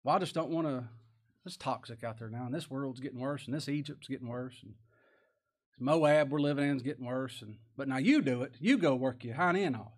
Well, 0.03 0.17
I 0.17 0.19
just 0.19 0.35
don't 0.35 0.51
want 0.51 0.67
to, 0.67 0.85
it's 1.47 1.57
toxic 1.57 2.05
out 2.05 2.19
there 2.19 2.29
now, 2.29 2.47
and 2.47 2.55
this 2.55 2.71
world's 2.71 3.01
getting 3.01 3.21
worse, 3.21 3.47
and 3.47 3.55
this 3.55 3.69
Egypt's 3.69 4.09
getting 4.09 4.29
worse, 4.29 4.57
and 4.63 4.75
Moab 5.79 6.31
we're 6.31 6.41
living 6.41 6.69
in 6.69 6.77
is 6.77 6.83
getting 6.83 7.07
worse. 7.07 7.43
And 7.43 7.57
but 7.77 7.89
now 7.89 7.99
you 7.99 8.23
do 8.23 8.43
it. 8.43 8.55
You 8.61 8.79
go 8.79 8.95
work 8.95 9.25
your 9.25 9.35
hind 9.35 9.57
end 9.57 9.77
off. 9.77 9.93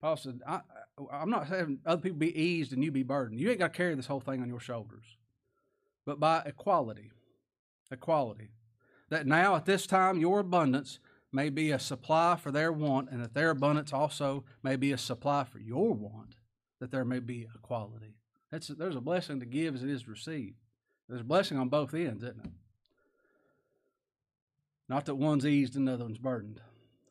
Paul 0.00 0.16
said, 0.16 0.40
I, 0.46 0.60
am 1.10 1.30
not 1.30 1.48
saying 1.48 1.80
other 1.84 2.00
people 2.00 2.18
be 2.18 2.40
eased 2.40 2.72
and 2.72 2.84
you 2.84 2.92
be 2.92 3.02
burdened. 3.02 3.40
You 3.40 3.50
ain't 3.50 3.58
got 3.58 3.72
to 3.72 3.76
carry 3.76 3.94
this 3.94 4.06
whole 4.06 4.20
thing 4.20 4.42
on 4.42 4.48
your 4.48 4.60
shoulders. 4.60 5.16
But 6.06 6.20
by 6.20 6.42
equality, 6.46 7.10
equality. 7.90 8.50
That 9.10 9.26
now 9.26 9.56
at 9.56 9.64
this 9.64 9.86
time 9.86 10.18
your 10.18 10.40
abundance 10.40 10.98
may 11.32 11.50
be 11.50 11.70
a 11.70 11.78
supply 11.78 12.36
for 12.36 12.50
their 12.50 12.72
want, 12.72 13.10
and 13.10 13.22
that 13.22 13.34
their 13.34 13.50
abundance 13.50 13.92
also 13.92 14.44
may 14.62 14.76
be 14.76 14.92
a 14.92 14.98
supply 14.98 15.44
for 15.44 15.58
your 15.58 15.92
want, 15.92 16.36
that 16.80 16.90
there 16.90 17.04
may 17.04 17.18
be 17.18 17.46
equality. 17.54 18.14
That's, 18.50 18.68
there's 18.68 18.96
a 18.96 19.00
blessing 19.00 19.40
to 19.40 19.46
give 19.46 19.74
as 19.74 19.82
it 19.82 19.90
is 19.90 20.08
received. 20.08 20.56
There's 21.08 21.20
a 21.20 21.24
blessing 21.24 21.58
on 21.58 21.68
both 21.68 21.94
ends, 21.94 22.22
isn't 22.22 22.44
it? 22.44 22.50
Not 24.88 25.04
that 25.06 25.16
one's 25.16 25.44
eased 25.44 25.76
and 25.76 25.86
the 25.86 25.94
other 25.94 26.04
one's 26.04 26.18
burdened. 26.18 26.60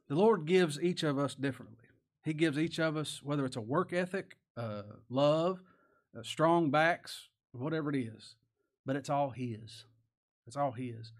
The 0.08 0.16
Lord 0.16 0.45
gives 0.45 0.82
each 0.82 1.04
of 1.04 1.20
us 1.20 1.36
differently. 1.36 1.78
He 2.24 2.34
gives 2.34 2.58
each 2.58 2.80
of 2.80 2.98
us, 2.98 3.22
whether 3.24 3.45
it's 3.45 3.56
a 3.56 3.62
work 3.62 3.93
ethic, 3.93 4.38
uh, 4.56 4.82
love, 5.10 5.62
uh, 6.18 6.24
strong 6.24 6.72
backs, 6.72 7.30
whatever 7.52 7.89
it 7.91 7.98
is, 7.98 8.36
but 8.86 8.95
it's 8.95 9.10
all 9.10 9.30
His. 9.30 9.86
It's 10.48 10.58
all 10.58 10.72
His. 10.72 11.12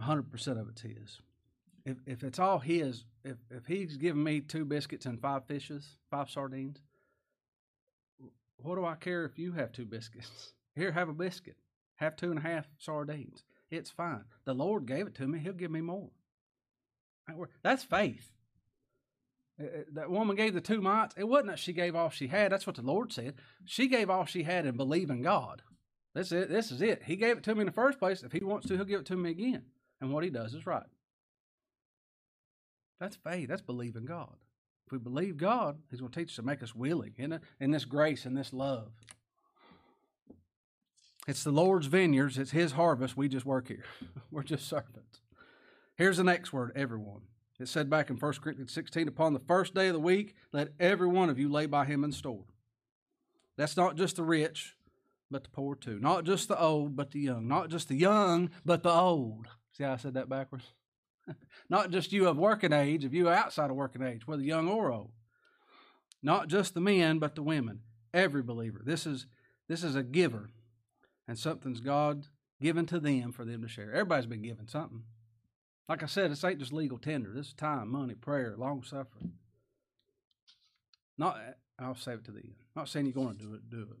100% 0.00 0.60
of 0.60 0.68
it's 0.68 0.82
His. 0.82 1.20
If, 1.84 1.96
if 2.06 2.22
it's 2.22 2.38
all 2.38 2.58
His, 2.58 3.04
if, 3.24 3.36
if 3.50 3.66
He's 3.66 3.96
given 3.96 4.22
me 4.22 4.40
two 4.40 4.64
biscuits 4.64 5.06
and 5.06 5.20
five 5.20 5.46
fishes, 5.46 5.96
five 6.10 6.30
sardines, 6.30 6.78
what 8.56 8.76
do 8.76 8.84
I 8.84 8.94
care 8.94 9.24
if 9.24 9.38
you 9.38 9.52
have 9.52 9.72
two 9.72 9.86
biscuits? 9.86 10.52
Here, 10.74 10.92
have 10.92 11.08
a 11.08 11.14
biscuit. 11.14 11.56
Have 11.96 12.16
two 12.16 12.30
and 12.30 12.38
a 12.38 12.42
half 12.42 12.66
sardines. 12.78 13.44
It's 13.70 13.90
fine. 13.90 14.24
The 14.44 14.54
Lord 14.54 14.86
gave 14.86 15.06
it 15.06 15.14
to 15.16 15.26
me. 15.26 15.38
He'll 15.38 15.52
give 15.52 15.70
me 15.70 15.80
more. 15.80 16.10
That's 17.62 17.84
faith. 17.84 18.30
Uh, 19.60 19.64
uh, 19.64 19.82
that 19.92 20.10
woman 20.10 20.36
gave 20.36 20.54
the 20.54 20.60
two 20.60 20.80
mites. 20.80 21.14
It 21.16 21.28
wasn't 21.28 21.48
that 21.48 21.58
she 21.58 21.72
gave 21.72 21.94
all 21.94 22.10
she 22.10 22.26
had. 22.26 22.52
That's 22.52 22.66
what 22.66 22.76
the 22.76 22.82
Lord 22.82 23.12
said. 23.12 23.34
She 23.64 23.88
gave 23.88 24.10
all 24.10 24.24
she 24.24 24.42
had 24.42 24.66
and 24.66 24.76
believe 24.76 25.10
in 25.10 25.22
God. 25.22 25.62
This 26.14 26.26
is 26.26 26.44
it. 26.44 26.50
This 26.50 26.72
is 26.72 26.82
it. 26.82 27.02
He 27.04 27.16
gave 27.16 27.38
it 27.38 27.44
to 27.44 27.54
me 27.54 27.60
in 27.60 27.66
the 27.66 27.72
first 27.72 27.98
place. 27.98 28.22
If 28.22 28.32
He 28.32 28.44
wants 28.44 28.66
to, 28.68 28.76
He'll 28.76 28.84
give 28.84 29.00
it 29.00 29.06
to 29.06 29.16
me 29.16 29.30
again. 29.30 29.62
And 30.02 30.12
what 30.12 30.24
He 30.24 30.30
does 30.30 30.52
is 30.52 30.66
right. 30.66 30.82
That's 33.00 33.16
faith. 33.16 33.48
That's 33.48 33.62
believing 33.62 34.04
God. 34.04 34.34
If 34.86 34.92
we 34.92 34.98
believe 34.98 35.36
God, 35.38 35.78
He's 35.90 36.00
going 36.00 36.12
to 36.12 36.20
teach 36.20 36.30
us 36.30 36.36
to 36.36 36.42
make 36.42 36.62
us 36.62 36.74
willing 36.74 37.14
in, 37.16 37.40
in 37.60 37.70
this 37.70 37.84
grace 37.84 38.26
and 38.26 38.36
this 38.36 38.52
love. 38.52 38.90
It's 41.28 41.44
the 41.44 41.52
Lord's 41.52 41.86
vineyards, 41.86 42.36
it's 42.36 42.50
His 42.50 42.72
harvest. 42.72 43.16
We 43.16 43.28
just 43.28 43.46
work 43.46 43.68
here. 43.68 43.84
We're 44.30 44.42
just 44.42 44.68
servants. 44.68 45.20
Here's 45.96 46.16
the 46.16 46.24
next 46.24 46.52
word 46.52 46.72
everyone. 46.74 47.22
It 47.60 47.68
said 47.68 47.88
back 47.88 48.10
in 48.10 48.16
1 48.16 48.32
Corinthians 48.42 48.72
16 48.72 49.06
upon 49.06 49.34
the 49.34 49.38
first 49.38 49.72
day 49.72 49.86
of 49.86 49.92
the 49.92 50.00
week, 50.00 50.34
let 50.52 50.72
every 50.80 51.06
one 51.06 51.30
of 51.30 51.38
you 51.38 51.48
lay 51.48 51.66
by 51.66 51.84
him 51.84 52.02
in 52.02 52.10
store. 52.10 52.46
That's 53.56 53.76
not 53.76 53.94
just 53.94 54.16
the 54.16 54.24
rich, 54.24 54.74
but 55.30 55.44
the 55.44 55.50
poor 55.50 55.76
too. 55.76 56.00
Not 56.00 56.24
just 56.24 56.48
the 56.48 56.60
old, 56.60 56.96
but 56.96 57.12
the 57.12 57.20
young. 57.20 57.46
Not 57.46 57.68
just 57.68 57.88
the 57.88 57.94
young, 57.94 58.50
but 58.64 58.82
the 58.82 58.90
old. 58.90 59.46
See 59.72 59.84
how 59.84 59.92
I 59.92 59.96
said 59.96 60.14
that 60.14 60.28
backwards? 60.28 60.64
not 61.68 61.90
just 61.90 62.12
you 62.12 62.28
of 62.28 62.36
working 62.36 62.72
age, 62.72 63.04
if 63.04 63.12
you 63.12 63.28
outside 63.28 63.70
of 63.70 63.76
working 63.76 64.02
age, 64.02 64.26
whether 64.26 64.42
young 64.42 64.68
or 64.68 64.92
old. 64.92 65.10
Not 66.22 66.48
just 66.48 66.74
the 66.74 66.80
men, 66.80 67.18
but 67.18 67.34
the 67.34 67.42
women. 67.42 67.80
Every 68.14 68.42
believer. 68.42 68.82
This 68.84 69.06
is 69.06 69.26
this 69.68 69.82
is 69.82 69.96
a 69.96 70.02
giver 70.02 70.50
and 71.26 71.38
something's 71.38 71.80
God 71.80 72.26
given 72.60 72.86
to 72.86 73.00
them 73.00 73.32
for 73.32 73.44
them 73.44 73.62
to 73.62 73.68
share. 73.68 73.92
Everybody's 73.92 74.26
been 74.26 74.42
given 74.42 74.68
something. 74.68 75.02
Like 75.88 76.02
I 76.02 76.06
said, 76.06 76.30
this 76.30 76.44
ain't 76.44 76.58
just 76.58 76.72
legal 76.72 76.98
tender. 76.98 77.32
This 77.34 77.48
is 77.48 77.52
time, 77.54 77.90
money, 77.90 78.14
prayer, 78.14 78.54
long 78.56 78.82
suffering. 78.82 79.32
Not, 81.18 81.38
I'll 81.78 81.94
save 81.94 82.18
it 82.18 82.24
to 82.26 82.32
the 82.32 82.40
end. 82.40 82.54
Not 82.76 82.88
saying 82.88 83.06
you're 83.06 83.14
going 83.14 83.36
to 83.36 83.42
do 83.44 83.54
it, 83.54 83.70
do 83.70 83.82
it. 83.82 83.98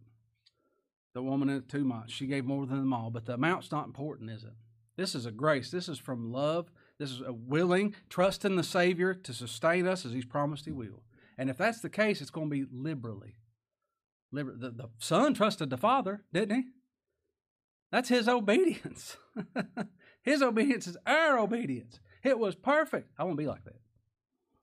The 1.14 1.22
woman 1.22 1.48
in 1.48 1.62
two 1.62 1.84
mites, 1.84 2.12
she 2.12 2.26
gave 2.26 2.44
more 2.44 2.66
than 2.66 2.78
them 2.78 2.92
all, 2.92 3.10
but 3.10 3.26
the 3.26 3.34
amount's 3.34 3.70
not 3.70 3.86
important, 3.86 4.30
is 4.30 4.44
it? 4.44 4.54
This 4.96 5.14
is 5.14 5.26
a 5.26 5.30
grace. 5.30 5.70
This 5.70 5.88
is 5.88 5.98
from 5.98 6.32
love. 6.32 6.70
This 6.98 7.10
is 7.10 7.20
a 7.20 7.32
willing 7.32 7.94
trust 8.08 8.44
in 8.44 8.56
the 8.56 8.62
Savior 8.62 9.14
to 9.14 9.32
sustain 9.32 9.86
us 9.86 10.04
as 10.04 10.12
He's 10.12 10.24
promised 10.24 10.66
He 10.66 10.72
will. 10.72 11.02
And 11.38 11.50
if 11.50 11.56
that's 11.56 11.80
the 11.80 11.90
case, 11.90 12.20
it's 12.20 12.30
going 12.30 12.50
to 12.50 12.54
be 12.54 12.66
liberally. 12.70 13.36
Liber- 14.32 14.56
the, 14.56 14.70
the 14.70 14.88
Son 14.98 15.34
trusted 15.34 15.70
the 15.70 15.76
Father, 15.76 16.22
didn't 16.32 16.56
he? 16.56 16.64
That's 17.90 18.08
his 18.08 18.26
obedience. 18.26 19.18
his 20.22 20.42
obedience 20.42 20.86
is 20.86 20.96
our 21.06 21.38
obedience. 21.38 22.00
It 22.24 22.38
was 22.38 22.54
perfect. 22.54 23.10
I 23.18 23.24
want 23.24 23.36
to 23.36 23.42
be 23.42 23.48
like 23.48 23.64
that. 23.64 23.80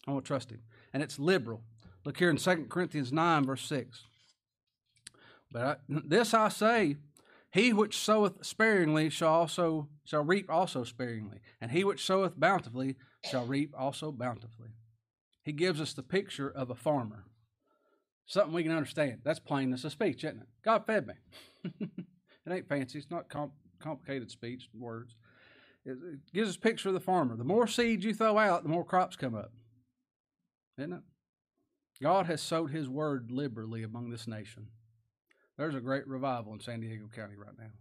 I 0.08 0.12
want 0.12 0.26
to 0.26 0.28
trust 0.28 0.50
him. 0.50 0.62
And 0.94 1.04
it's 1.04 1.20
liberal. 1.20 1.62
Look 2.06 2.18
here 2.18 2.32
in 2.32 2.38
2 2.38 2.66
Corinthians 2.70 3.14
9, 3.14 3.46
verse 3.46 3.64
6. 3.66 4.04
But 5.52 5.62
I, 5.62 5.76
this 5.88 6.34
I 6.34 6.50
say, 6.50 6.96
he 7.52 7.74
which 7.74 7.98
soweth 7.98 8.46
sparingly 8.46 9.10
shall 9.10 9.34
also 9.34 9.90
shall 10.06 10.24
reap 10.24 10.50
also 10.50 10.84
sparingly, 10.84 11.40
and 11.60 11.72
he 11.72 11.84
which 11.84 12.06
soweth 12.06 12.40
bountifully 12.40 12.96
shall 13.26 13.46
reap 13.46 13.74
also 13.78 14.12
bountifully. 14.12 14.70
He 15.44 15.52
gives 15.52 15.82
us 15.82 15.94
the 15.94 16.04
picture 16.04 16.50
of 16.50 16.70
a 16.70 16.76
farmer. 16.76 17.26
Something 18.28 18.54
we 18.54 18.64
can 18.64 18.72
understand. 18.72 19.22
That's 19.24 19.40
plainness 19.40 19.84
of 19.84 19.92
speech, 19.92 20.24
isn't 20.24 20.42
it? 20.42 20.48
God 20.64 20.86
fed 20.86 21.08
me. 21.08 21.14
it 21.82 22.52
ain't 22.52 22.70
fancy. 22.70 23.00
It's 23.00 23.10
not 23.10 23.30
comp- 23.30 23.54
complicated 23.80 24.30
speech 24.30 24.70
words. 24.78 25.16
It, 25.86 25.98
it 26.14 26.20
gives 26.32 26.50
us 26.50 26.56
a 26.56 26.60
picture 26.60 26.90
of 26.90 26.94
the 26.94 27.00
farmer. 27.00 27.36
The 27.36 27.44
more 27.44 27.66
seeds 27.66 28.06
you 28.06 28.14
throw 28.14 28.38
out, 28.38 28.62
the 28.62 28.70
more 28.70 28.86
crops 28.86 29.16
come 29.16 29.34
up. 29.34 29.52
Isn't 30.78 30.94
it? 30.94 31.02
God 32.02 32.28
has 32.28 32.42
sowed 32.42 32.70
his 32.70 32.88
word 32.88 33.32
liberally 33.32 33.82
among 33.82 34.12
this 34.12 34.28
nation. 34.28 34.68
There's 35.60 35.76
a 35.76 35.82
great 35.82 36.08
revival 36.08 36.54
in 36.54 36.62
San 36.62 36.80
Diego 36.80 37.10
County 37.14 37.36
right 37.36 37.58
now. 37.60 37.72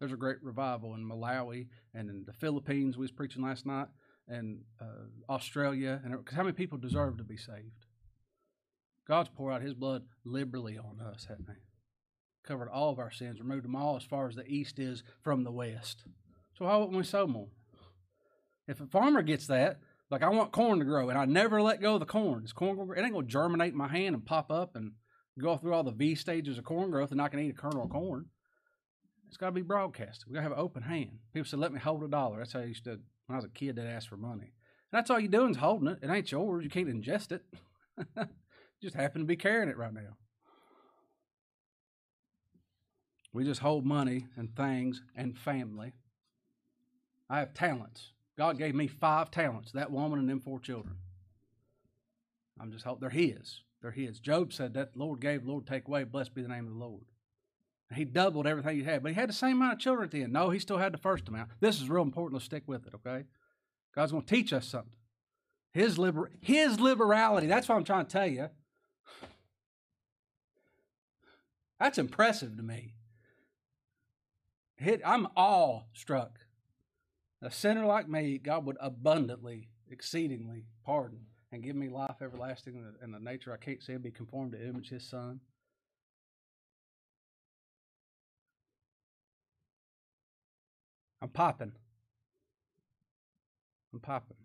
There's 0.00 0.10
a 0.10 0.16
great 0.16 0.42
revival 0.42 0.96
in 0.96 1.08
Malawi 1.08 1.68
and 1.94 2.10
in 2.10 2.24
the 2.26 2.32
Philippines. 2.32 2.96
We 2.96 3.02
was 3.02 3.12
preaching 3.12 3.44
last 3.44 3.64
night, 3.64 3.86
and 4.26 4.62
uh, 4.80 5.06
Australia. 5.32 6.00
And 6.04 6.12
cause 6.26 6.34
how 6.34 6.42
many 6.42 6.54
people 6.54 6.76
deserve 6.76 7.18
to 7.18 7.22
be 7.22 7.36
saved? 7.36 7.86
God's 9.06 9.28
poured 9.28 9.54
out 9.54 9.62
His 9.62 9.74
blood 9.74 10.06
liberally 10.24 10.76
on 10.76 10.98
us, 11.06 11.26
hasn't 11.28 11.50
He? 11.50 11.62
Covered 12.44 12.68
all 12.68 12.90
of 12.90 12.98
our 12.98 13.12
sins, 13.12 13.38
removed 13.38 13.62
them 13.62 13.76
all 13.76 13.96
as 13.96 14.02
far 14.02 14.26
as 14.26 14.34
the 14.34 14.48
east 14.48 14.80
is 14.80 15.04
from 15.22 15.44
the 15.44 15.52
west. 15.52 16.02
So 16.58 16.64
why 16.64 16.76
wouldn't 16.78 16.96
we 16.96 17.04
sow 17.04 17.28
more? 17.28 17.50
If 18.66 18.80
a 18.80 18.86
farmer 18.86 19.22
gets 19.22 19.46
that, 19.46 19.78
like 20.10 20.24
I 20.24 20.30
want 20.30 20.50
corn 20.50 20.80
to 20.80 20.84
grow, 20.84 21.08
and 21.08 21.18
I 21.18 21.26
never 21.26 21.62
let 21.62 21.80
go 21.80 21.94
of 21.94 22.00
the 22.00 22.06
corn. 22.06 22.42
Is 22.44 22.52
corn 22.52 22.90
it 22.96 23.00
ain't 23.00 23.12
gonna 23.12 23.24
germinate 23.28 23.70
in 23.70 23.78
my 23.78 23.86
hand 23.86 24.16
and 24.16 24.26
pop 24.26 24.50
up 24.50 24.74
and 24.74 24.94
go 25.40 25.56
through 25.56 25.74
all 25.74 25.82
the 25.82 25.90
V 25.90 26.14
stages 26.14 26.58
of 26.58 26.64
corn 26.64 26.90
growth, 26.90 27.12
and 27.12 27.20
I 27.20 27.28
can 27.28 27.40
eat 27.40 27.50
a 27.50 27.54
kernel 27.54 27.84
of 27.84 27.90
corn. 27.90 28.26
It's 29.28 29.36
got 29.36 29.46
to 29.46 29.52
be 29.52 29.62
broadcasted. 29.62 30.26
We 30.26 30.34
got 30.34 30.40
to 30.40 30.42
have 30.44 30.52
an 30.52 30.58
open 30.58 30.82
hand. 30.82 31.18
People 31.32 31.48
said, 31.48 31.60
"Let 31.60 31.72
me 31.72 31.78
hold 31.78 32.02
a 32.02 32.08
dollar." 32.08 32.38
That's 32.38 32.52
how 32.52 32.60
I 32.60 32.64
used 32.64 32.84
to 32.84 32.98
when 33.26 33.34
I 33.34 33.36
was 33.36 33.44
a 33.44 33.48
kid. 33.48 33.76
That 33.76 33.86
asked 33.86 34.08
for 34.08 34.16
money. 34.16 34.52
And 34.92 34.98
that's 34.98 35.10
all 35.10 35.20
you're 35.20 35.30
doing 35.30 35.52
is 35.52 35.56
holding 35.56 35.88
it. 35.88 35.98
It 36.02 36.10
ain't 36.10 36.32
yours. 36.32 36.64
You 36.64 36.70
can't 36.70 36.88
ingest 36.88 37.32
it. 37.32 37.44
just 38.82 38.96
happen 38.96 39.20
to 39.20 39.26
be 39.26 39.36
carrying 39.36 39.68
it 39.68 39.76
right 39.76 39.92
now. 39.92 40.16
We 43.32 43.44
just 43.44 43.60
hold 43.60 43.86
money 43.86 44.26
and 44.36 44.54
things 44.56 45.02
and 45.14 45.38
family. 45.38 45.92
I 47.28 47.38
have 47.38 47.54
talents. 47.54 48.10
God 48.36 48.58
gave 48.58 48.74
me 48.74 48.88
five 48.88 49.30
talents, 49.30 49.72
that 49.72 49.92
woman 49.92 50.18
and 50.18 50.28
them 50.28 50.40
four 50.40 50.58
children. 50.58 50.96
I'm 52.60 52.72
just 52.72 52.84
hope 52.84 53.00
they're 53.00 53.10
his. 53.10 53.60
They're 53.80 53.90
his. 53.90 54.20
Job 54.20 54.52
said 54.52 54.74
that 54.74 54.92
the 54.92 54.98
Lord 54.98 55.20
gave, 55.20 55.46
Lord 55.46 55.66
take 55.66 55.88
away, 55.88 56.04
blessed 56.04 56.34
be 56.34 56.42
the 56.42 56.48
name 56.48 56.66
of 56.66 56.72
the 56.72 56.78
Lord. 56.78 57.04
He 57.94 58.04
doubled 58.04 58.46
everything 58.46 58.76
he 58.76 58.84
had, 58.84 59.02
but 59.02 59.10
he 59.10 59.14
had 59.16 59.28
the 59.28 59.34
same 59.34 59.56
amount 59.56 59.74
of 59.74 59.78
children 59.80 60.04
at 60.04 60.10
the 60.12 60.22
end. 60.22 60.32
No, 60.32 60.50
he 60.50 60.60
still 60.60 60.78
had 60.78 60.92
the 60.92 60.98
first 60.98 61.28
amount. 61.28 61.50
This 61.58 61.80
is 61.80 61.88
real 61.90 62.02
important. 62.02 62.34
Let's 62.34 62.44
stick 62.44 62.62
with 62.66 62.86
it, 62.86 62.94
okay? 62.94 63.24
God's 63.94 64.12
going 64.12 64.24
to 64.24 64.34
teach 64.34 64.52
us 64.52 64.66
something. 64.66 64.92
His 65.72 65.98
liber- 65.98 66.30
His 66.40 66.78
liberality. 66.78 67.48
That's 67.48 67.68
what 67.68 67.76
I'm 67.76 67.84
trying 67.84 68.06
to 68.06 68.12
tell 68.12 68.26
you. 68.26 68.48
That's 71.80 71.98
impressive 71.98 72.56
to 72.56 72.62
me. 72.62 72.94
It, 74.78 75.00
I'm 75.04 75.26
awestruck. 75.36 76.38
A 77.42 77.50
sinner 77.50 77.86
like 77.86 78.08
me, 78.08 78.38
God 78.38 78.66
would 78.66 78.76
abundantly, 78.80 79.68
exceedingly 79.90 80.66
pardon 80.84 81.26
and 81.52 81.62
give 81.62 81.76
me 81.76 81.88
life 81.88 82.16
everlasting 82.22 82.84
and 83.02 83.12
the 83.12 83.18
nature 83.18 83.52
I 83.52 83.56
can't 83.56 83.82
see 83.82 83.96
be 83.96 84.10
conformed 84.10 84.52
to 84.52 84.64
image 84.64 84.88
His 84.88 85.02
Son. 85.04 85.40
I'm 91.22 91.28
popping. 91.28 91.72
I'm 93.92 94.00
popping. 94.00 94.36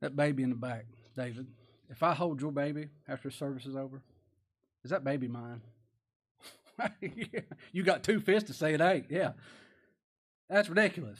That 0.00 0.16
baby 0.16 0.42
in 0.42 0.50
the 0.50 0.56
back, 0.56 0.86
David, 1.16 1.46
if 1.90 2.02
I 2.02 2.14
hold 2.14 2.40
your 2.40 2.52
baby 2.52 2.88
after 3.08 3.30
service 3.30 3.66
is 3.66 3.76
over, 3.76 4.02
is 4.84 4.90
that 4.90 5.02
baby 5.04 5.28
mine? 5.28 5.60
you 7.72 7.82
got 7.82 8.02
two 8.02 8.20
fists 8.20 8.48
to 8.48 8.54
say 8.54 8.74
it 8.74 8.80
ain't. 8.80 9.06
Yeah. 9.10 9.32
That's 10.48 10.68
ridiculous. 10.68 11.18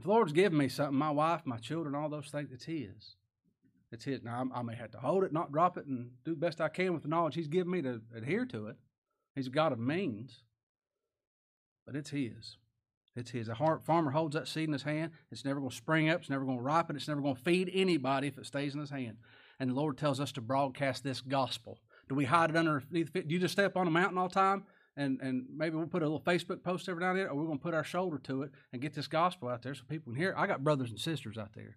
If 0.00 0.04
the 0.04 0.12
Lord's 0.12 0.32
given 0.32 0.56
me 0.56 0.70
something, 0.70 0.96
my 0.96 1.10
wife, 1.10 1.42
my 1.44 1.58
children, 1.58 1.94
all 1.94 2.08
those 2.08 2.30
things, 2.30 2.48
it's 2.54 2.64
His. 2.64 3.16
It's 3.92 4.04
His. 4.04 4.22
Now, 4.22 4.48
I 4.54 4.62
may 4.62 4.74
have 4.74 4.90
to 4.92 4.98
hold 4.98 5.24
it, 5.24 5.32
not 5.34 5.52
drop 5.52 5.76
it, 5.76 5.84
and 5.84 6.12
do 6.24 6.30
the 6.30 6.40
best 6.40 6.58
I 6.58 6.70
can 6.70 6.94
with 6.94 7.02
the 7.02 7.08
knowledge 7.10 7.34
He's 7.34 7.48
given 7.48 7.70
me 7.70 7.82
to 7.82 8.00
adhere 8.16 8.46
to 8.46 8.68
it. 8.68 8.76
He's 9.34 9.48
a 9.48 9.50
God 9.50 9.72
of 9.72 9.78
means, 9.78 10.40
but 11.84 11.96
it's 11.96 12.08
His. 12.08 12.56
It's 13.14 13.32
His. 13.32 13.50
A 13.50 13.54
farmer 13.54 14.12
holds 14.12 14.34
that 14.36 14.48
seed 14.48 14.68
in 14.68 14.72
his 14.72 14.84
hand. 14.84 15.12
It's 15.30 15.44
never 15.44 15.60
going 15.60 15.68
to 15.68 15.76
spring 15.76 16.08
up. 16.08 16.22
It's 16.22 16.30
never 16.30 16.46
going 16.46 16.56
to 16.56 16.64
ripen. 16.64 16.96
It's 16.96 17.06
never 17.06 17.20
going 17.20 17.36
to 17.36 17.42
feed 17.42 17.70
anybody 17.74 18.28
if 18.28 18.38
it 18.38 18.46
stays 18.46 18.72
in 18.72 18.80
his 18.80 18.88
hand. 18.88 19.18
And 19.58 19.68
the 19.68 19.74
Lord 19.74 19.98
tells 19.98 20.18
us 20.18 20.32
to 20.32 20.40
broadcast 20.40 21.04
this 21.04 21.20
gospel. 21.20 21.78
Do 22.08 22.14
we 22.14 22.24
hide 22.24 22.48
it 22.48 22.56
underneath? 22.56 23.12
Do 23.12 23.22
you 23.26 23.38
just 23.38 23.52
stay 23.52 23.64
up 23.64 23.76
on 23.76 23.86
a 23.86 23.90
mountain 23.90 24.16
all 24.16 24.28
the 24.28 24.34
time? 24.34 24.64
And, 24.96 25.20
and 25.20 25.46
maybe 25.56 25.76
we'll 25.76 25.86
put 25.86 26.02
a 26.02 26.06
little 26.06 26.20
Facebook 26.20 26.62
post 26.62 26.88
every 26.88 27.00
now 27.00 27.10
and 27.10 27.20
then, 27.20 27.26
or 27.28 27.34
we're 27.34 27.46
going 27.46 27.58
to 27.58 27.62
put 27.62 27.74
our 27.74 27.84
shoulder 27.84 28.18
to 28.24 28.42
it 28.42 28.50
and 28.72 28.82
get 28.82 28.92
this 28.92 29.06
gospel 29.06 29.48
out 29.48 29.62
there 29.62 29.74
so 29.74 29.82
people 29.88 30.12
can 30.12 30.20
hear. 30.20 30.34
I 30.36 30.46
got 30.46 30.64
brothers 30.64 30.90
and 30.90 30.98
sisters 30.98 31.38
out 31.38 31.54
there. 31.54 31.76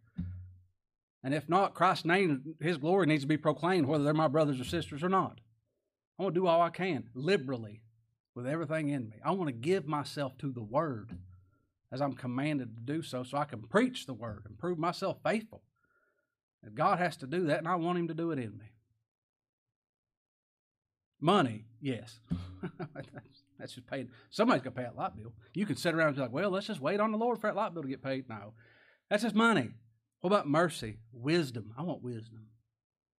And 1.23 1.33
if 1.33 1.47
not, 1.47 1.73
Christ's 1.73 2.05
name, 2.05 2.55
His 2.59 2.77
glory 2.77 3.07
needs 3.07 3.23
to 3.23 3.27
be 3.27 3.37
proclaimed, 3.37 3.87
whether 3.87 4.03
they're 4.03 4.13
my 4.13 4.27
brothers 4.27 4.59
or 4.59 4.65
sisters 4.65 5.03
or 5.03 5.09
not. 5.09 5.39
I 6.19 6.23
want 6.23 6.35
to 6.35 6.41
do 6.41 6.47
all 6.47 6.61
I 6.61 6.69
can 6.69 7.05
liberally 7.13 7.81
with 8.35 8.47
everything 8.47 8.89
in 8.89 9.09
me. 9.09 9.17
I 9.23 9.31
want 9.31 9.47
to 9.47 9.53
give 9.53 9.87
myself 9.87 10.37
to 10.39 10.51
the 10.51 10.63
Word 10.63 11.17
as 11.91 12.01
I'm 12.01 12.13
commanded 12.13 12.75
to 12.75 12.81
do 12.81 13.03
so, 13.03 13.23
so 13.23 13.37
I 13.37 13.45
can 13.45 13.61
preach 13.61 14.05
the 14.05 14.13
Word 14.13 14.43
and 14.47 14.57
prove 14.57 14.79
myself 14.79 15.17
faithful. 15.23 15.61
God 16.73 16.99
has 16.99 17.17
to 17.17 17.27
do 17.27 17.45
that, 17.45 17.59
and 17.59 17.67
I 17.67 17.75
want 17.75 17.99
Him 17.99 18.07
to 18.07 18.13
do 18.13 18.31
it 18.31 18.39
in 18.39 18.57
me. 18.57 18.72
Money, 21.23 21.63
yes. 21.81 22.19
that's 23.57 23.73
just 23.73 23.87
paid. 23.87 24.09
Somebody's 24.29 24.61
gonna 24.61 24.75
pay 24.75 24.83
that 24.83 24.97
light 24.97 25.15
bill. 25.15 25.31
You 25.53 25.65
can 25.65 25.77
sit 25.77 25.95
around 25.95 26.07
and 26.07 26.15
be 26.17 26.21
like, 26.21 26.33
well, 26.33 26.49
let's 26.49 26.67
just 26.67 26.81
wait 26.81 26.99
on 26.99 27.11
the 27.11 27.17
Lord 27.17 27.39
for 27.39 27.47
that 27.47 27.55
light 27.55 27.73
bill 27.73 27.83
to 27.83 27.89
get 27.89 28.03
paid. 28.03 28.27
No, 28.27 28.53
that's 29.09 29.23
just 29.23 29.33
money. 29.33 29.69
What 30.19 30.31
about 30.31 30.49
mercy? 30.49 30.97
Wisdom. 31.13 31.73
I 31.77 31.83
want 31.83 32.03
wisdom 32.03 32.47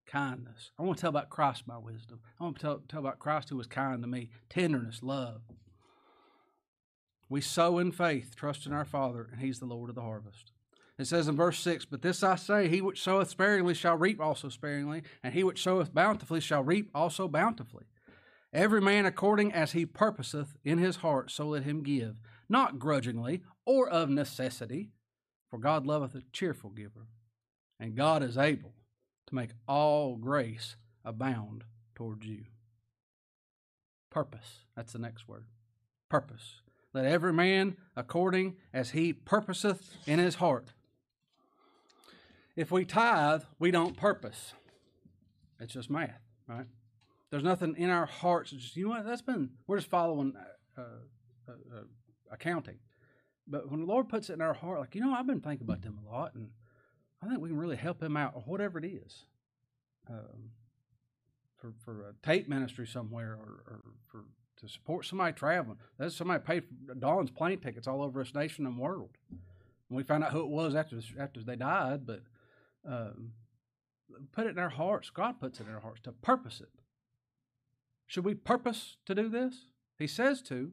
kindness. 0.07 0.71
I 0.79 0.83
want 0.83 0.99
to 0.99 1.01
tell 1.01 1.11
about 1.11 1.31
Christ 1.31 1.67
by 1.67 1.79
wisdom. 1.79 2.21
I 2.39 2.45
want 2.45 2.57
to 2.57 2.63
tell, 2.63 2.83
tell 2.87 3.01
about 3.01 3.19
Christ 3.19 3.49
who 3.49 3.57
was 3.57 3.67
kind 3.67 4.03
to 4.03 4.07
me, 4.07 4.31
tenderness, 4.49 5.03
love. 5.03 5.41
We 7.29 7.41
sow 7.41 7.79
in 7.79 7.91
faith, 7.91 8.37
trust 8.37 8.67
in 8.67 8.73
our 8.73 8.85
Father, 8.85 9.29
and 9.33 9.41
He's 9.41 9.59
the 9.59 9.67
Lord 9.67 9.89
of 9.89 9.97
the 9.97 10.03
harvest. 10.03 10.53
It 10.99 11.07
says 11.07 11.27
in 11.27 11.37
verse 11.37 11.59
6 11.59 11.87
But 11.87 12.03
this 12.03 12.23
I 12.23 12.37
say, 12.37 12.69
he 12.69 12.81
which 12.81 13.03
soweth 13.03 13.29
sparingly 13.31 13.75
shall 13.75 13.97
reap 13.97 14.21
also 14.21 14.49
sparingly, 14.49 15.03
and 15.23 15.35
he 15.35 15.43
which 15.43 15.63
soweth 15.63 15.93
bountifully 15.93 16.41
shall 16.41 16.63
reap 16.63 16.91
also 16.95 17.27
bountifully. 17.27 17.87
Every 18.55 18.81
man 18.81 19.05
according 19.05 19.53
as 19.53 19.73
he 19.73 19.85
purposeth 19.85 20.57
in 20.63 20.79
his 20.79 20.97
heart, 20.97 21.33
so 21.33 21.49
let 21.49 21.65
him 21.65 21.83
give, 21.83 22.21
not 22.49 22.79
grudgingly 22.79 23.43
or 23.67 23.89
of 23.89 24.09
necessity, 24.09 24.91
for 25.51 25.59
God 25.59 25.85
loveth 25.85 26.15
a 26.15 26.23
cheerful 26.33 26.71
giver, 26.71 27.09
and 27.81 27.97
God 27.97 28.23
is 28.23 28.39
able 28.39 28.73
to 29.27 29.35
make 29.35 29.51
all 29.67 30.15
grace 30.15 30.77
abound 31.05 31.65
towards 31.97 32.25
you. 32.25 32.45
Purpose. 34.09 34.61
That's 34.77 34.93
the 34.93 35.01
next 35.01 35.27
word. 35.27 35.47
Purpose. 36.09 36.61
Let 36.93 37.07
every 37.07 37.33
man 37.33 37.77
according 37.97 38.55
as 38.73 38.91
he 38.91 39.13
purposeth 39.13 39.97
in 40.07 40.21
his 40.21 40.37
heart. 40.37 40.69
If 42.55 42.71
we 42.71 42.85
tithe, 42.85 43.43
we 43.59 43.73
don't 43.73 43.97
purpose. 43.97 44.53
It's 45.59 45.73
just 45.73 45.91
math, 45.91 46.21
right? 46.47 46.67
There's 47.35 47.43
nothing 47.43 47.74
in 47.76 47.91
our 47.91 48.07
hearts. 48.07 48.53
Just 48.53 48.76
you 48.76 48.85
know 48.85 48.91
what? 48.91 49.05
That's 49.05 49.20
been 49.20 49.51
we're 49.66 49.78
just 49.78 49.91
following 49.91 50.35
uh, 50.78 50.80
uh, 50.80 51.53
uh, 51.53 51.82
accounting. 52.30 52.76
But 53.49 53.68
when 53.68 53.80
the 53.80 53.87
Lord 53.87 54.09
puts 54.09 54.30
it 54.30 54.35
in 54.35 54.41
our 54.41 54.55
heart, 54.55 54.78
like 54.78 54.95
you 54.95 55.01
know, 55.01 55.12
I've 55.12 55.26
been 55.26 55.41
thinking 55.41 55.66
about 55.66 55.82
them 55.82 55.99
a 55.99 56.14
lot, 56.14 56.37
and 56.37 56.51
I 57.20 57.26
think 57.26 57.41
we 57.41 57.49
can 57.49 57.59
really 57.59 57.74
help 57.74 58.01
him 58.01 58.16
out, 58.16 58.35
or 58.37 58.43
whatever 58.43 58.78
it 58.78 58.85
is, 58.85 59.24
um, 60.09 60.53
for 61.57 61.72
for 61.85 62.11
a 62.11 62.14
tape 62.24 62.49
ministry 62.49 62.87
somewhere, 62.87 63.32
or, 63.32 63.64
or 63.66 63.80
for 64.07 64.26
to 64.59 64.68
support 64.68 65.05
somebody 65.05 65.32
traveling. 65.32 65.78
That's 65.99 66.14
somebody 66.14 66.41
paid 66.41 66.62
for 66.87 66.95
Dawn's 66.95 67.32
plane 67.32 67.59
tickets 67.59 67.89
all 67.89 68.01
over 68.01 68.22
this 68.22 68.32
nation 68.32 68.64
and 68.64 68.78
world. 68.78 69.11
And 69.91 69.97
we 69.97 70.05
found 70.05 70.22
out 70.22 70.30
who 70.30 70.43
it 70.43 70.51
was 70.51 70.76
after 70.76 71.01
after 71.18 71.43
they 71.43 71.57
died, 71.57 72.07
but 72.07 72.20
um, 72.89 73.32
put 74.30 74.47
it 74.47 74.51
in 74.51 74.59
our 74.61 74.68
hearts. 74.68 75.11
God 75.11 75.41
puts 75.41 75.59
it 75.59 75.66
in 75.66 75.74
our 75.74 75.80
hearts 75.80 76.03
to 76.03 76.12
purpose 76.12 76.61
it. 76.61 76.68
Should 78.07 78.25
we 78.25 78.35
purpose 78.35 78.97
to 79.07 79.15
do 79.15 79.29
this? 79.29 79.67
He 79.99 80.07
says 80.07 80.43
to. 80.43 80.73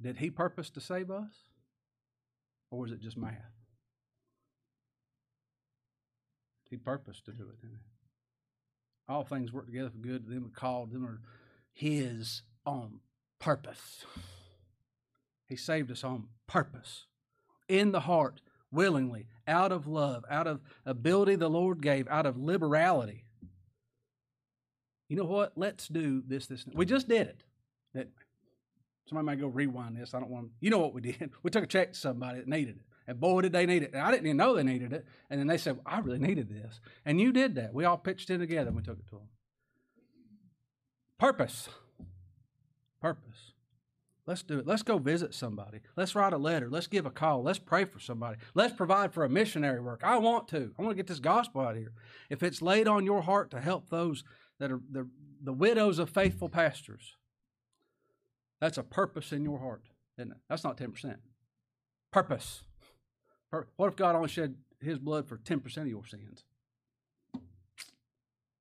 Did 0.00 0.18
He 0.18 0.30
purpose 0.30 0.70
to 0.70 0.80
save 0.80 1.10
us, 1.10 1.50
or 2.70 2.80
was 2.80 2.92
it 2.92 3.00
just 3.00 3.18
math? 3.18 3.52
He 6.70 6.76
purposed 6.76 7.24
to 7.26 7.32
do 7.32 7.42
it, 7.42 7.60
didn't 7.60 7.76
he? 7.76 9.12
All 9.12 9.24
things 9.24 9.52
work 9.52 9.66
together 9.66 9.90
for 9.90 9.98
good 9.98 10.24
to 10.24 10.30
them 10.30 10.44
who 10.44 10.50
called 10.50 10.92
them 10.92 11.04
are 11.04 11.20
his 11.72 12.42
on 12.64 13.00
purpose. 13.40 14.04
He 15.48 15.56
saved 15.56 15.90
us 15.90 16.04
on 16.04 16.28
purpose. 16.46 17.06
In 17.68 17.90
the 17.90 18.00
heart, 18.00 18.40
willingly, 18.70 19.26
out 19.48 19.72
of 19.72 19.88
love, 19.88 20.24
out 20.30 20.46
of 20.46 20.60
ability 20.86 21.34
the 21.34 21.50
Lord 21.50 21.82
gave, 21.82 22.06
out 22.06 22.24
of 22.24 22.36
liberality. 22.36 23.24
You 25.10 25.16
know 25.16 25.24
what? 25.24 25.52
Let's 25.56 25.88
do 25.88 26.22
this, 26.24 26.46
this. 26.46 26.64
We 26.72 26.86
just 26.86 27.08
did 27.08 27.26
it. 27.26 27.42
That 27.94 28.08
somebody 29.08 29.26
might 29.26 29.40
go 29.40 29.48
rewind 29.48 29.96
this. 29.96 30.14
I 30.14 30.20
don't 30.20 30.30
want. 30.30 30.50
You 30.60 30.70
know 30.70 30.78
what 30.78 30.94
we 30.94 31.00
did? 31.00 31.32
We 31.42 31.50
took 31.50 31.64
a 31.64 31.66
check 31.66 31.94
to 31.94 31.98
somebody 31.98 32.38
that 32.38 32.46
needed 32.46 32.76
it, 32.76 32.82
and 33.08 33.18
boy, 33.18 33.40
did 33.40 33.52
they 33.52 33.66
need 33.66 33.82
it. 33.82 33.92
And 33.92 34.00
I 34.00 34.12
didn't 34.12 34.26
even 34.26 34.36
know 34.36 34.54
they 34.54 34.62
needed 34.62 34.92
it. 34.92 35.04
And 35.28 35.40
then 35.40 35.48
they 35.48 35.58
said, 35.58 35.74
well, 35.74 35.82
"I 35.84 35.98
really 35.98 36.20
needed 36.20 36.48
this," 36.48 36.80
and 37.04 37.20
you 37.20 37.32
did 37.32 37.56
that. 37.56 37.74
We 37.74 37.84
all 37.84 37.98
pitched 37.98 38.30
in 38.30 38.38
together, 38.38 38.68
and 38.68 38.76
we 38.76 38.84
took 38.84 39.00
it 39.00 39.08
to 39.08 39.16
them. 39.16 39.28
Purpose. 41.18 41.68
Purpose. 43.02 43.52
Let's 44.26 44.44
do 44.44 44.60
it. 44.60 44.66
Let's 44.66 44.84
go 44.84 44.98
visit 44.98 45.34
somebody. 45.34 45.80
Let's 45.96 46.14
write 46.14 46.32
a 46.32 46.38
letter. 46.38 46.70
Let's 46.70 46.86
give 46.86 47.04
a 47.04 47.10
call. 47.10 47.42
Let's 47.42 47.58
pray 47.58 47.84
for 47.84 47.98
somebody. 47.98 48.38
Let's 48.54 48.72
provide 48.72 49.12
for 49.12 49.24
a 49.24 49.28
missionary 49.28 49.80
work. 49.80 50.02
I 50.04 50.18
want 50.18 50.46
to. 50.48 50.72
I 50.78 50.82
want 50.82 50.92
to 50.92 50.96
get 50.96 51.08
this 51.08 51.18
gospel 51.18 51.62
out 51.62 51.74
here. 51.74 51.90
If 52.28 52.44
it's 52.44 52.62
laid 52.62 52.86
on 52.86 53.04
your 53.04 53.22
heart 53.22 53.50
to 53.50 53.60
help 53.60 53.90
those 53.90 54.22
that 54.60 54.70
are 54.70 54.80
the, 54.90 55.08
the 55.42 55.52
widows 55.52 55.98
of 55.98 56.08
faithful 56.10 56.48
pastors, 56.48 57.16
that's 58.60 58.78
a 58.78 58.82
purpose 58.82 59.32
in 59.32 59.42
your 59.42 59.58
heart, 59.58 59.82
isn't 60.18 60.30
it? 60.30 60.38
That's 60.48 60.62
not 60.62 60.76
10%. 60.76 61.16
Purpose. 62.12 62.62
What 63.50 63.88
if 63.88 63.96
God 63.96 64.14
only 64.14 64.28
shed 64.28 64.54
his 64.80 64.98
blood 64.98 65.26
for 65.26 65.38
10% 65.38 65.76
of 65.78 65.88
your 65.88 66.06
sins? 66.06 66.44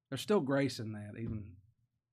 There's 0.10 0.22
still 0.22 0.39
grace 0.39 0.80
in 0.80 0.93
that, 0.93 1.20
even 1.20 1.43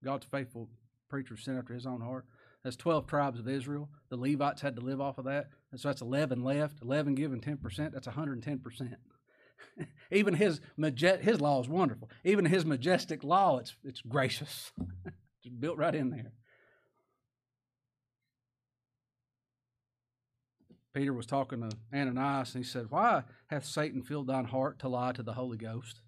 God's 0.05 0.27
faithful 0.27 0.69
preacher 1.09 1.37
sent 1.37 1.57
after 1.59 1.73
his 1.73 1.87
own 1.87 2.03
heart. 2.03 2.27
That's 2.63 2.77
12 2.77 3.07
tribes 3.07 3.39
of 3.39 3.49
Israel. 3.49 3.89
The 4.11 4.17
Levites 4.17 4.61
had 4.61 4.77
to 4.77 4.83
live 4.83 5.01
off 5.01 5.19
of 5.19 5.25
that. 5.25 5.49
And 5.71 5.81
so 5.81 5.89
that's 5.89 6.03
11 6.03 6.43
left. 6.43 6.83
11 6.83 7.15
given 7.15 7.41
10%, 7.41 7.93
that's 7.93 8.09
110%. 8.09 8.97
Even 10.11 10.35
his 10.35 10.61
his 10.77 11.41
law 11.41 11.61
is 11.61 11.69
wonderful. 11.69 12.11
Even 12.25 12.45
his 12.45 12.65
majestic 12.65 13.25
law, 13.25 13.59
it's, 13.59 13.75
it's 13.85 14.01
gracious. 14.01 14.73
Just 15.43 15.61
built 15.61 15.79
right 15.79 15.95
in 15.95 16.11
there. 16.11 16.33
Peter 20.97 21.13
was 21.13 21.27
talking 21.27 21.61
to 21.61 21.77
Ananias, 21.95 22.55
and 22.55 22.65
he 22.65 22.69
said, 22.69 22.87
Why 22.89 23.23
hath 23.49 23.67
Satan 23.67 24.03
filled 24.03 24.29
thine 24.29 24.47
heart 24.47 24.79
to 24.79 24.89
lie 24.89 25.13
to 25.13 25.23
the 25.23 25.35
Holy 25.35 25.59
Ghost? 25.59 26.01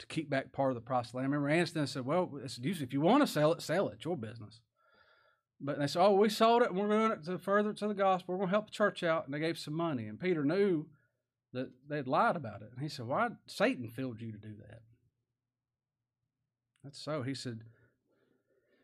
To 0.00 0.06
keep 0.08 0.28
back 0.28 0.50
part 0.52 0.72
of 0.72 0.74
the 0.74 0.80
price 0.80 1.14
land. 1.14 1.26
I 1.26 1.30
remember 1.30 1.48
Anston 1.48 1.86
said, 1.86 2.04
Well, 2.04 2.32
it's 2.42 2.58
if 2.58 2.92
you 2.92 3.00
want 3.00 3.22
to 3.22 3.26
sell 3.28 3.52
it, 3.52 3.62
sell 3.62 3.88
it. 3.88 3.94
It's 3.94 4.04
your 4.04 4.16
business. 4.16 4.60
But 5.60 5.78
they 5.78 5.86
said, 5.86 6.02
Oh, 6.02 6.16
we 6.16 6.28
sold 6.28 6.62
it 6.62 6.70
and 6.70 6.78
we're 6.78 6.88
doing 6.88 7.12
it 7.12 7.24
to 7.26 7.38
further 7.38 7.72
to 7.72 7.86
the 7.86 7.94
gospel. 7.94 8.34
We're 8.34 8.38
going 8.38 8.48
to 8.48 8.54
help 8.54 8.66
the 8.66 8.72
church 8.72 9.04
out. 9.04 9.26
And 9.26 9.32
they 9.32 9.38
gave 9.38 9.58
some 9.58 9.74
money. 9.74 10.08
And 10.08 10.18
Peter 10.18 10.44
knew 10.44 10.86
that 11.52 11.70
they'd 11.88 12.06
lied 12.06 12.36
about 12.36 12.62
it. 12.62 12.70
And 12.72 12.82
he 12.82 12.88
said, 12.88 13.06
Why 13.06 13.28
Satan 13.46 13.88
filled 13.88 14.20
you 14.20 14.32
to 14.32 14.38
do 14.38 14.54
that? 14.68 14.80
That's 16.84 17.00
so. 17.00 17.22
He 17.22 17.34
said, 17.34 17.60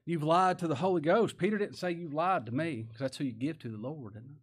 You've 0.05 0.23
lied 0.23 0.59
to 0.61 0.69
the 0.69 0.77
Holy 0.77 1.03
Ghost. 1.03 1.37
Peter 1.37 1.59
didn't 1.59 1.77
say 1.77 1.93
you've 1.93 2.15
lied 2.15 2.47
to 2.47 2.53
me, 2.53 2.85
because 2.87 3.01
that's 3.01 3.17
who 3.19 3.25
you 3.25 3.33
give 3.33 3.59
to 3.61 3.69
the 3.69 3.77
Lord, 3.77 4.15
isn't 4.15 4.25
it? 4.25 4.43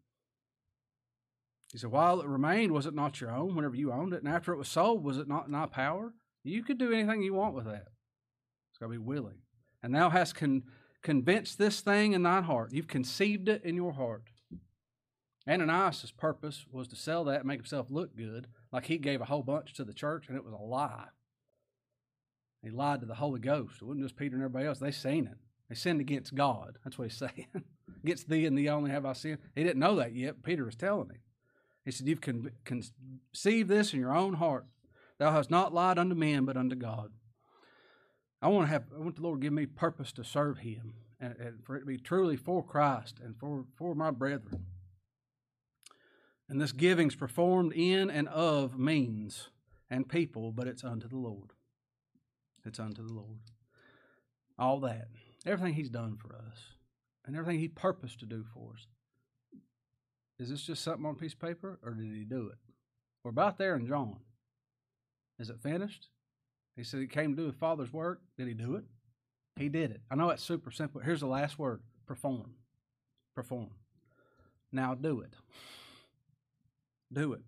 He 1.71 1.78
said, 1.78 1.91
While 1.91 2.21
it 2.21 2.28
remained, 2.28 2.71
was 2.71 2.86
it 2.86 2.93
not 2.93 3.19
your 3.19 3.32
own 3.32 3.55
whenever 3.55 3.76
you 3.76 3.91
owned 3.91 4.13
it? 4.13 4.23
And 4.23 4.34
after 4.34 4.53
it 4.53 4.57
was 4.57 4.69
sold, 4.69 5.03
was 5.03 5.17
it 5.17 5.28
not 5.28 5.47
in 5.47 5.53
thy 5.53 5.65
power? 5.65 6.13
You 6.43 6.63
could 6.63 6.78
do 6.78 6.91
anything 6.91 7.23
you 7.23 7.34
want 7.34 7.55
with 7.55 7.65
that. 7.65 7.88
It's 8.69 8.78
got 8.80 8.86
to 8.88 8.91
be 8.91 8.97
willing. 8.97 9.39
And 9.82 9.93
thou 9.93 10.09
hast 10.09 10.36
con- 10.36 10.63
convinced 11.01 11.57
this 11.57 11.82
thing 11.82 12.13
in 12.13 12.23
thine 12.23 12.43
heart. 12.43 12.71
You've 12.71 12.88
conceived 12.88 13.49
it 13.49 13.63
in 13.63 13.76
your 13.76 13.93
heart. 13.93 14.23
Ananias' 15.47 16.11
purpose 16.11 16.65
was 16.71 16.87
to 16.87 16.95
sell 16.95 17.23
that 17.25 17.39
and 17.39 17.45
make 17.45 17.59
himself 17.59 17.87
look 17.89 18.15
good, 18.15 18.47
like 18.71 18.85
he 18.85 18.97
gave 18.97 19.21
a 19.21 19.25
whole 19.25 19.43
bunch 19.43 19.73
to 19.73 19.83
the 19.83 19.93
church, 19.93 20.27
and 20.27 20.35
it 20.35 20.43
was 20.43 20.53
a 20.53 20.57
lie. 20.57 21.07
He 22.63 22.71
lied 22.71 23.01
to 23.01 23.05
the 23.05 23.15
Holy 23.15 23.39
Ghost. 23.39 23.81
It 23.81 23.85
wasn't 23.85 24.05
just 24.05 24.17
Peter 24.17 24.35
and 24.35 24.43
everybody 24.43 24.65
else. 24.65 24.79
They 24.79 24.91
seen 24.91 25.27
it. 25.27 25.37
They 25.69 25.75
sinned 25.75 26.01
against 26.01 26.33
God. 26.33 26.79
That's 26.83 26.97
what 26.97 27.09
he's 27.09 27.17
saying. 27.17 27.47
against 28.03 28.27
thee 28.27 28.45
and 28.45 28.57
thee 28.57 28.69
only 28.69 28.89
have 28.89 29.05
I 29.05 29.13
sinned. 29.13 29.37
He 29.55 29.63
didn't 29.63 29.79
know 29.79 29.95
that 29.97 30.15
yet. 30.15 30.43
Peter 30.43 30.65
was 30.65 30.75
telling 30.75 31.09
him. 31.09 31.19
He 31.83 31.91
said, 31.91 32.07
You've 32.07 32.21
con- 32.21 32.51
conceived 32.63 33.69
this 33.69 33.93
in 33.93 33.99
your 33.99 34.15
own 34.15 34.33
heart. 34.33 34.65
Thou 35.19 35.31
hast 35.31 35.51
not 35.51 35.73
lied 35.73 35.99
unto 35.99 36.15
men, 36.15 36.45
but 36.45 36.57
unto 36.57 36.75
God. 36.75 37.11
I 38.41 38.47
want 38.47 38.67
to 38.67 38.71
have, 38.71 38.85
I 38.95 38.99
want 38.99 39.15
the 39.15 39.21
Lord 39.21 39.41
to 39.41 39.45
give 39.45 39.53
me 39.53 39.65
purpose 39.65 40.11
to 40.13 40.23
serve 40.23 40.59
Him 40.59 40.95
and, 41.19 41.35
and 41.37 41.63
for 41.63 41.75
it 41.75 41.81
to 41.81 41.85
be 41.85 41.97
truly 41.97 42.35
for 42.35 42.63
Christ 42.63 43.19
and 43.23 43.37
for, 43.37 43.65
for 43.77 43.95
my 43.95 44.11
brethren. 44.11 44.65
And 46.47 46.61
this 46.61 46.71
giving's 46.71 47.15
performed 47.15 47.73
in 47.73 48.09
and 48.09 48.27
of 48.27 48.77
means 48.77 49.49
and 49.89 50.07
people, 50.07 50.51
but 50.51 50.67
it's 50.67 50.83
unto 50.83 51.07
the 51.07 51.17
Lord. 51.17 51.51
It's 52.65 52.79
unto 52.79 53.05
the 53.05 53.13
Lord. 53.13 53.39
All 54.57 54.79
that, 54.81 55.07
everything 55.45 55.73
He's 55.73 55.89
done 55.89 56.17
for 56.17 56.35
us, 56.35 56.57
and 57.25 57.35
everything 57.35 57.59
He 57.59 57.67
purposed 57.67 58.19
to 58.19 58.25
do 58.25 58.45
for 58.53 58.73
us. 58.73 58.87
Is 60.39 60.49
this 60.49 60.63
just 60.63 60.83
something 60.83 61.05
on 61.05 61.15
a 61.15 61.17
piece 61.17 61.33
of 61.33 61.39
paper, 61.39 61.79
or 61.83 61.91
did 61.91 62.15
He 62.15 62.23
do 62.23 62.47
it? 62.47 62.57
We're 63.23 63.31
about 63.31 63.57
there 63.57 63.75
in 63.75 63.87
John. 63.87 64.17
Is 65.39 65.49
it 65.49 65.59
finished? 65.61 66.09
He 66.75 66.83
said 66.83 66.99
he 66.99 67.07
came 67.07 67.35
to 67.35 67.41
do 67.41 67.47
the 67.47 67.57
Father's 67.57 67.91
work. 67.91 68.21
Did 68.37 68.47
he 68.47 68.53
do 68.53 68.75
it? 68.75 68.83
He 69.55 69.69
did 69.69 69.91
it. 69.91 70.01
I 70.11 70.15
know 70.15 70.29
it's 70.29 70.43
super 70.43 70.71
simple. 70.71 71.01
Here's 71.01 71.21
the 71.21 71.27
last 71.27 71.57
word 71.57 71.81
perform. 72.05 72.51
Perform. 73.33 73.71
Now 74.71 74.93
do 74.93 75.21
it. 75.21 75.33
Do 77.11 77.33
it. 77.33 77.41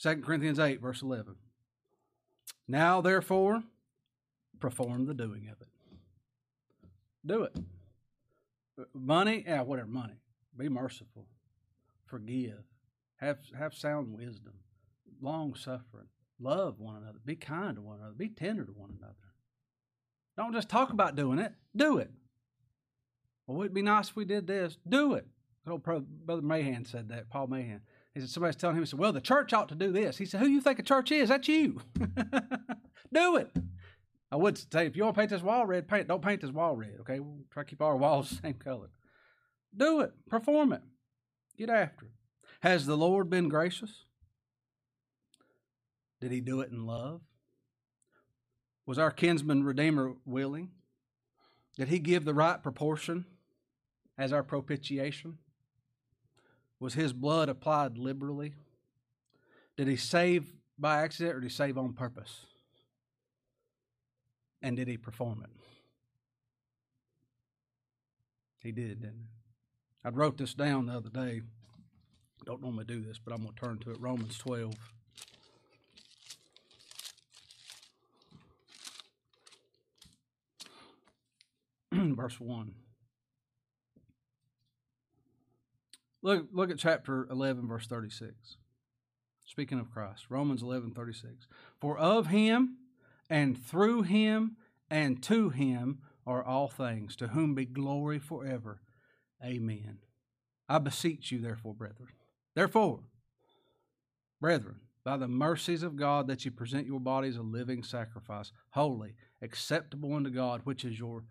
2 0.00 0.22
Corinthians 0.22 0.58
8, 0.58 0.80
verse 0.80 1.02
11. 1.02 1.36
Now, 2.66 3.00
therefore, 3.00 3.62
perform 4.60 5.06
the 5.06 5.14
doing 5.14 5.48
of 5.48 5.60
it. 5.60 5.68
Do 7.24 7.42
it. 7.42 7.56
Money, 8.94 9.44
yeah, 9.46 9.62
whatever, 9.62 9.88
money. 9.88 10.20
Be 10.56 10.68
merciful. 10.68 11.26
Forgive. 12.06 12.64
Have, 13.16 13.38
have 13.56 13.74
sound 13.74 14.16
wisdom. 14.16 14.54
Long 15.20 15.54
suffering 15.54 16.08
Love 16.42 16.80
one 16.80 16.96
another. 16.96 17.18
Be 17.24 17.36
kind 17.36 17.76
to 17.76 17.80
one 17.82 17.98
another. 17.98 18.14
Be 18.14 18.28
tender 18.28 18.64
to 18.64 18.72
one 18.72 18.90
another. 18.98 19.14
Don't 20.36 20.52
just 20.52 20.68
talk 20.68 20.90
about 20.90 21.14
doing 21.14 21.38
it. 21.38 21.52
Do 21.76 21.98
it. 21.98 22.10
Well, 23.46 23.60
it'd 23.60 23.74
be 23.74 23.82
nice 23.82 24.08
if 24.08 24.16
we 24.16 24.24
did 24.24 24.48
this. 24.48 24.76
Do 24.88 25.14
it. 25.14 25.26
Old 25.68 25.84
brother 25.84 26.42
Mahan 26.42 26.84
said 26.84 27.10
that. 27.10 27.30
Paul 27.30 27.46
Mahan. 27.46 27.82
He 28.14 28.20
said 28.20 28.28
somebody's 28.28 28.56
telling 28.56 28.76
him. 28.76 28.82
He 28.82 28.86
said, 28.86 28.98
"Well, 28.98 29.12
the 29.12 29.20
church 29.20 29.52
ought 29.52 29.68
to 29.70 29.74
do 29.74 29.90
this." 29.92 30.18
He 30.18 30.26
said, 30.26 30.40
"Who 30.40 30.46
you 30.46 30.60
think 30.60 30.78
a 30.78 30.82
church 30.82 31.10
is? 31.10 31.28
That's 31.30 31.48
you. 31.48 31.80
do 33.12 33.36
it." 33.36 33.50
I 34.32 34.36
would 34.36 34.56
say, 34.72 34.86
if 34.86 34.96
you 34.96 35.04
want 35.04 35.14
to 35.14 35.20
paint 35.20 35.30
this 35.30 35.42
wall 35.42 35.66
red, 35.66 35.86
paint. 35.86 36.08
Don't 36.08 36.22
paint 36.22 36.40
this 36.40 36.50
wall 36.50 36.74
red. 36.74 36.96
Okay, 37.00 37.20
we'll 37.20 37.44
try 37.50 37.64
to 37.64 37.68
keep 37.68 37.82
our 37.82 37.96
walls 37.98 38.30
the 38.30 38.36
same 38.36 38.54
color. 38.54 38.88
Do 39.76 40.00
it. 40.00 40.12
Perform 40.28 40.72
it. 40.72 40.82
Get 41.58 41.68
after 41.68 42.06
it. 42.06 42.12
Has 42.60 42.86
the 42.86 42.96
Lord 42.96 43.28
been 43.28 43.50
gracious? 43.50 44.04
Did 46.20 46.32
he 46.32 46.40
do 46.40 46.60
it 46.60 46.70
in 46.70 46.86
love? 46.86 47.20
Was 48.86 48.98
our 48.98 49.10
kinsman 49.10 49.64
redeemer 49.64 50.14
willing? 50.24 50.70
Did 51.76 51.88
he 51.88 51.98
give 51.98 52.24
the 52.24 52.34
right 52.34 52.62
proportion 52.62 53.26
as 54.16 54.32
our 54.32 54.42
propitiation? 54.42 55.38
Was 56.82 56.94
his 56.94 57.12
blood 57.12 57.48
applied 57.48 57.96
liberally? 57.96 58.54
Did 59.76 59.86
he 59.86 59.94
save 59.94 60.52
by 60.76 61.00
accident 61.00 61.36
or 61.36 61.40
did 61.40 61.48
he 61.48 61.54
save 61.54 61.78
on 61.78 61.92
purpose? 61.92 62.46
And 64.60 64.76
did 64.76 64.88
he 64.88 64.96
perform 64.96 65.44
it? 65.44 65.50
He 68.64 68.72
did, 68.72 69.00
didn't 69.02 69.20
he? 69.20 69.28
I 70.04 70.08
wrote 70.08 70.38
this 70.38 70.54
down 70.54 70.86
the 70.86 70.94
other 70.94 71.08
day. 71.08 71.42
Don't 72.44 72.60
normally 72.60 72.84
do 72.84 73.00
this, 73.00 73.20
but 73.24 73.32
I'm 73.32 73.44
going 73.44 73.54
to 73.54 73.60
turn 73.60 73.78
to 73.78 73.92
it. 73.92 74.00
Romans 74.00 74.36
12. 74.38 74.74
verse 82.16 82.40
1. 82.40 82.74
Look, 86.22 86.46
look 86.52 86.70
at 86.70 86.78
chapter 86.78 87.26
11, 87.30 87.66
verse 87.66 87.86
36. 87.86 88.56
Speaking 89.44 89.80
of 89.80 89.90
Christ, 89.90 90.26
Romans 90.28 90.62
11, 90.62 90.92
36. 90.92 91.46
For 91.80 91.98
of 91.98 92.28
him 92.28 92.76
and 93.28 93.62
through 93.62 94.02
him 94.02 94.56
and 94.88 95.22
to 95.24 95.50
him 95.50 95.98
are 96.26 96.44
all 96.44 96.68
things, 96.68 97.16
to 97.16 97.28
whom 97.28 97.54
be 97.54 97.64
glory 97.64 98.18
forever. 98.18 98.80
Amen. 99.44 99.98
I 100.68 100.78
beseech 100.78 101.32
you, 101.32 101.40
therefore, 101.40 101.74
brethren. 101.74 102.08
Therefore, 102.54 103.00
brethren, 104.40 104.76
by 105.04 105.16
the 105.16 105.28
mercies 105.28 105.82
of 105.82 105.96
God 105.96 106.28
that 106.28 106.44
you 106.44 106.50
present 106.50 106.86
your 106.86 107.00
bodies 107.00 107.36
a 107.36 107.42
living 107.42 107.82
sacrifice, 107.82 108.52
holy, 108.70 109.14
acceptable 109.40 110.14
unto 110.14 110.30
God, 110.30 110.60
which 110.64 110.84
is 110.84 110.98
your 110.98 111.24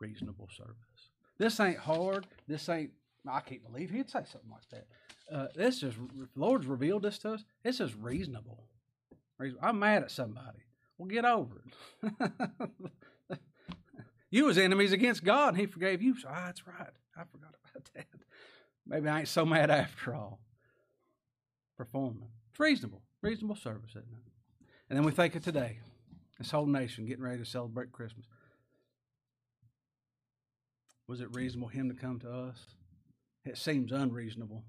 reasonable 0.00 0.48
service. 0.56 1.10
This 1.38 1.58
ain't 1.58 1.78
hard. 1.78 2.26
This 2.46 2.68
ain't, 2.68 2.92
I 3.28 3.40
can't 3.40 3.64
believe 3.64 3.90
he'd 3.90 4.10
say 4.10 4.20
something 4.30 4.50
like 4.50 4.68
that. 4.70 4.86
Uh, 5.32 5.46
this 5.54 5.82
is 5.82 5.94
Lord's 6.34 6.66
revealed 6.66 7.02
this 7.02 7.18
to 7.18 7.32
us. 7.32 7.44
This 7.62 7.80
is 7.80 7.94
reasonable. 7.94 8.64
I'm 9.60 9.78
mad 9.78 10.02
at 10.02 10.10
somebody. 10.10 10.64
Well, 10.96 11.08
get 11.08 11.24
over 11.24 11.62
it. 12.10 12.30
you 14.30 14.46
was 14.46 14.56
enemies 14.56 14.92
against 14.92 15.24
God, 15.24 15.50
and 15.50 15.58
He 15.58 15.66
forgave 15.66 16.00
you. 16.00 16.18
So, 16.18 16.28
ah, 16.30 16.44
that's 16.46 16.66
right. 16.66 16.88
I 17.16 17.22
forgot 17.30 17.54
about 17.70 17.90
that. 17.94 18.06
Maybe 18.86 19.08
I 19.08 19.20
ain't 19.20 19.28
so 19.28 19.44
mad 19.44 19.70
after 19.70 20.14
all. 20.14 20.40
Performing. 21.76 22.28
It's 22.50 22.60
reasonable. 22.60 23.02
Reasonable 23.20 23.56
service, 23.56 23.90
isn't 23.90 24.02
it? 24.02 24.32
And 24.88 24.96
then 24.96 25.04
we 25.04 25.12
think 25.12 25.34
of 25.34 25.42
today, 25.42 25.80
this 26.38 26.50
whole 26.50 26.66
nation 26.66 27.06
getting 27.06 27.24
ready 27.24 27.38
to 27.38 27.44
celebrate 27.44 27.92
Christmas. 27.92 28.26
Was 31.08 31.20
it 31.20 31.34
reasonable 31.34 31.68
him 31.68 31.88
to 31.88 31.94
come 31.94 32.18
to 32.20 32.30
us? 32.30 32.75
It 33.46 33.56
seems 33.56 33.92
unreasonable. 33.92 34.64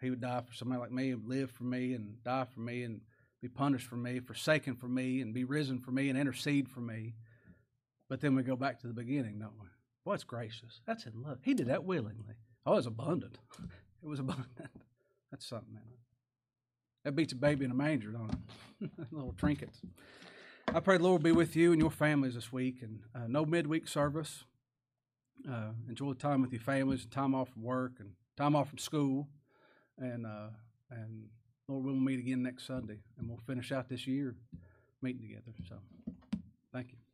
He 0.00 0.10
would 0.10 0.20
die 0.20 0.42
for 0.46 0.54
somebody 0.54 0.80
like 0.80 0.92
me, 0.92 1.10
and 1.10 1.28
live 1.28 1.50
for 1.50 1.64
me, 1.64 1.92
and 1.94 2.22
die 2.24 2.46
for 2.54 2.60
me, 2.60 2.84
and 2.84 3.00
be 3.42 3.48
punished 3.48 3.86
for 3.86 3.96
me, 3.96 4.20
forsaken 4.20 4.76
for 4.76 4.88
me, 4.88 5.20
and 5.20 5.34
be 5.34 5.44
risen 5.44 5.80
for 5.80 5.90
me, 5.90 6.08
and 6.08 6.18
intercede 6.18 6.68
for 6.68 6.80
me. 6.80 7.14
But 8.08 8.20
then 8.20 8.34
we 8.34 8.42
go 8.42 8.56
back 8.56 8.80
to 8.80 8.86
the 8.86 8.94
beginning, 8.94 9.38
don't 9.38 9.58
we? 9.60 9.66
It's 10.14 10.24
gracious. 10.24 10.80
That's 10.86 11.04
in 11.04 11.12
love. 11.22 11.38
He 11.42 11.54
did 11.54 11.66
that 11.66 11.84
willingly. 11.84 12.36
Oh, 12.64 12.72
it 12.72 12.76
was 12.76 12.86
abundant. 12.86 13.38
It 14.00 14.06
was 14.06 14.20
abundant. 14.20 14.46
That's 15.32 15.44
something, 15.44 15.74
man. 15.74 15.82
That 17.04 17.16
beats 17.16 17.32
a 17.32 17.36
baby 17.36 17.64
in 17.64 17.72
a 17.72 17.74
manger, 17.74 18.12
don't 18.12 18.32
it? 18.80 18.90
Little 19.10 19.32
trinkets. 19.32 19.80
I 20.72 20.78
pray 20.78 20.98
the 20.98 21.02
Lord 21.02 21.24
be 21.24 21.32
with 21.32 21.56
you 21.56 21.72
and 21.72 21.80
your 21.80 21.90
families 21.90 22.36
this 22.36 22.52
week, 22.52 22.76
and 22.80 23.00
uh, 23.12 23.26
no 23.26 23.44
midweek 23.44 23.88
service. 23.88 24.44
Uh, 25.48 25.72
enjoy 25.88 26.12
time 26.14 26.42
with 26.42 26.52
your 26.52 26.60
families, 26.60 27.02
and 27.02 27.12
time 27.12 27.34
off 27.34 27.50
from 27.50 27.62
work, 27.62 27.92
and 28.00 28.10
time 28.36 28.56
off 28.56 28.68
from 28.68 28.78
school, 28.78 29.28
and 29.98 30.26
uh, 30.26 30.48
and 30.90 31.26
Lord, 31.68 31.84
we'll 31.84 31.94
meet 31.94 32.18
again 32.18 32.42
next 32.42 32.66
Sunday, 32.66 32.98
and 33.18 33.28
we'll 33.28 33.40
finish 33.46 33.72
out 33.72 33.88
this 33.88 34.06
year 34.06 34.34
meeting 35.02 35.22
together. 35.22 35.52
So, 35.68 35.76
thank 36.72 36.92
you. 36.92 37.07